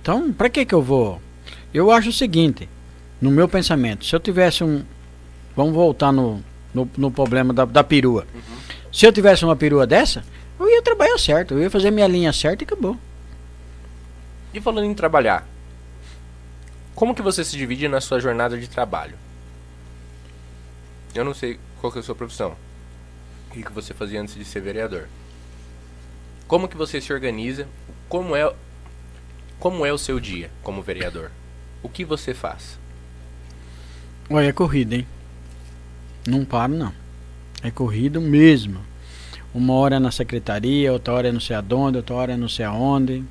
[0.00, 1.20] Então, pra que que eu vou?
[1.74, 2.68] Eu acho o seguinte,
[3.20, 4.84] no meu pensamento, se eu tivesse um.
[5.56, 8.24] Vamos voltar no, no, no problema da, da perua.
[8.92, 10.24] Se eu tivesse uma perua dessa,
[10.60, 12.96] eu ia trabalhar certo, eu ia fazer minha linha certa e acabou.
[14.54, 15.46] E falando em trabalhar,
[16.94, 19.21] como que você se divide na sua jornada de trabalho?
[21.14, 22.56] Eu não sei qual que é a sua profissão.
[23.48, 25.08] O que que você fazia antes de ser vereador?
[26.46, 27.68] Como que você se organiza?
[28.08, 28.52] Como é,
[29.58, 31.30] como é o seu dia como vereador?
[31.82, 32.78] O que você faz?
[34.30, 35.06] Olha, é corrida, hein?
[36.26, 36.92] Não paro, não.
[37.62, 38.80] É corrido mesmo.
[39.54, 42.48] Uma hora é na secretaria, outra hora é não sei aonde, outra hora é não
[42.48, 43.24] sei aonde.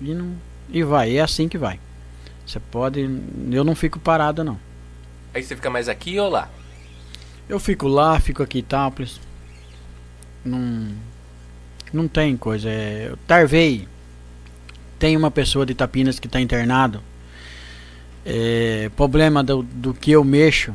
[0.00, 0.34] E, não,
[0.70, 1.78] e vai, é assim que vai.
[2.46, 3.00] Você pode.
[3.50, 4.58] Eu não fico parado, não.
[5.34, 6.48] Aí você fica mais aqui ou lá?
[7.48, 9.20] Eu fico lá, fico aqui em Itápolis.
[10.44, 10.88] Não.
[11.92, 12.68] Não tem coisa.
[12.68, 13.86] É, eu Tarvei.
[14.98, 17.02] Tem uma pessoa de Itapinas que está internado.
[18.24, 20.74] É, problema do, do que eu mexo.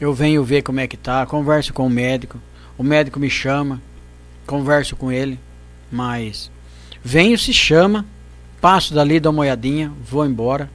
[0.00, 1.24] Eu venho ver como é que tá.
[1.26, 2.38] Converso com o médico.
[2.76, 3.80] O médico me chama.
[4.46, 5.38] Converso com ele.
[5.90, 6.50] Mas.
[7.02, 8.04] Venho, se chama.
[8.60, 9.90] Passo dali, dou uma olhadinha.
[10.04, 10.70] Vou embora.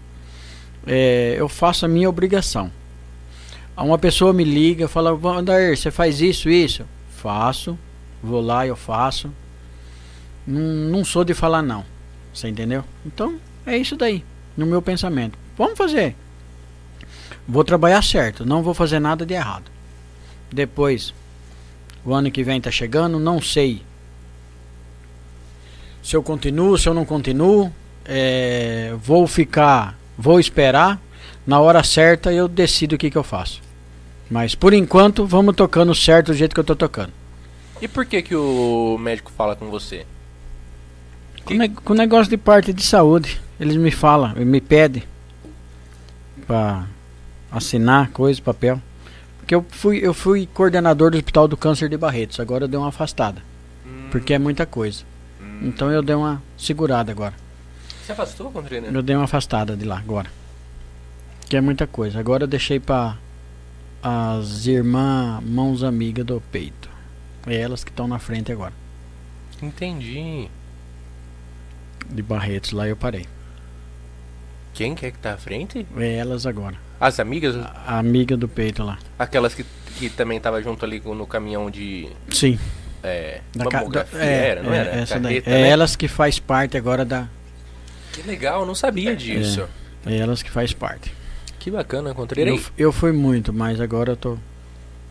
[0.86, 2.72] É, eu faço a minha obrigação.
[3.82, 6.86] Uma pessoa me liga, fala, Wandair, você faz isso, isso?
[7.16, 7.78] Faço,
[8.22, 9.32] vou lá eu faço.
[10.46, 11.86] Não, não sou de falar não.
[12.34, 12.84] Você entendeu?
[13.06, 14.24] Então, é isso daí,
[14.58, 15.38] no meu pensamento.
[15.58, 16.16] Vamos fazer.
[17.48, 19.72] Vou trabalhar certo, não vou fazer nada de errado.
[20.52, 21.14] Depois,
[22.04, 23.82] o ano que vem tá chegando, não sei
[26.04, 27.72] se eu continuo, se eu não continuo.
[28.04, 31.00] É, vou ficar, vou esperar.
[31.46, 33.69] Na hora certa eu decido o que, que eu faço.
[34.30, 37.12] Mas por enquanto, vamos tocando certo do jeito que eu tô tocando.
[37.82, 40.06] E por que que o médico fala com você?
[41.46, 45.04] Com, ne- com negócio de parte de saúde, eles me falam, me pedem
[46.46, 46.86] para
[47.52, 48.82] assinar coisa, papel.
[49.40, 52.78] Porque eu fui, eu fui coordenador do Hospital do Câncer de Barretos, agora eu dei
[52.80, 53.42] uma afastada,
[54.12, 55.04] porque é muita coisa.
[55.62, 57.34] Então eu dei uma segurada agora.
[58.06, 58.88] Você afastou, Contreira?
[58.88, 60.30] Eu dei uma afastada de lá agora.
[61.50, 62.20] Que é muita coisa.
[62.20, 63.18] Agora eu deixei pra
[64.02, 66.90] as irmãs mãos amigas do peito.
[67.48, 68.74] É elas que estão na frente agora.
[69.62, 70.48] Entendi.
[72.10, 73.26] De Barretos, lá eu parei.
[74.74, 75.86] Quem que é que tá à frente?
[75.98, 76.76] É elas agora.
[77.00, 77.56] As amigas?
[77.56, 78.98] A, a amiga do peito lá.
[79.18, 79.66] Aquelas que,
[79.98, 82.10] que também tava junto ali no caminhão de.
[82.30, 82.58] Sim.
[83.04, 83.42] É.
[83.56, 84.90] Da ca- da- é, era, não é, era?
[85.02, 85.42] Essa daí.
[85.46, 85.70] É né?
[85.70, 87.28] elas que faz parte agora da.
[88.14, 89.68] Que legal, eu não sabia disso.
[90.06, 91.14] É elas que faz parte.
[91.60, 92.52] Que bacana, Contreira.
[92.52, 94.38] Eu, eu fui muito, mas agora eu tô.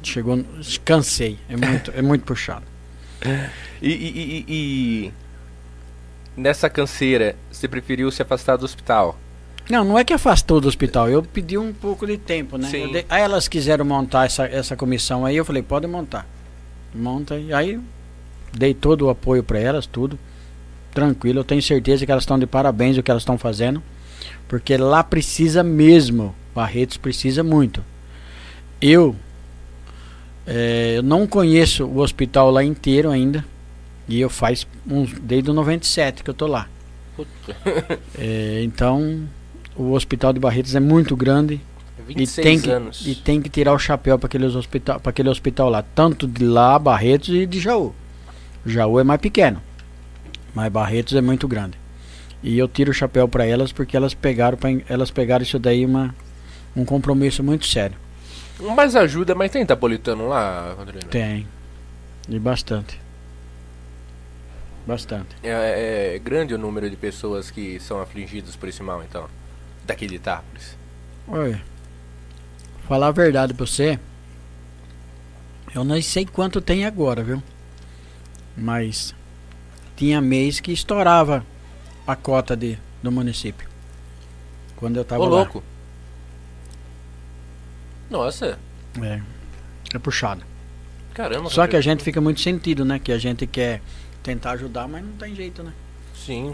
[0.03, 0.43] Chegou.
[0.85, 1.39] Cansei.
[1.49, 2.65] É muito, é muito puxado.
[3.81, 5.13] E, e, e- e-
[6.37, 9.17] nessa canseira, você preferiu se afastar do hospital?
[9.71, 11.09] Não, não é que afastou do hospital.
[11.09, 12.69] Eu pedi um pouco de tempo, né?
[12.69, 12.91] Sim.
[12.91, 16.27] Dei- aí elas quiseram montar essa, essa comissão aí, eu falei, pode montar.
[16.93, 17.37] Monta.
[17.39, 17.79] E aí
[18.53, 20.19] dei todo o apoio para elas, tudo.
[20.93, 23.81] Tranquilo, eu tenho certeza que elas estão de parabéns o que elas estão fazendo.
[24.49, 26.35] Porque lá precisa mesmo.
[26.55, 27.85] Barretos precisa muito.
[28.81, 29.15] Eu,
[30.47, 33.45] eh, eu não conheço o hospital lá inteiro ainda.
[34.09, 36.69] E eu faz uns, desde o 97 que eu tô lá.
[38.17, 39.29] Eh, então,
[39.77, 41.61] o hospital de Barretos é muito grande
[42.09, 43.07] 26 e tem que, anos.
[43.07, 46.45] e tem que tirar o chapéu para aquele hospital, para aquele hospital lá, tanto de
[46.45, 47.95] lá Barretos e de Jaú.
[48.65, 49.61] Jaú é mais pequeno,
[50.55, 51.77] mas Barretos é muito grande.
[52.43, 55.85] E eu tiro o chapéu para elas porque elas pegaram pra, elas pegaram isso daí
[55.85, 56.15] uma
[56.77, 57.97] um compromisso muito sério.
[58.61, 61.09] Mas ajuda, mas tem tapolitano lá, Contreira?
[61.09, 61.47] Tem.
[62.29, 63.01] E bastante.
[64.87, 65.37] Bastante.
[65.43, 69.29] É, é grande o número de pessoas que são afligidas por esse mal, então.
[69.85, 70.77] Daquele Itápolis.
[71.27, 71.63] Olha,
[72.89, 73.99] falar a verdade pra você,
[75.75, 77.43] eu não sei quanto tem agora, viu?
[78.57, 79.15] Mas
[79.95, 81.45] tinha mês que estourava
[82.09, 83.69] a cota de, do município.
[84.77, 85.31] Quando eu tava Ô, lá.
[85.43, 85.63] louco.
[88.11, 88.59] Nossa,
[89.03, 89.21] É,
[89.95, 90.43] é puxado.
[91.13, 91.51] caramba.
[91.51, 92.99] Só que a gente fica muito sentido, né?
[92.99, 93.83] Que a gente quer
[94.23, 95.73] tentar ajudar, mas não tem jeito, né?
[96.15, 96.53] Sim.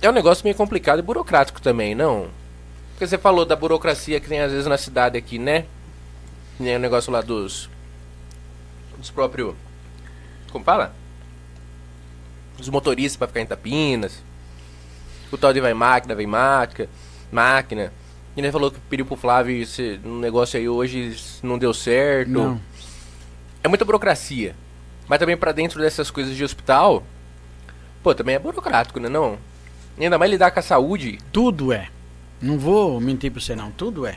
[0.00, 2.28] É um negócio meio complicado e burocrático também, não?
[2.90, 5.66] Porque você falou da burocracia que tem às vezes na cidade aqui, né?
[6.58, 7.70] Tem o negócio lá dos.
[8.98, 9.54] Dos próprios.
[10.50, 10.92] Como fala?
[12.56, 14.22] Dos motoristas pra ficar em Tapinas.
[15.30, 16.88] O tal de vai máquina, vem máquina.
[17.30, 17.92] Máquina.
[18.36, 22.30] E ele falou que pediu pro Flávio esse um negócio aí hoje não deu certo.
[22.30, 22.60] Não.
[23.62, 24.54] É muita burocracia.
[25.08, 27.02] Mas também pra dentro dessas coisas de hospital,
[28.02, 29.38] pô, também é burocrático, né não?
[29.98, 31.18] E ainda mais lidar com a saúde.
[31.30, 31.88] Tudo é.
[32.40, 34.16] Não vou mentir pra você não, tudo é.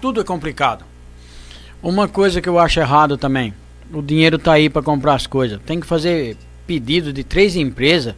[0.00, 0.84] Tudo é complicado.
[1.82, 3.52] Uma coisa que eu acho errado também,
[3.92, 5.60] o dinheiro tá aí para comprar as coisas.
[5.66, 6.36] Tem que fazer
[6.66, 8.14] pedido de três empresas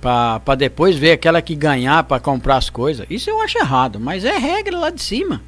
[0.00, 3.06] para depois ver aquela que ganhar para comprar as coisas.
[3.08, 5.40] Isso eu acho errado, mas é regra lá de cima.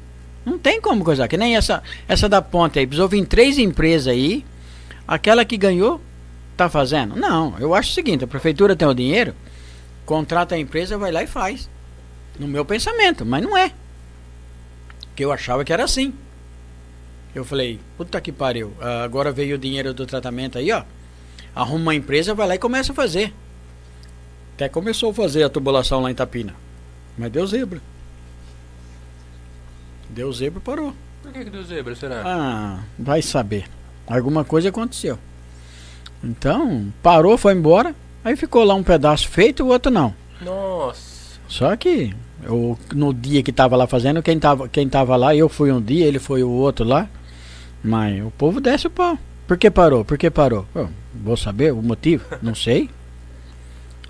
[0.43, 1.27] Não tem como coisar.
[1.27, 4.43] Que nem essa essa da ponte aí, precisou vir três empresas aí.
[5.07, 6.01] Aquela que ganhou
[6.55, 7.15] tá fazendo?
[7.15, 9.35] Não, eu acho o seguinte, a prefeitura tem o dinheiro,
[10.05, 11.69] contrata a empresa, vai lá e faz.
[12.39, 13.71] No meu pensamento, mas não é.
[15.15, 16.13] Que eu achava que era assim.
[17.35, 18.73] Eu falei, puta que pariu.
[18.81, 20.81] ah, Agora veio o dinheiro do tratamento aí, ó.
[21.57, 23.33] Arruma uma empresa, vai lá e começa a fazer.
[24.53, 26.53] Até começou a fazer a tubulação lá em Tapina.
[27.17, 27.81] Mas deu zebra.
[30.07, 30.93] Deu zebra parou.
[31.23, 32.21] Por que, que deu zebra, será?
[32.23, 33.65] Ah, vai saber.
[34.05, 35.17] Alguma coisa aconteceu.
[36.23, 37.95] Então, parou, foi embora.
[38.23, 40.13] Aí ficou lá um pedaço feito e o outro não.
[40.39, 41.39] Nossa.
[41.47, 45.49] Só que eu, no dia que tava lá fazendo, quem tava, quem tava lá, eu
[45.49, 47.09] fui um dia, ele foi o outro lá.
[47.83, 49.17] Mas o povo desce o pau.
[49.47, 50.03] Por que parou?
[50.03, 50.67] Por que parou?
[51.13, 52.25] Vou saber o motivo?
[52.41, 52.89] Não sei.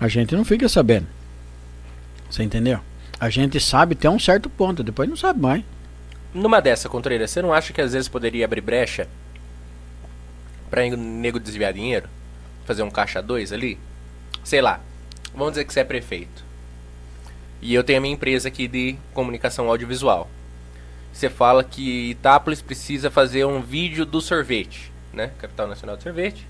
[0.00, 1.06] A gente não fica sabendo.
[2.28, 2.80] Você entendeu?
[3.20, 5.64] A gente sabe até um certo ponto, depois não sabe mais.
[6.34, 9.08] Numa dessa, Contreira, você não acha que às vezes poderia abrir brecha
[10.68, 12.08] pra o nego desviar dinheiro?
[12.64, 13.78] Fazer um caixa 2 ali?
[14.44, 14.80] Sei lá.
[15.32, 16.44] Vamos dizer que você é prefeito.
[17.62, 20.28] E eu tenho a minha empresa aqui de comunicação audiovisual.
[21.12, 25.30] Você fala que Itápolis precisa fazer um vídeo do sorvete, né?
[25.38, 26.46] Capital Nacional de Sorvete.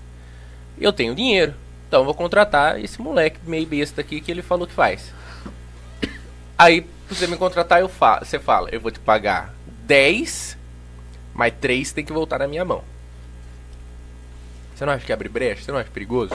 [0.79, 1.53] Eu tenho dinheiro.
[1.87, 5.11] Então vou contratar esse moleque meio besta aqui que ele falou que faz.
[6.57, 9.53] Aí, você me contratar, eu fa você fala, eu vou te pagar
[9.87, 10.57] 10,
[11.33, 12.83] mas 3 tem que voltar na minha mão.
[14.75, 15.63] Você não acha que abre brecha?
[15.63, 16.33] Você não acha perigoso?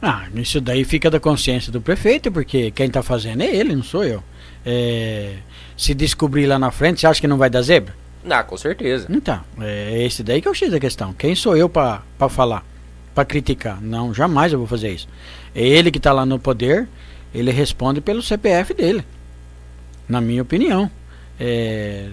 [0.00, 3.84] Ah, isso daí fica da consciência do prefeito, porque quem tá fazendo é ele, não
[3.84, 4.22] sou eu.
[4.66, 5.36] É,
[5.76, 7.94] se descobrir lá na frente, você acha que não vai dar zebra?
[8.28, 9.06] Ah, com certeza.
[9.10, 11.12] Então, é esse daí que é o X da questão.
[11.12, 12.64] Quem sou eu pra falar,
[13.14, 13.80] pra criticar?
[13.80, 15.08] Não, jamais eu vou fazer isso.
[15.54, 16.88] É ele que tá lá no poder,
[17.34, 19.04] ele responde pelo CPF dele.
[20.08, 20.90] Na minha opinião.
[21.40, 22.10] é,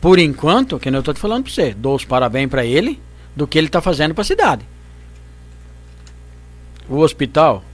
[0.00, 3.00] por enquanto, que eu estou te falando para você, dou os parabéns para ele
[3.34, 4.64] do que ele está fazendo para a cidade.
[6.88, 7.64] O hospital,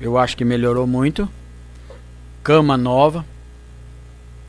[0.00, 1.28] eu acho que melhorou muito.
[2.42, 3.24] Cama nova,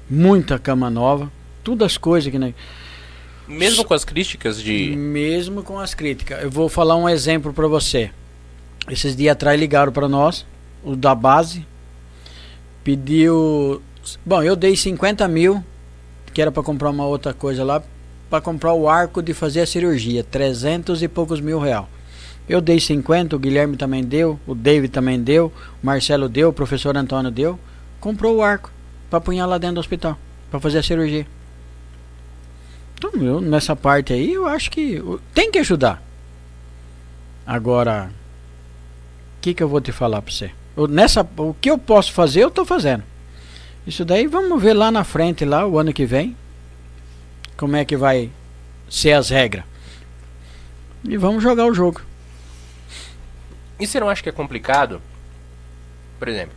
[0.09, 1.31] muita cama nova,
[1.69, 2.39] todas as coisas que.
[2.39, 2.53] Né?
[3.47, 4.95] Mesmo com as críticas de.
[4.95, 6.43] Mesmo com as críticas.
[6.43, 8.11] Eu vou falar um exemplo para você.
[8.89, 10.45] Esses dias atrás ligaram para nós,
[10.83, 11.65] o da base,
[12.83, 13.81] pediu.
[14.25, 15.63] Bom, eu dei 50 mil
[16.33, 17.81] que era para comprar uma outra coisa lá,
[18.29, 21.89] para comprar o arco de fazer a cirurgia, 300 e poucos mil real.
[22.47, 25.51] Eu dei 50, o Guilherme também deu, o David também deu,
[25.81, 27.59] o Marcelo deu, o professor Antônio deu.
[27.99, 28.71] Comprou o arco
[29.09, 30.17] para punhar lá dentro do hospital,
[30.49, 31.27] para fazer a cirurgia.
[32.99, 35.01] Então, eu, nessa parte aí, eu acho que
[35.33, 36.03] tem que ajudar.
[37.47, 38.11] Agora,
[39.37, 40.51] o que, que eu vou te falar para você?
[40.75, 43.05] Eu, nessa, o que eu posso fazer, eu estou fazendo.
[43.87, 46.35] Isso daí vamos ver lá na frente, lá o ano que vem,
[47.55, 48.29] como é que vai
[48.89, 49.63] ser as regras.
[51.05, 52.01] E vamos jogar o jogo.
[53.79, 55.01] E você não acha que é complicado?
[56.19, 56.53] Por exemplo,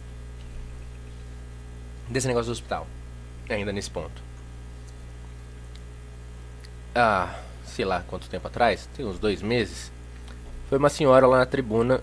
[2.09, 2.85] desse negócio do hospital,
[3.49, 4.32] ainda nesse ponto.
[6.95, 9.91] Ah, sei lá quanto tempo atrás, tem uns dois meses,
[10.69, 12.03] foi uma senhora lá na tribuna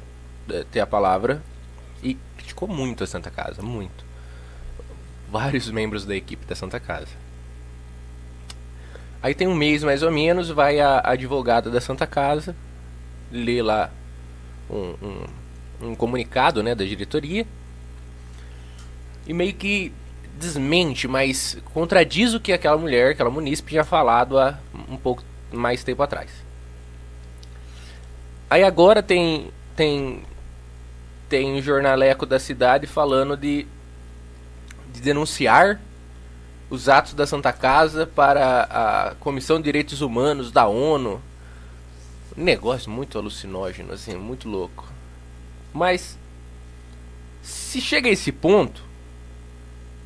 [0.50, 1.42] eh, ter a palavra
[2.02, 4.04] e criticou muito a Santa Casa, muito
[5.32, 7.12] vários membros da equipe da Santa Casa.
[9.22, 12.56] Aí tem um mês mais ou menos, vai a, advogada da Santa Casa,
[13.32, 13.92] lê lá
[14.70, 14.96] um,
[15.82, 17.46] um, um comunicado né, da diretoria
[19.28, 19.92] e meio que
[20.40, 24.58] desmente, mas contradiz o que aquela mulher, aquela munícipe tinha falado há
[24.90, 26.32] um pouco mais tempo atrás.
[28.50, 30.24] Aí agora tem tem
[31.28, 33.68] tem um jornaleco da cidade falando de
[34.92, 35.80] de denunciar
[36.70, 41.22] os atos da Santa Casa para a Comissão de Direitos Humanos da ONU.
[42.36, 44.88] Negócio muito alucinógeno, assim, muito louco.
[45.74, 46.18] Mas
[47.42, 48.84] se chega a esse ponto,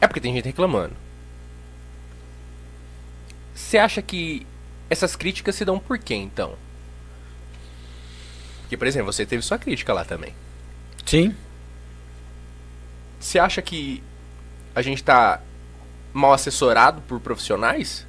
[0.03, 0.93] é porque tem gente reclamando.
[3.55, 4.45] Você acha que
[4.89, 6.57] essas críticas se dão por quê, então?
[8.61, 10.35] Porque, por exemplo, você teve sua crítica lá também.
[11.05, 11.33] Sim.
[13.17, 14.03] Você acha que
[14.75, 15.41] a gente está
[16.11, 18.05] mal assessorado por profissionais?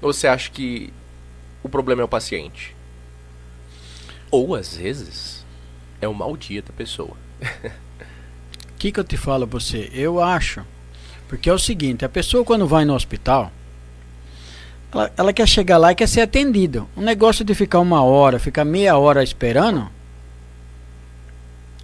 [0.00, 0.92] Ou você acha que
[1.64, 2.76] o problema é o paciente?
[4.30, 5.44] Ou às vezes
[6.00, 7.16] é o mau dia da pessoa.
[8.72, 9.88] O que, que eu te falo pra você?
[9.94, 10.66] Eu acho.
[11.32, 13.50] Porque é o seguinte, a pessoa quando vai no hospital,
[14.92, 16.84] ela, ela quer chegar lá e quer ser atendida.
[16.94, 19.88] O negócio de ficar uma hora, ficar meia hora esperando,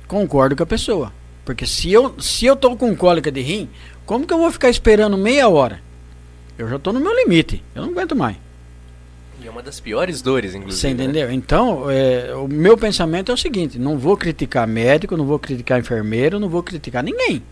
[0.07, 1.15] concordo com a pessoa.
[1.47, 3.70] Porque se eu, se eu tô com cólica de rim,
[4.05, 5.81] como que eu vou ficar esperando meia hora?
[6.59, 7.65] Eu já tô no meu limite.
[7.75, 8.37] Eu não aguento mais.
[9.41, 10.79] E é uma das piores dores, inclusive.
[10.79, 11.05] Você né?
[11.05, 11.29] entendeu?
[11.29, 11.33] Né?
[11.33, 15.81] Então, é, o meu pensamento é o seguinte: não vou criticar médico, não vou criticar
[15.81, 17.43] enfermeiro, não vou criticar ninguém.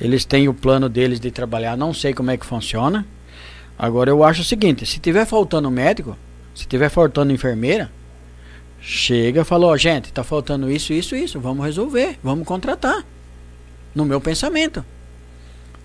[0.00, 3.06] Eles têm o plano deles de trabalhar, não sei como é que funciona.
[3.78, 6.16] Agora eu acho o seguinte: se tiver faltando médico,
[6.54, 7.90] se tiver faltando enfermeira,
[8.80, 13.04] Chega, falou, gente, tá faltando isso, isso, isso, vamos resolver, vamos contratar.
[13.94, 14.84] No meu pensamento.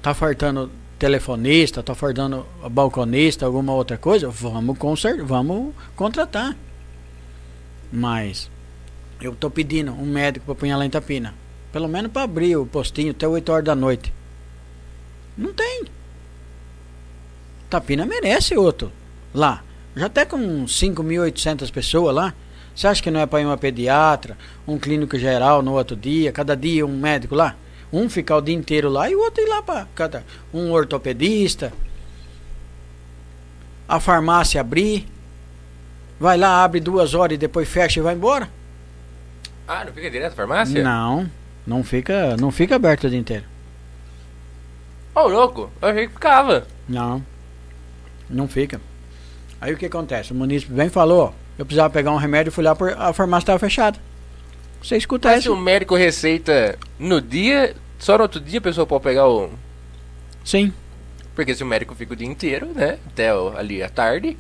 [0.02, 0.70] Tá faltando
[1.00, 6.56] telefonista, tá faltando balconista, alguma outra coisa, vamos consertar, vamos contratar.
[7.92, 8.50] Mas
[9.22, 11.34] eu tô pedindo um médico para punhar lá em Tapina.
[11.74, 14.14] Pelo menos para abrir o postinho até 8 horas da noite.
[15.36, 15.86] Não tem.
[17.68, 18.92] Tapina merece outro
[19.34, 19.64] lá.
[19.96, 22.34] Já até com 5.800 pessoas lá.
[22.76, 24.38] Você acha que não é para ir uma pediatra,
[24.68, 27.56] um clínico geral no outro dia, cada dia um médico lá?
[27.92, 30.24] Um ficar o dia inteiro lá e o outro ir lá para cada
[30.54, 31.74] um ortopedista.
[33.88, 35.08] A farmácia abrir.
[36.20, 38.48] Vai lá, abre duas horas e depois fecha e vai embora.
[39.68, 40.84] Ah, não fica direto a farmácia?
[40.84, 41.30] Não,
[41.66, 43.46] não fica, não fica aberto o dia inteiro.
[45.16, 46.68] Ô, oh, louco, eu achei que ficava.
[46.88, 47.24] Não,
[48.30, 48.82] não fica.
[49.62, 50.32] Aí o que acontece?
[50.32, 53.44] O município vem e falou, eu precisava pegar um remédio, fui lá, por, a farmácia
[53.44, 53.98] estava fechada.
[54.82, 58.86] Você escuta Mas se o médico receita no dia, só no outro dia a pessoa
[58.86, 59.50] pode pegar o.
[60.44, 60.74] Sim.
[61.34, 63.00] Porque se o médico fica o dia inteiro, né?
[63.08, 64.38] Até ali à tarde.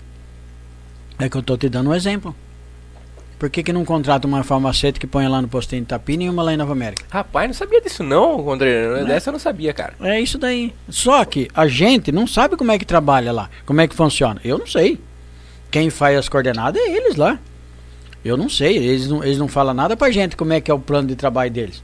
[1.18, 2.36] É que eu tô te dando um exemplo.
[3.44, 6.30] Por que, que não contrata uma farmacêutica que põe lá no postinho de Tapina e
[6.30, 7.03] uma lá em Nova América?
[7.10, 9.02] Rapaz, não sabia disso não, André.
[9.02, 9.03] É?
[9.03, 9.95] Dessa eu não sabia, cara.
[9.99, 10.74] É isso daí.
[10.88, 14.40] Só que a gente não sabe como é que trabalha lá, como é que funciona.
[14.45, 14.98] Eu não sei.
[15.70, 17.38] Quem faz as coordenadas é eles lá.
[18.24, 20.74] Eu não sei, eles não, eles não falam nada pra gente como é que é
[20.74, 21.84] o plano de trabalho deles.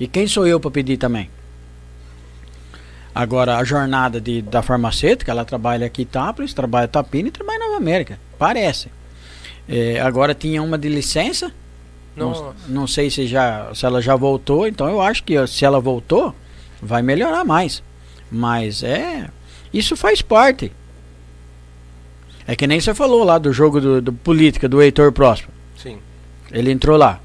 [0.00, 1.28] E quem sou eu para pedir também?
[3.14, 7.32] Agora, a jornada de, da farmacêutica, ela trabalha aqui em Itápolis, trabalha em Tapina e
[7.32, 8.18] trabalha em Nova América.
[8.38, 8.88] Parece.
[9.68, 11.52] É, agora tinha uma de licença.
[12.16, 15.78] Não, não sei se, já, se ela já voltou, então eu acho que se ela
[15.78, 16.34] voltou,
[16.80, 17.82] vai melhorar mais.
[18.30, 19.28] Mas é.
[19.72, 20.72] Isso faz parte.
[22.46, 25.52] É que nem você falou lá do jogo do, do política do Heitor Próspero.
[25.76, 25.98] Sim.
[26.50, 27.20] Ele entrou lá.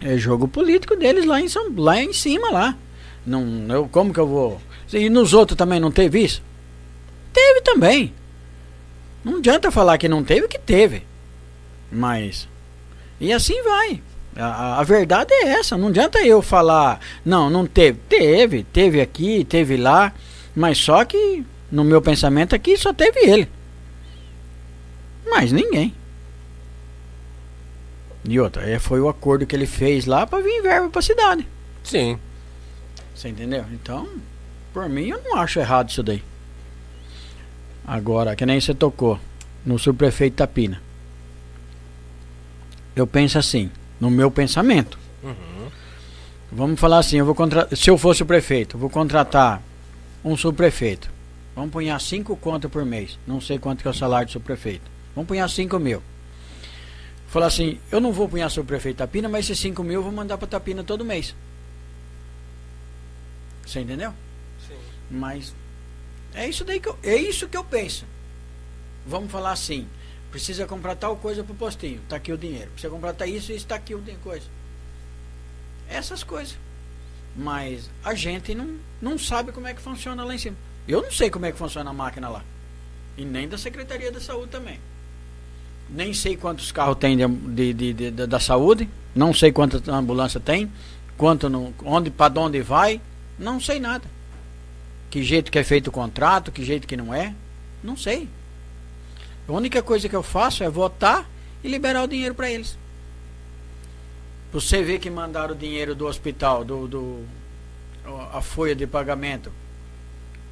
[0.00, 2.76] É jogo político deles lá em, São, lá em cima lá.
[3.24, 4.60] Não, eu, como que eu vou.
[4.92, 6.42] E nos outros também não teve isso?
[7.32, 8.12] Teve também.
[9.22, 11.04] Não adianta falar que não teve, que teve.
[11.90, 12.48] Mas.
[13.20, 14.02] E assim vai.
[14.36, 15.76] A, a, verdade é essa.
[15.76, 17.00] Não adianta eu falar.
[17.24, 17.98] Não, não teve.
[18.08, 18.62] Teve.
[18.64, 20.12] Teve aqui, teve lá.
[20.54, 23.48] Mas só que no meu pensamento aqui só teve ele.
[25.28, 25.94] Mais ninguém.
[28.28, 31.46] E outra, é, foi o acordo que ele fez lá para vir verba para cidade.
[31.82, 32.18] Sim.
[33.14, 33.64] Você entendeu?
[33.72, 34.08] Então,
[34.72, 36.22] por mim, eu não acho errado isso daí.
[37.86, 39.18] Agora, que nem você tocou
[39.64, 40.80] no subprefeito Tapina.
[42.94, 44.98] Eu penso assim, no meu pensamento.
[45.22, 45.68] Uhum.
[46.52, 49.62] Vamos falar assim, eu vou contratar, se eu fosse o prefeito, eu vou contratar
[50.24, 51.10] um subprefeito.
[51.54, 53.18] Vamos punhar cinco contas por mês.
[53.26, 54.90] Não sei quanto que é o salário do subprefeito.
[55.14, 56.02] Vamos punhar 5 mil.
[57.28, 60.02] Falar assim, eu não vou punhar sobre o prefeito Tapina, mas esses 5 mil eu
[60.02, 61.34] vou mandar para Tapina todo mês.
[63.64, 64.12] Você entendeu?
[64.66, 64.74] Sim.
[65.10, 65.54] Mas
[66.34, 68.04] é isso daí que eu, é isso que eu penso.
[69.06, 69.86] Vamos falar assim,
[70.30, 72.70] precisa comprar tal coisa pro postinho, tá aqui o dinheiro.
[72.72, 74.46] Precisa comprar tá isso, isso tá aqui o coisa.
[75.88, 76.56] Essas coisas.
[77.36, 80.56] Mas a gente não, não sabe como é que funciona lá em cima.
[80.86, 82.44] Eu não sei como é que funciona a máquina lá.
[83.16, 84.78] E nem da Secretaria da Saúde também
[85.90, 90.38] nem sei quantos carros tem de, de, de, de da saúde, não sei quantas ambulância
[90.38, 90.70] tem,
[91.16, 93.00] quanto no, onde para onde vai,
[93.38, 94.04] não sei nada.
[95.10, 97.34] Que jeito que é feito o contrato, que jeito que não é,
[97.82, 98.28] não sei.
[99.50, 101.28] A única coisa que eu faço é votar
[101.62, 102.78] e liberar o dinheiro para eles.
[104.52, 107.26] Você vê que mandaram o dinheiro do hospital, do, do
[108.32, 109.52] a folha de pagamento.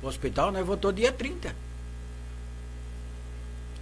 [0.02, 1.54] O hospital nós votou dia 30.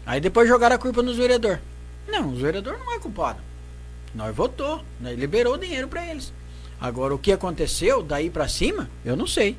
[0.04, 1.60] Aí depois jogaram a culpa nos vereadores.
[2.06, 3.40] Não, os vereadores não é culpado.
[4.14, 6.32] Nós votou, nós liberou o dinheiro para eles.
[6.78, 9.56] Agora o que aconteceu daí para cima, eu não sei.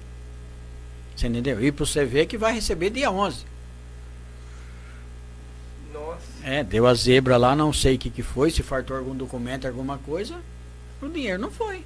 [1.16, 1.64] Você entendeu?
[1.64, 3.57] E você ver que vai receber dia 11.
[6.48, 9.68] É, deu a zebra lá, não sei o que, que foi, se fartou algum documento,
[9.68, 10.40] alguma coisa.
[11.02, 11.84] O dinheiro não foi.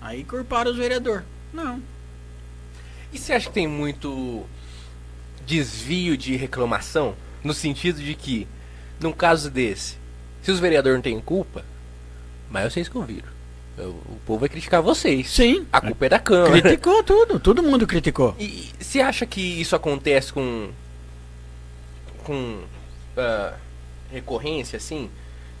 [0.00, 1.24] Aí culparam os vereadores.
[1.52, 1.82] Não.
[3.12, 4.46] E você acha que tem muito
[5.44, 8.46] desvio de reclamação, no sentido de que,
[9.00, 9.96] num caso desse,
[10.40, 11.64] se os vereadores não têm culpa,
[12.48, 13.28] mas vocês que ouviram.
[13.76, 15.28] O povo vai criticar vocês.
[15.28, 15.66] Sim.
[15.72, 16.62] A culpa é da Câmara.
[16.62, 18.36] Criticou tudo, todo mundo criticou.
[18.38, 20.70] E você acha que isso acontece com.
[22.22, 22.60] com.
[23.16, 23.56] Uh,
[24.10, 25.10] recorrência, assim?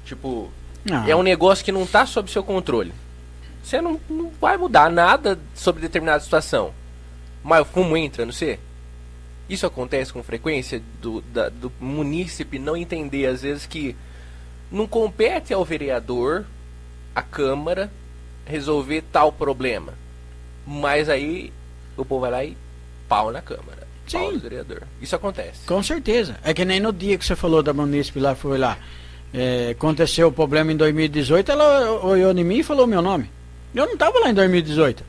[0.04, 0.50] Tipo,
[0.84, 1.06] não.
[1.06, 2.92] é um negócio que não está sob seu controle.
[3.62, 6.72] Você não, não vai mudar nada sobre determinada situação.
[7.42, 8.58] Mas o fumo entra, não sei.
[9.48, 13.96] Isso acontece com frequência do, da, do munícipe não entender, às vezes, que
[14.70, 16.44] não compete ao vereador,
[17.14, 17.90] à Câmara,
[18.46, 19.94] resolver tal problema.
[20.66, 21.52] Mas aí
[21.96, 22.56] o povo vai lá e
[23.08, 23.79] pau na Câmara.
[24.10, 24.38] Sim.
[24.38, 24.82] Vereador.
[25.00, 25.66] Isso acontece.
[25.66, 26.36] Com certeza.
[26.42, 28.78] É que nem no dia que você falou da munícipe lá, foi lá.
[29.32, 33.30] É, aconteceu o problema em 2018, ela olhou em mim e falou meu nome.
[33.74, 35.04] Eu não estava lá em 2018.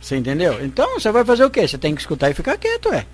[0.00, 0.64] Você entendeu?
[0.64, 1.66] Então você vai fazer o quê?
[1.66, 3.04] Você tem que escutar e ficar quieto, é.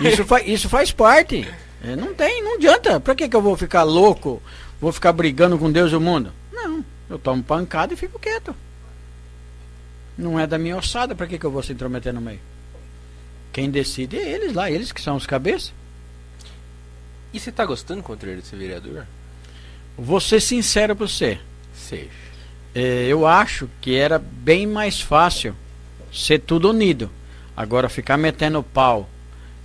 [0.00, 1.46] Isso, fa isso faz parte.
[1.84, 2.98] É, não tem, não adianta.
[2.98, 4.42] Pra que, que eu vou ficar louco?
[4.80, 6.32] Vou ficar brigando com Deus e o mundo?
[6.50, 6.82] Não.
[7.10, 8.56] Eu tomo pancada e fico quieto.
[10.16, 12.40] Não é da minha ossada, pra que, que eu vou se intrometer no meio?
[13.52, 15.72] Quem decide é eles lá, eles que são os cabeças.
[17.32, 19.06] E você tá gostando contra de ser vereador?
[19.96, 21.38] Vou ser sincero pra você.
[21.74, 22.10] Seja.
[22.74, 25.54] É, eu acho que era bem mais fácil
[26.12, 27.10] ser tudo unido.
[27.56, 29.08] Agora ficar metendo pau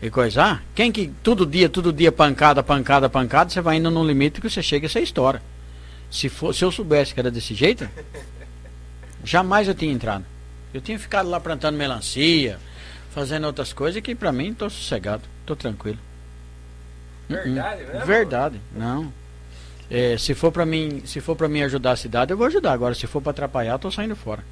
[0.02, 4.06] e coisar, quem que todo dia, todo dia pancada, pancada, pancada, você vai indo no
[4.06, 5.42] limite que você chega a essa história.
[6.12, 7.90] Se, for, se eu soubesse que era desse jeito,
[9.24, 10.26] jamais eu tinha entrado.
[10.74, 12.60] Eu tinha ficado lá plantando melancia,
[13.18, 15.98] fazendo outras coisas que para mim tô sossegado, tô tranquilo.
[17.28, 18.06] Verdade, uh -uh.
[18.06, 19.12] Verdade, não.
[19.90, 22.74] É, se for para mim, se for para mim ajudar a cidade, eu vou ajudar.
[22.74, 24.44] Agora, se for para atrapalhar, tô saindo fora.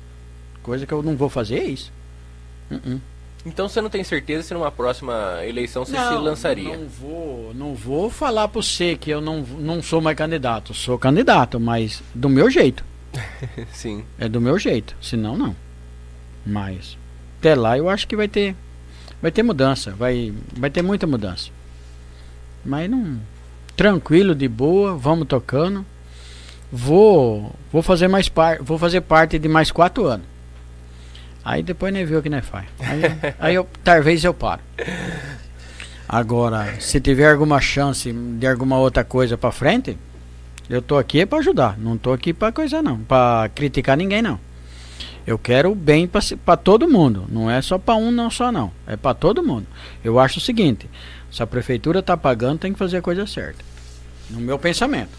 [0.63, 1.93] Coisa que eu não vou fazer é isso.
[2.71, 2.99] Uh
[3.45, 6.75] então você não tem certeza se numa próxima eleição você não, se lançaria?
[6.75, 10.73] Não vou, não vou falar para você que eu não, não sou mais candidato.
[10.73, 12.83] Sou candidato, mas do meu jeito.
[13.71, 14.03] Sim.
[14.17, 15.55] É do meu jeito, senão não.
[16.43, 16.97] Mas
[17.45, 18.55] até lá eu acho que vai ter
[19.21, 21.51] vai ter mudança, vai vai ter muita mudança.
[22.65, 23.19] Mas não
[23.77, 25.85] tranquilo, de boa, vamos tocando.
[26.71, 30.25] Vou vou fazer mais par, vou fazer parte de mais quatro anos.
[31.43, 32.65] Aí depois nem viu o que nem faz.
[32.79, 33.01] Aí,
[33.39, 34.61] aí eu talvez eu paro.
[36.09, 39.95] Agora, se tiver alguma chance de alguma outra coisa para frente,
[40.67, 44.39] eu tô aqui para ajudar, não tô aqui para coisa não, para criticar ninguém não.
[45.25, 48.71] Eu quero o bem para todo mundo, não é só para um não só não,
[48.85, 49.65] é para todo mundo.
[50.03, 50.87] Eu acho o seguinte,
[51.31, 53.63] se a prefeitura tá pagando, tem que fazer a coisa certa.
[54.29, 55.17] No meu pensamento.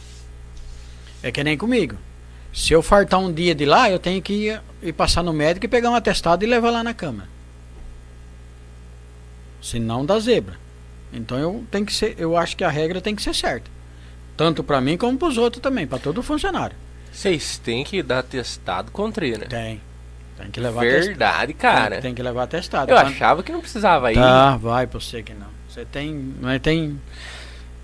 [1.22, 1.96] É que nem comigo.
[2.52, 5.66] Se eu fartar um dia de lá, eu tenho que ir, ir passar no médico
[5.66, 7.28] e pegar um atestado e levar lá na câmara.
[9.60, 10.56] Se não dá zebra.
[11.12, 13.70] Então eu tenho que ser, eu acho que a regra tem que ser certa.
[14.36, 16.76] Tanto para mim como para os outros também, para todo funcionário.
[17.12, 19.46] Vocês têm que dar testado contra né?
[19.46, 19.80] Tem.
[20.36, 21.92] Tem que levar Verdade, cara.
[21.92, 22.90] Tem, tem, que levar testado.
[22.90, 23.06] Eu Quando...
[23.08, 24.16] achava que não precisava ir.
[24.16, 25.46] Tá, vai pra você que não.
[25.68, 26.34] Você tem.
[26.40, 27.00] Mas tem,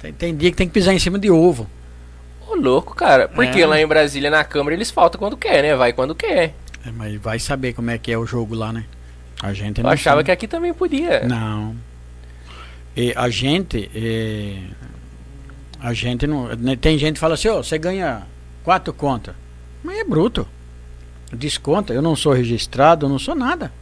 [0.01, 0.13] tem.
[0.13, 1.69] Tem dia que tem que pisar em cima de ovo.
[2.47, 3.29] Ô, louco, cara.
[3.29, 3.67] Porque é.
[3.67, 5.75] lá em Brasília, na Câmara, eles faltam quando quer, né?
[5.75, 6.55] Vai quando quer.
[6.87, 8.85] É, mas vai saber como é que é o jogo lá, né?
[9.43, 10.25] A gente Eu achava sabe.
[10.25, 11.27] que aqui também podia.
[11.27, 11.75] Não.
[12.97, 13.91] E a gente.
[13.95, 14.71] E
[15.81, 16.49] a gente não.
[16.49, 18.23] Né, tem gente que fala assim, ó, oh, você ganha
[18.63, 19.35] quatro contas.
[19.83, 20.47] Mas é bruto.
[21.33, 23.73] Desconta, eu não sou registrado, eu não sou nada.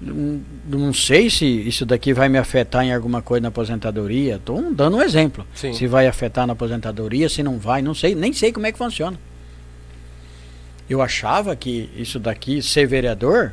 [0.00, 4.36] Não sei se isso daqui vai me afetar em alguma coisa na aposentadoria.
[4.36, 5.46] Estou dando um exemplo.
[5.54, 5.74] Sim.
[5.74, 8.78] Se vai afetar na aposentadoria, se não vai, não sei, nem sei como é que
[8.78, 9.18] funciona.
[10.88, 13.52] Eu achava que isso daqui, ser vereador,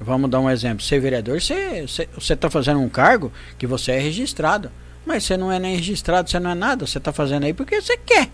[0.00, 0.84] Vamos dar um exemplo.
[0.84, 4.70] Ser vereador, você está fazendo um cargo que você é registrado.
[5.04, 6.86] Mas você não é nem registrado, você não é nada.
[6.86, 8.28] Você está fazendo aí porque você quer.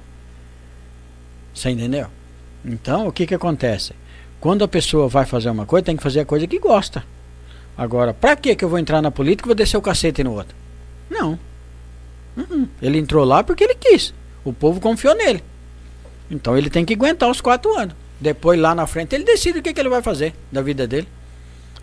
[1.54, 2.06] Você entendeu?
[2.64, 3.94] Então, o que, que acontece?
[4.40, 7.04] Quando a pessoa vai fazer uma coisa, tem que fazer a coisa que gosta.
[7.76, 10.32] Agora, para que que eu vou entrar na política e vou descer o cacete no
[10.32, 10.54] outro?
[11.10, 11.38] Não.
[12.36, 12.68] Uhum.
[12.80, 14.14] Ele entrou lá porque ele quis.
[14.44, 15.42] O povo confiou nele.
[16.30, 17.94] Então ele tem que aguentar os quatro anos.
[18.20, 21.08] Depois, lá na frente, ele decide o que, que ele vai fazer da vida dele.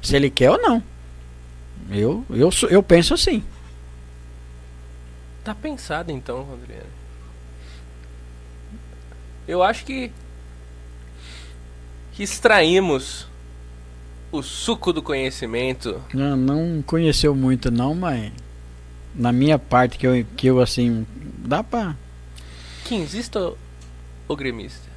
[0.01, 0.81] Se ele quer ou não.
[1.91, 3.43] Eu, eu, eu penso assim.
[5.43, 6.98] Tá pensado então, Rodrigo.
[9.49, 10.11] Eu acho que,
[12.13, 13.25] que extraímos
[14.31, 15.99] o suco do conhecimento.
[16.13, 18.31] Não, não conheceu muito não, mas
[19.15, 21.03] na minha parte que eu, que eu assim,
[21.39, 21.95] dá pra...
[22.85, 23.53] Quinzista
[24.27, 24.87] ou gremista?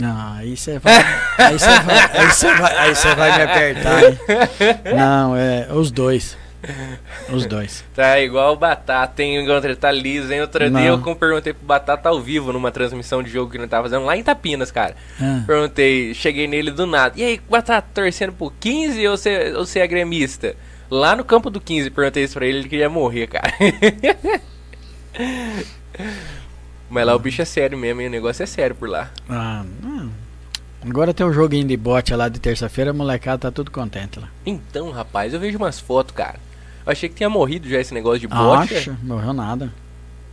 [0.00, 0.94] Não, aí você vai,
[1.38, 4.02] aí você vai, aí você vai, aí você vai me apertar.
[4.02, 4.18] Hein?
[4.96, 6.36] Não, é os dois.
[7.32, 7.84] Os dois.
[7.94, 9.22] Tá igual o Batata?
[9.22, 10.40] Enquanto ele tá liso, hein?
[10.40, 10.80] Outro não.
[10.80, 14.04] dia eu perguntei pro Batata ao vivo numa transmissão de jogo que ele tava fazendo
[14.04, 14.94] lá em Tapinas, cara.
[15.20, 15.42] Ah.
[15.46, 17.18] Perguntei, cheguei nele do nada.
[17.18, 20.54] E aí, Batata, torcendo por 15 ou você, ou você é gremista?
[20.90, 23.52] Lá no campo do 15, perguntei isso pra ele, ele queria morrer, cara.
[26.90, 29.10] Mas lá o bicho é sério mesmo, e o negócio é sério por lá.
[29.28, 30.10] Ah, não.
[30.84, 34.28] Agora tem um joguinho de bote lá de terça-feira, a molecada tá tudo contente lá.
[34.44, 36.38] Então, rapaz, eu vejo umas fotos, cara.
[36.84, 38.74] Eu achei que tinha morrido já esse negócio de bote.
[38.74, 39.72] Acho, morreu nada.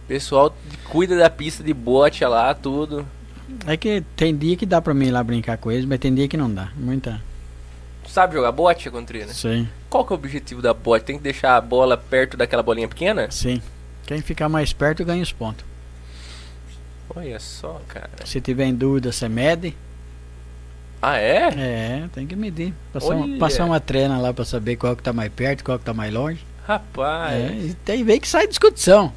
[0.05, 0.55] O pessoal
[0.89, 3.05] cuida da pista de bote lá, tudo.
[3.65, 6.13] É que tem dia que dá pra mim ir lá brincar com eles, mas tem
[6.13, 6.69] dia que não dá.
[6.75, 7.21] Muita.
[8.07, 9.31] Sabe jogar bote, Contrina?
[9.33, 9.67] Sim.
[9.89, 11.05] Qual que é o objetivo da bote?
[11.05, 13.29] Tem que deixar a bola perto daquela bolinha pequena?
[13.29, 13.61] Sim.
[14.07, 15.63] Quem ficar mais perto ganha os pontos.
[17.15, 18.09] Olha só, cara.
[18.25, 19.75] Se tiver em dúvida, você mede.
[21.01, 21.49] Ah, é?
[21.57, 22.73] É, tem que medir.
[22.91, 25.85] Passar, uma, passar uma treina lá pra saber qual que tá mais perto, qual que
[25.85, 26.45] tá mais longe.
[26.67, 27.71] Rapaz.
[27.71, 29.13] É, tem vez que sai discussão.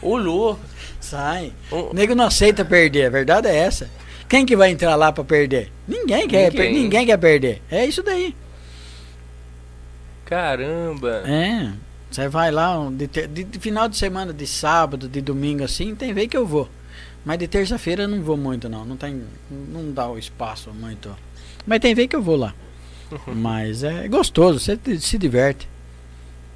[0.00, 0.60] O louco.
[1.00, 1.52] Sai.
[1.70, 3.88] O nego não aceita perder, a verdade é essa.
[4.28, 5.70] Quem que vai entrar lá pra perder?
[5.86, 6.50] Ninguém quer, ninguém.
[6.50, 7.62] Per ninguém quer perder.
[7.70, 8.34] É isso daí.
[10.24, 11.22] Caramba.
[11.26, 11.72] É.
[12.10, 16.12] Você vai lá de, de, de, final de semana, de sábado, de domingo assim, tem
[16.12, 16.68] vez que eu vou.
[17.26, 19.20] Mas de terça-feira eu não vou muito não, não tem
[19.50, 21.14] não dá o espaço muito.
[21.66, 22.54] Mas tem vez que eu vou lá.
[23.26, 25.68] Mas é gostoso, você se diverte.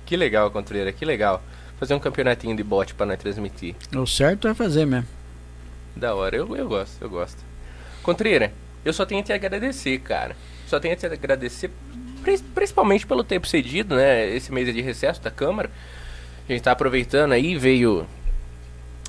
[0.07, 1.43] Que legal, Contreira, que legal.
[1.79, 3.75] Fazer um campeonatinho de bote para nós transmitir.
[3.97, 5.09] O certo é fazer mesmo.
[5.97, 7.45] Da hora, eu, eu gosto, eu gosto.
[8.03, 8.53] Contreira,
[8.85, 10.37] eu só tenho a te agradecer, cara.
[10.69, 11.71] Só tenho a te agradecer,
[12.55, 14.29] principalmente pelo tempo cedido, né?
[14.29, 15.69] Esse mês é de recesso da Câmara.
[16.49, 18.07] A gente tá aproveitando aí, veio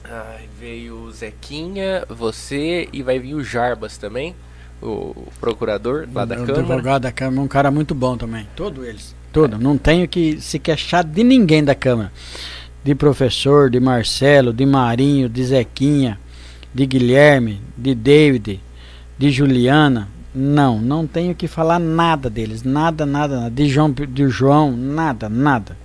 [0.03, 4.35] Ai, veio o Zequinha, você e vai vir o Jarbas também,
[4.81, 6.53] o procurador lá da o Câmara.
[6.53, 8.47] O advogado da Câmara, um cara muito bom também.
[8.55, 9.15] Todos eles.
[9.31, 9.55] Todo.
[9.55, 9.59] É.
[9.59, 12.11] Não tenho que se queixar de ninguém da Câmara.
[12.83, 16.19] De professor, de Marcelo, de Marinho, de Zequinha,
[16.73, 18.59] de Guilherme, de David,
[19.17, 20.09] de Juliana.
[20.33, 22.63] Não, não tenho que falar nada deles.
[22.63, 23.51] Nada, nada, nada.
[23.51, 25.77] De João, de João nada, nada.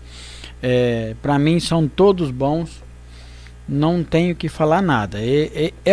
[0.62, 2.86] É, para mim são todos bons.
[3.68, 5.18] Não tenho que falar nada.
[5.20, 5.93] É, é,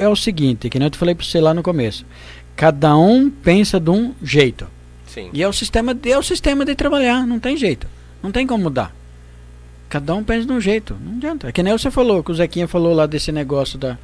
[0.00, 2.04] é, o seguinte, que nem eu te falei para você lá no começo.
[2.56, 4.66] Cada um pensa de um jeito.
[5.06, 5.30] Sim.
[5.32, 7.86] E é o sistema, de, é o sistema de trabalhar, não tem jeito.
[8.22, 8.94] Não tem como mudar.
[9.88, 10.96] Cada um pensa de um jeito.
[11.00, 11.48] Não adianta.
[11.48, 13.98] É que nem você falou, que o Zequinha falou lá desse negócio da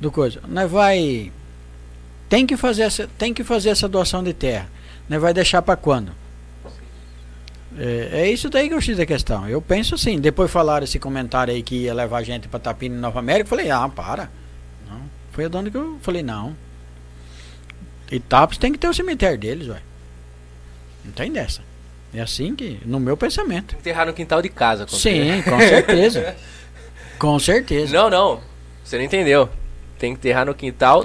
[0.00, 0.40] do coisa.
[0.48, 1.32] Nós vai
[2.28, 4.68] tem que fazer essa tem que fazer essa doação de terra.
[5.08, 6.12] Nós vai deixar para quando?
[7.78, 9.48] É, é, isso daí que eu fiz da questão.
[9.48, 12.98] Eu penso assim, depois falaram esse comentário aí que ia levar gente para Tapina em
[12.98, 14.30] Nova América, eu falei: "Ah, para".
[14.88, 15.00] Não.
[15.30, 16.56] Foi a dona que eu falei: "Não".
[18.10, 19.80] Itapos tem que ter o cemitério deles, ué.
[21.04, 21.62] Não tem dessa.
[22.12, 23.76] É assim que, no meu pensamento.
[23.76, 24.86] Enterrar no quintal de casa.
[24.86, 26.36] Com Sim, com certeza.
[27.18, 27.92] com certeza.
[27.92, 28.40] Não, não.
[28.82, 29.48] Você não entendeu.
[29.98, 31.04] Tem que enterrar no quintal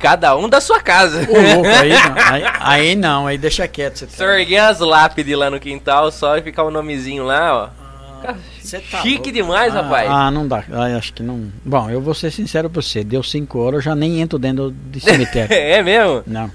[0.00, 1.20] cada um da sua casa.
[1.28, 2.14] Ô, louco, aí não.
[2.30, 3.98] Aí, aí não, aí deixa quieto.
[3.98, 7.54] Você Só erguer as lápides lá no quintal só e ficar o um nomezinho lá,
[7.54, 7.80] ó.
[8.22, 8.34] Ah,
[8.90, 9.32] tá Chique louco.
[9.32, 10.10] demais, ah, rapaz.
[10.10, 10.62] Ah, não dá.
[10.72, 11.50] Ah, acho que não.
[11.64, 13.02] Bom, eu vou ser sincero pra você.
[13.02, 15.52] Deu 5 horas, eu já nem entro dentro do cemitério.
[15.54, 16.22] é mesmo?
[16.26, 16.50] não.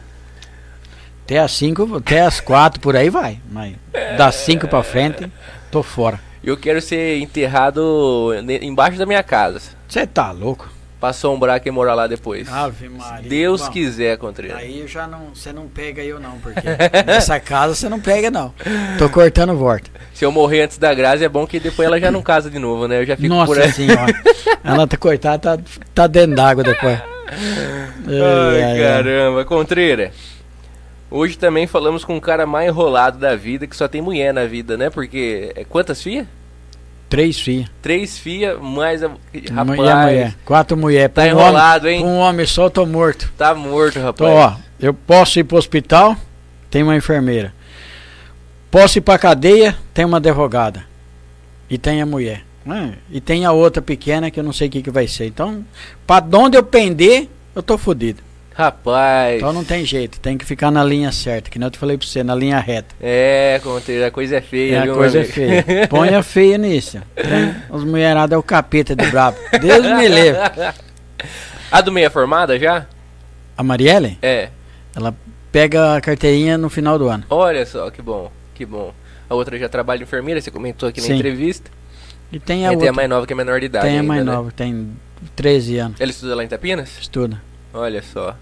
[1.24, 3.40] Até as 5, até as 4 por aí vai.
[3.50, 3.76] Mas
[4.16, 5.28] das 5 pra frente,
[5.72, 6.20] tô fora.
[6.44, 8.32] Eu quero ser enterrado
[8.62, 9.60] embaixo da minha casa.
[9.88, 10.70] Você tá louco?
[11.00, 12.48] Pra assombrar quem morar lá depois.
[12.52, 14.58] Ave Se Deus Bom, quiser, Contreira.
[14.58, 15.36] Aí já não.
[15.36, 16.62] Você não pega eu não, porque
[17.06, 18.54] nessa casa você não pega não.
[18.98, 19.90] Tô cortando volta.
[20.14, 22.58] Se eu morrer antes da Grazi, é bom que depois ela já não casa de
[22.58, 23.02] novo, né?
[23.02, 23.72] Eu já fico por Nossa aí.
[23.74, 24.14] senhora.
[24.64, 25.64] Ela tá coitada, tá,
[25.94, 26.98] tá dentro d'água depois.
[28.08, 28.80] Ai, Ai, ai, ai.
[28.80, 29.46] caramba.
[29.46, 30.12] Contreira.
[31.10, 34.46] Hoje também falamos com o cara mais enrolado da vida, que só tem mulher na
[34.46, 34.90] vida, né?
[34.90, 35.52] Porque.
[35.56, 36.28] é quantas filhas?
[37.10, 37.70] Três filhas.
[37.82, 39.12] Três filhas, mais a.
[39.34, 39.80] E a Rapaz.
[39.80, 40.36] mulher.
[40.44, 41.14] Quatro mulheres.
[41.14, 42.06] Tá Pra um enrolado, homem, hein?
[42.06, 43.32] um homem só, eu tô morto.
[43.38, 44.32] Tá morto, rapaz.
[44.32, 46.18] Então, ó, eu posso ir pro hospital,
[46.70, 47.54] tem uma enfermeira.
[48.72, 50.84] Posso ir pra cadeia, tem uma advogada.
[51.70, 52.44] E tem a mulher.
[52.66, 52.96] né?
[53.12, 55.28] E tem a outra pequena que eu não sei o que, que vai ser.
[55.28, 55.64] Então,
[56.06, 58.22] pra onde eu pender, eu tô fodido.
[58.58, 59.36] Rapaz.
[59.38, 61.98] Então não tem jeito, tem que ficar na linha certa, que nem eu te falei
[61.98, 62.96] pra você, na linha reta.
[63.02, 63.60] É,
[64.08, 65.34] a coisa é feia, É, viu, a coisa é amigo?
[65.34, 65.88] feia.
[65.90, 66.98] Põe a feia nisso.
[67.70, 69.38] Os mulherados é o capeta de brabo.
[69.62, 70.40] Deus me livre.
[71.70, 72.88] A do meia formada já?
[73.58, 74.50] A Marielle, É.
[74.96, 75.14] ela
[75.52, 77.26] pega a carteirinha no final do ano.
[77.30, 78.94] Olha só, que bom, que bom.
[79.30, 81.16] A outra já trabalha de enfermeira, você comentou aqui na Sim.
[81.16, 81.70] entrevista.
[82.32, 83.86] E tem E a tem a outra, mais nova que é menor de idade.
[83.86, 84.32] tem a ainda, mais né?
[84.32, 84.92] nova, tem
[85.36, 86.00] 13 anos.
[86.00, 86.90] Ela estuda lá em Tapinas?
[87.02, 87.42] Estuda
[87.76, 88.38] Olha só.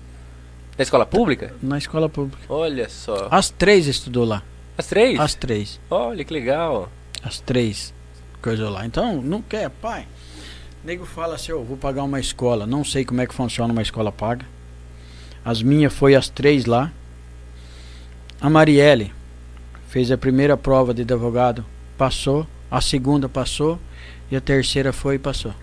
[0.77, 1.53] Na escola pública?
[1.61, 2.43] na escola pública.
[2.47, 3.27] Olha só.
[3.31, 4.43] As três estudou lá.
[4.77, 5.19] As três?
[5.19, 5.79] As três.
[5.89, 6.89] Olha que legal.
[7.23, 7.93] As três
[8.41, 8.85] coisou lá.
[8.85, 10.07] Então, não quer, pai.
[10.83, 12.67] Nego fala assim, eu vou pagar uma escola.
[12.67, 14.45] Não sei como é que funciona uma escola paga.
[15.43, 16.91] As minhas foi as três lá.
[18.39, 19.13] A Marielle
[19.89, 21.65] fez a primeira prova de advogado,
[21.97, 22.45] passou.
[22.69, 23.79] A segunda passou.
[24.29, 25.53] E a terceira foi e passou.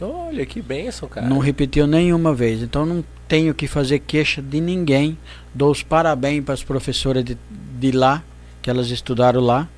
[0.00, 1.26] Olha que benção, cara.
[1.26, 2.62] Não repetiu nenhuma vez.
[2.62, 5.16] Então não tenho que fazer queixa de ninguém.
[5.54, 7.36] Dou os parabéns para as professoras de,
[7.78, 8.22] de lá,
[8.60, 9.68] que elas estudaram lá.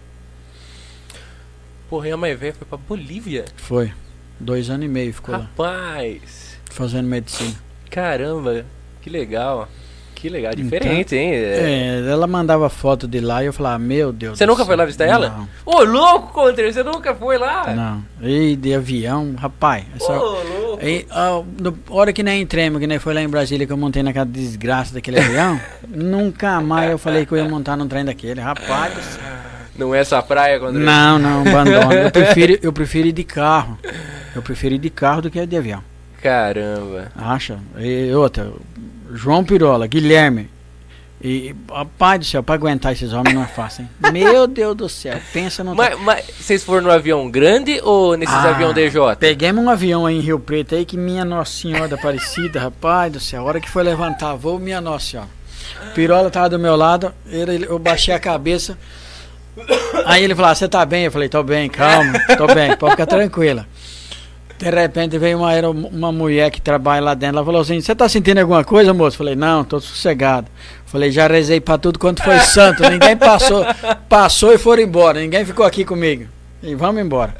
[1.88, 3.44] Porra, a velha foi pra Bolívia.
[3.56, 3.92] Foi.
[4.38, 6.58] Dois anos e meio ficou lá, Rapaz.
[6.70, 7.54] fazendo medicina.
[7.90, 8.66] Caramba.
[9.00, 9.68] Que legal.
[10.18, 10.52] Que legal.
[10.52, 11.30] Diferente, hein?
[11.32, 12.02] É.
[12.04, 14.66] É, ela mandava foto de lá e eu falava, meu Deus Você nunca céu.
[14.66, 15.46] foi lá visitar ela?
[15.64, 17.72] Ô, louco, Contreira, você nunca foi lá?
[17.72, 18.04] não.
[18.28, 19.84] E de avião, rapaz.
[19.92, 20.84] Ô, Essa, louco.
[20.84, 21.40] e, a
[21.88, 24.92] hora que nem entremos, que nem foi lá em Brasília que eu montei naquela desgraça
[24.92, 28.40] daquele avião, nunca mais eu falei que eu ia montar num trem daquele.
[28.40, 29.22] Rapaz do céu.
[29.76, 30.84] Não é essa praia, Contreira?
[30.84, 31.92] Não, não, abandono.
[31.92, 33.78] Eu prefiro, eu prefiro ir de carro.
[34.34, 35.80] Eu prefiro ir de carro do que de avião.
[36.20, 37.12] Caramba.
[37.16, 37.58] Acha?
[37.78, 38.50] E outra,
[39.12, 40.50] João Pirola, Guilherme.
[41.20, 43.90] E, rapaz do céu, pra aguentar esses homens não é fácil, hein?
[44.12, 45.74] Meu Deus do céu, pensa no.
[45.74, 49.16] Mas, mas vocês foram no avião grande ou nesses Ah, avião DJ?
[49.18, 53.12] Peguemos um avião aí em Rio Preto aí que minha Nossa Senhora da Aparecida, rapaz
[53.12, 55.28] do céu, a hora que foi levantar voo, minha Nossa Senhora.
[55.92, 58.78] Pirola tava do meu lado, ele, eu baixei a cabeça.
[60.06, 61.06] Aí ele falou: Você tá bem?
[61.06, 63.66] Eu falei: Tô bem, calma, tô bem, pode ficar tranquila.
[64.58, 67.36] De repente veio uma, era uma mulher que trabalha lá dentro.
[67.36, 69.14] Ela falou assim: Você tá sentindo alguma coisa, moço?
[69.14, 70.48] Eu falei: Não, tô sossegado.
[70.86, 72.82] Falei: Já rezei pra tudo quanto foi santo.
[72.90, 73.64] Ninguém passou,
[74.08, 75.20] passou e foram embora.
[75.20, 76.26] Ninguém ficou aqui comigo.
[76.62, 77.36] E vamos embora.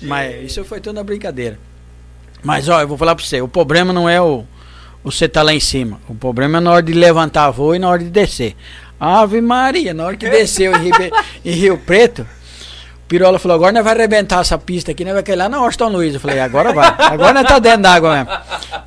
[0.00, 1.58] Mas isso foi tudo na brincadeira.
[2.42, 4.44] Mas ó, eu vou falar pra você: o problema não é o,
[5.04, 6.00] o você tá lá em cima.
[6.08, 8.56] O problema é na hora de levantar voo e na hora de descer.
[8.98, 11.12] Ave Maria, na hora que desceu em, Ribe-
[11.44, 12.26] em Rio Preto.
[13.12, 15.88] Pirola falou, agora nós vai arrebentar essa pista aqui, nós vai cair lá na Washington
[15.90, 16.14] Luiz.
[16.14, 16.94] Eu falei, agora vai.
[16.96, 18.30] Agora nós tá dentro d'água mesmo.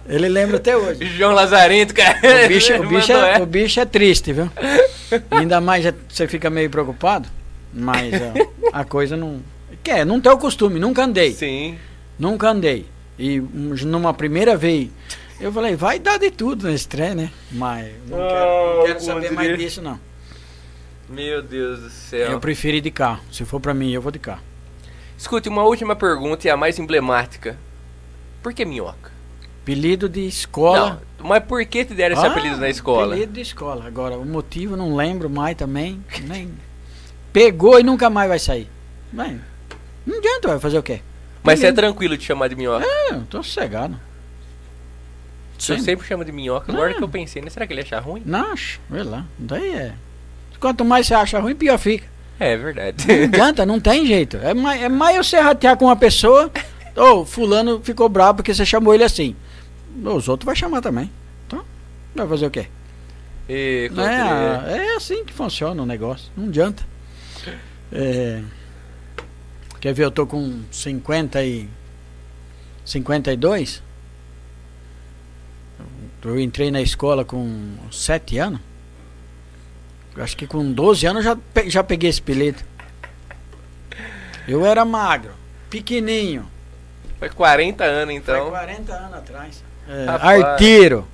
[0.10, 1.06] Ele lembra até hoje.
[1.16, 2.18] João Lazarento, cara.
[2.18, 4.50] O bicho, o bicho, mandou é, o bicho é triste, viu?
[5.30, 7.30] Ainda mais é- você fica meio preocupado,
[7.72, 9.42] mas ó, a coisa não.
[9.84, 11.32] Quer, não tem o costume, nunca andei.
[11.34, 11.78] Sim.
[12.18, 12.88] Nunca andei.
[13.20, 14.90] E um, numa primeira vez,
[15.40, 17.30] eu falei, vai dar de tudo nesse trem, né?
[17.52, 20.00] Mas não quero, não Ah, quero saber mais disso, não.
[21.10, 22.32] Meu Deus do céu.
[22.32, 23.22] Eu prefiro ir de carro.
[23.32, 24.42] Se for pra mim, eu vou de carro.
[25.18, 27.58] Escute, uma última pergunta e a mais emblemática.
[28.42, 29.12] Por que minhoca?
[29.64, 31.02] Apelido de escola.
[31.20, 33.14] Não, mas por que te deram esse Ah, apelido na escola?
[33.14, 33.86] Apelido de escola.
[33.88, 36.04] Agora, o motivo não lembro mais também.
[36.24, 36.52] Nem...
[37.34, 38.70] Pegou e nunca mais vai sair.
[39.12, 39.42] Bem,
[40.06, 41.02] não adianta, vai fazer o quê?
[41.44, 42.86] Mas você é tranquilo de chamar de minhoca?
[42.86, 43.94] É, eu tô sossegado.
[45.56, 45.80] Eu Sim.
[45.80, 46.72] sempre chamo de minhoca.
[46.72, 46.96] Agora Ah.
[46.96, 47.50] que eu pensei, né?
[47.50, 48.22] Será que ele achar ruim?
[48.26, 49.26] Não, acho, vê lá.
[49.38, 49.94] Daí é.
[50.66, 52.08] Quanto mais você acha ruim, pior fica.
[52.40, 53.06] É verdade.
[53.06, 54.38] Não adianta, não tem jeito.
[54.38, 56.52] É mais, é mais você ratear com uma pessoa.
[56.98, 59.36] Ô, fulano ficou bravo porque você chamou ele assim.
[60.04, 61.12] Os outros vai chamar também.
[61.46, 61.64] Então,
[62.16, 62.66] vai fazer o quê?
[63.48, 66.32] E, Não é, é assim que funciona o negócio.
[66.36, 66.84] Não adianta.
[67.92, 68.42] É,
[69.80, 71.70] quer ver, eu tô com 50 e
[72.84, 73.84] 52.
[76.24, 78.62] Eu entrei na escola com 7 anos.
[80.18, 82.60] Acho que com 12 anos já, pe- já peguei esse apelido.
[84.48, 85.32] Eu era magro,
[85.70, 86.46] pequenininho.
[87.20, 88.50] Foi 40 anos Foi então.
[88.50, 89.64] 40 anos atrás.
[89.90, 90.44] É, Rapaz.
[90.44, 91.08] arteiro.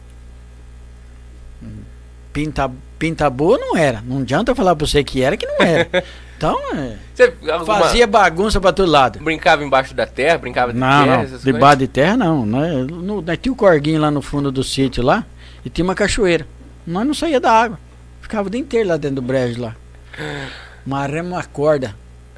[2.34, 4.02] Pinta, pinta boa não era.
[4.02, 5.88] Não adianta eu falar pra você que era, que não era.
[6.42, 9.20] Então, é, Você alguma- fazia bagunça pra todo lado.
[9.20, 11.38] brincava embaixo da terra, brincava de Não, terra, não.
[11.38, 12.48] Debaixo de terra não.
[12.48, 15.24] Nós, no, nós tinha o corguinho lá no fundo do sítio lá
[15.64, 16.48] e tinha uma cachoeira.
[16.88, 17.80] Nós não saía da água.
[18.32, 19.76] Ficava o dia inteiro lá dentro do brejo lá.
[20.86, 21.94] Marremos uma corda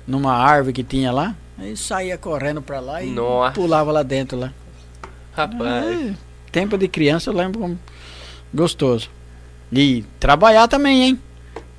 [0.07, 1.35] numa árvore que tinha lá.
[1.55, 3.53] Aí saía correndo pra lá e Nossa.
[3.53, 4.51] pulava lá dentro lá.
[5.33, 5.85] Rapaz.
[5.85, 6.13] É,
[6.51, 7.79] tempo de criança eu lembro como
[8.51, 9.07] gostoso.
[9.71, 11.19] E trabalhar também, hein?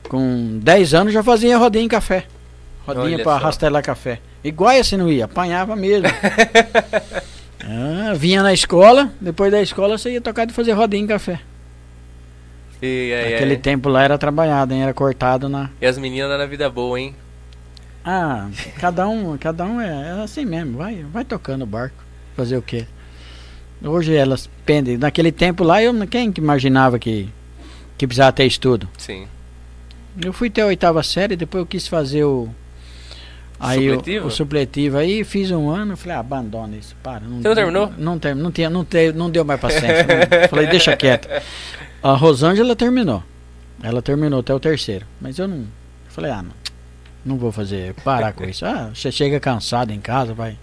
[0.08, 2.24] Com 10 anos já fazia rodinha em café.
[2.86, 3.36] Rodinha só.
[3.36, 4.20] rastelar café.
[4.44, 6.06] Igual esse não ia, apanhava mesmo.
[7.66, 11.40] Ah, vinha na escola, depois da escola você ia tocar de fazer rodinha em café.
[12.82, 13.58] E, aí, Aquele aí.
[13.58, 14.82] tempo lá era trabalhado, hein?
[14.82, 15.70] Era cortado na.
[15.80, 17.14] E as meninas na vida boa, hein?
[18.04, 18.48] Ah,
[18.78, 19.86] cada um, cada um é,
[20.18, 21.96] é assim mesmo, vai, vai tocando o barco.
[22.36, 22.84] Fazer o quê?
[23.82, 24.98] Hoje elas pendem.
[24.98, 27.28] Naquele tempo lá, eu, quem que imaginava que,
[27.96, 28.88] que precisava ter estudo?
[28.98, 29.26] Sim.
[30.22, 32.48] Eu fui até a oitava série, depois eu quis fazer o.
[33.58, 34.26] Aí o- Supletivo?
[34.26, 34.96] O, supletivo.
[34.98, 37.20] Aí fiz um ano, falei, ah, abandona isso, para.
[37.20, 37.92] Não, Você não terminou?
[37.96, 40.04] Não, tem, não, tinha, não, te, não deu mais paciência.
[40.06, 40.48] não.
[40.48, 41.28] falei, deixa quieto.
[42.04, 43.22] A Rosângela terminou.
[43.82, 45.06] Ela terminou até o terceiro.
[45.18, 45.66] Mas eu não.
[46.08, 46.52] Falei, ah, não,
[47.24, 48.62] não vou fazer, parar com isso.
[48.68, 50.58] Ah, você chega cansado em casa, vai.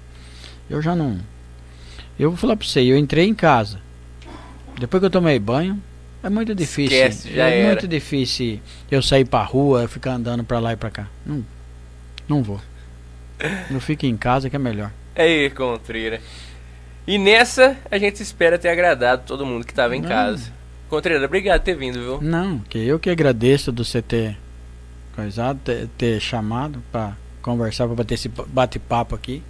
[0.69, 1.19] Eu já não.
[2.19, 3.79] Eu vou falar pra você, eu entrei em casa.
[4.79, 5.81] Depois que eu tomei banho,
[6.21, 6.95] é muito difícil.
[6.95, 7.67] Esquece, já é era.
[7.69, 8.59] muito difícil
[8.91, 11.07] eu sair pra rua, ficar andando pra lá e pra cá.
[11.25, 11.43] Não,
[12.29, 12.61] não vou.
[13.71, 14.91] Eu fico em casa que é melhor.
[15.15, 16.21] Aí, Contreira.
[17.07, 20.07] E nessa, a gente espera ter agradado todo mundo que tava em Não.
[20.07, 20.60] casa.
[20.91, 22.21] Contreira, obrigado por ter vindo, viu?
[22.21, 24.37] Não, que eu que agradeço do você ter
[25.15, 29.41] coisado, ter, ter chamado pra conversar, pra bater esse pa- bate-papo aqui.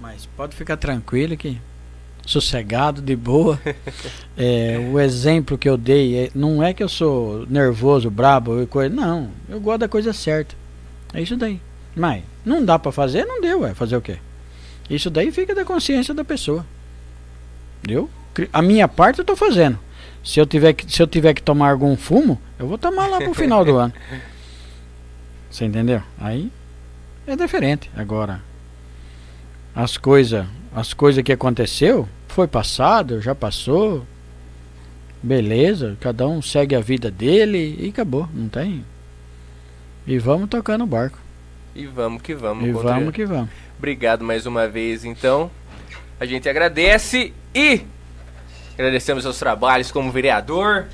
[0.00, 1.60] Mas pode ficar tranquilo que
[2.26, 3.60] sossegado, de boa.
[4.34, 8.92] É, o exemplo que eu dei é- não é que eu sou nervoso, brabo, coisa,
[8.94, 9.28] não.
[9.46, 10.54] Eu gosto da coisa certa.
[11.12, 11.60] É isso daí.
[11.94, 14.16] Mas não dá pra fazer, não deu, é fazer o quê?
[14.88, 16.64] Isso daí fica da consciência da pessoa.
[17.82, 18.08] Deu?
[18.54, 19.78] A minha parte eu tô fazendo.
[20.22, 23.18] Se eu tiver que, se eu tiver que tomar algum fumo, eu vou tomar lá
[23.18, 23.92] pro final do ano.
[25.50, 26.02] Você entendeu?
[26.18, 26.50] Aí
[27.26, 27.90] é diferente.
[27.96, 28.40] Agora,
[29.74, 34.06] as coisas, as coisas que aconteceu, foi passado, já passou.
[35.22, 38.84] Beleza, cada um segue a vida dele e acabou, não tem.
[40.06, 41.18] E vamos tocando o barco.
[41.74, 43.50] E vamos que vamos, e vamos que vamos.
[43.78, 45.50] Obrigado mais uma vez, então.
[46.18, 47.82] A gente agradece e
[48.74, 50.86] agradecemos seus trabalhos como vereador.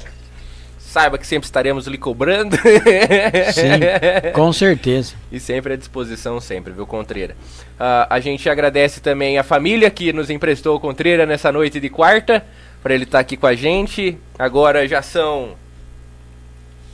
[0.79, 2.57] Saiba que sempre estaremos lhe cobrando.
[2.57, 5.15] Sim, com certeza.
[5.31, 7.37] E sempre à disposição, sempre, viu, Contreira?
[7.79, 11.91] Ah, a gente agradece também a família que nos emprestou o Contreira nessa noite de
[11.91, 12.43] quarta,
[12.83, 14.17] para ele estar aqui com a gente.
[14.39, 15.55] Agora já são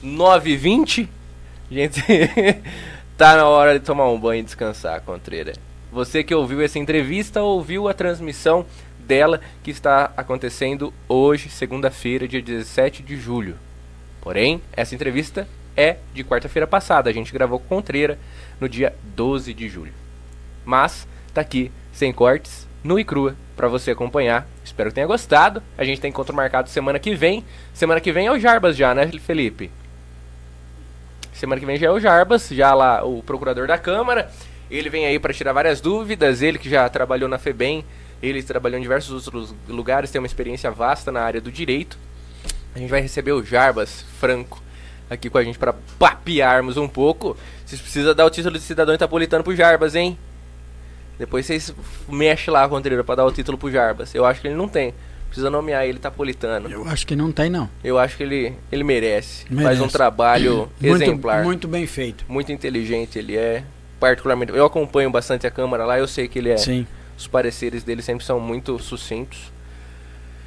[0.04, 1.08] 9h20.
[1.70, 2.02] Gente,
[3.16, 5.52] tá na hora de tomar um banho e descansar, Contreira.
[5.92, 8.66] Você que ouviu essa entrevista, ouviu a transmissão
[9.06, 13.56] dela que está acontecendo hoje, segunda-feira, dia 17 de julho.
[14.20, 17.10] Porém, essa entrevista é de quarta-feira passada.
[17.10, 18.18] A gente gravou com Contreira
[18.60, 19.92] no dia 12 de julho.
[20.64, 24.46] mas tá aqui, sem cortes, nu e crua, para você acompanhar.
[24.64, 25.62] Espero que tenha gostado.
[25.76, 27.44] A gente tem encontro marcado semana que vem.
[27.72, 29.70] Semana que vem é o Jarbas já, né, Felipe?
[31.32, 34.30] Semana que vem já é o Jarbas, já lá o procurador da Câmara.
[34.70, 36.40] Ele vem aí para tirar várias dúvidas.
[36.40, 37.84] Ele que já trabalhou na FEBEM,
[38.28, 41.98] ele trabalhou em diversos outros lugares, tem uma experiência vasta na área do direito.
[42.74, 44.62] A gente vai receber o Jarbas Franco
[45.08, 47.36] aqui com a gente para papearmos um pouco.
[47.64, 50.18] Vocês precisam dar o título de cidadão itapolitano pro Jarbas, hein?
[51.18, 51.72] Depois vocês
[52.08, 54.14] mexem lá, Contreira, para dar o título pro Jarbas.
[54.14, 54.92] Eu acho que ele não tem.
[55.26, 56.70] Precisa nomear ele itapolitano.
[56.70, 57.68] Eu acho que não tem, não.
[57.82, 59.44] Eu acho que ele, ele merece.
[59.50, 59.64] Merece.
[59.64, 61.44] Faz um trabalho Muito, exemplar.
[61.44, 62.24] muito bem feito.
[62.28, 63.64] Muito inteligente ele é.
[63.98, 64.52] Particularmente.
[64.52, 66.56] Eu acompanho bastante a Câmara lá, eu sei que ele é.
[66.56, 66.86] Sim.
[67.16, 69.52] Os pareceres dele sempre são muito sucintos.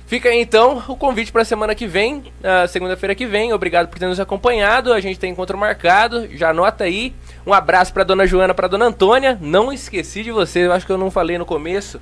[0.08, 3.52] Fica aí então o convite para a semana que vem, a segunda-feira que vem.
[3.52, 4.94] Obrigado por ter nos acompanhado.
[4.94, 6.30] A gente tem encontro marcado.
[6.36, 7.14] Já anota aí.
[7.46, 9.38] Um abraço para dona Joana, para dona Antônia.
[9.42, 10.66] Não esqueci de você.
[10.66, 12.00] Eu acho que eu não falei no começo.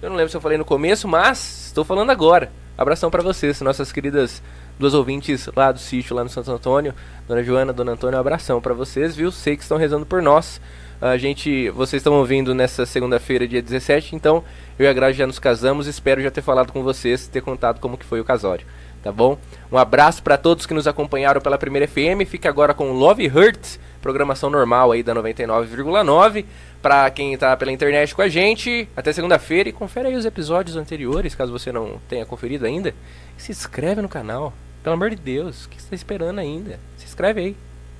[0.00, 2.48] Eu não lembro se eu falei no começo, mas estou falando agora.
[2.76, 4.40] Abração para vocês, nossas queridas
[4.78, 6.94] duas ouvintes lá do sítio, lá no Santo Antônio.
[7.26, 9.32] Dona Joana, Dona Antônia, um abração para vocês, viu?
[9.32, 10.60] Sei que estão rezando por nós.
[11.00, 14.42] A gente, vocês estão ouvindo nessa segunda-feira, dia 17, então
[14.76, 15.86] eu e a Graça já nos casamos.
[15.86, 18.66] Espero já ter falado com vocês, ter contado como que foi o casório,
[19.00, 19.38] tá bom?
[19.70, 22.26] Um abraço para todos que nos acompanharam pela primeira FM.
[22.26, 26.44] Fica agora com Love Hurts, programação normal aí da 99,9.
[26.82, 30.76] Para quem tá pela internet com a gente, até segunda-feira e confere aí os episódios
[30.76, 32.92] anteriores, caso você não tenha conferido ainda.
[33.38, 34.52] E se inscreve no canal,
[34.82, 36.80] pelo amor de Deus, o que você está esperando ainda?
[36.96, 37.56] Se inscreve aí,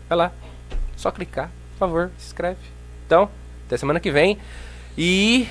[0.08, 0.32] vai lá,
[0.96, 2.77] só clicar, por favor, se inscreve.
[3.08, 3.30] Então,
[3.66, 4.36] até semana que vem.
[4.96, 5.48] E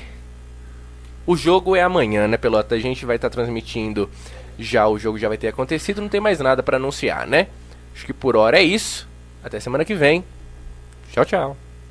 [1.26, 2.76] o jogo é amanhã, né, Pelota?
[2.76, 4.08] A gente vai estar transmitindo
[4.60, 7.48] já, o jogo já vai ter acontecido, não tem mais nada para anunciar, né?
[7.96, 9.08] Acho que por hora é isso.
[9.44, 10.24] Até semana que vem.
[11.12, 11.58] Tchau, tchau.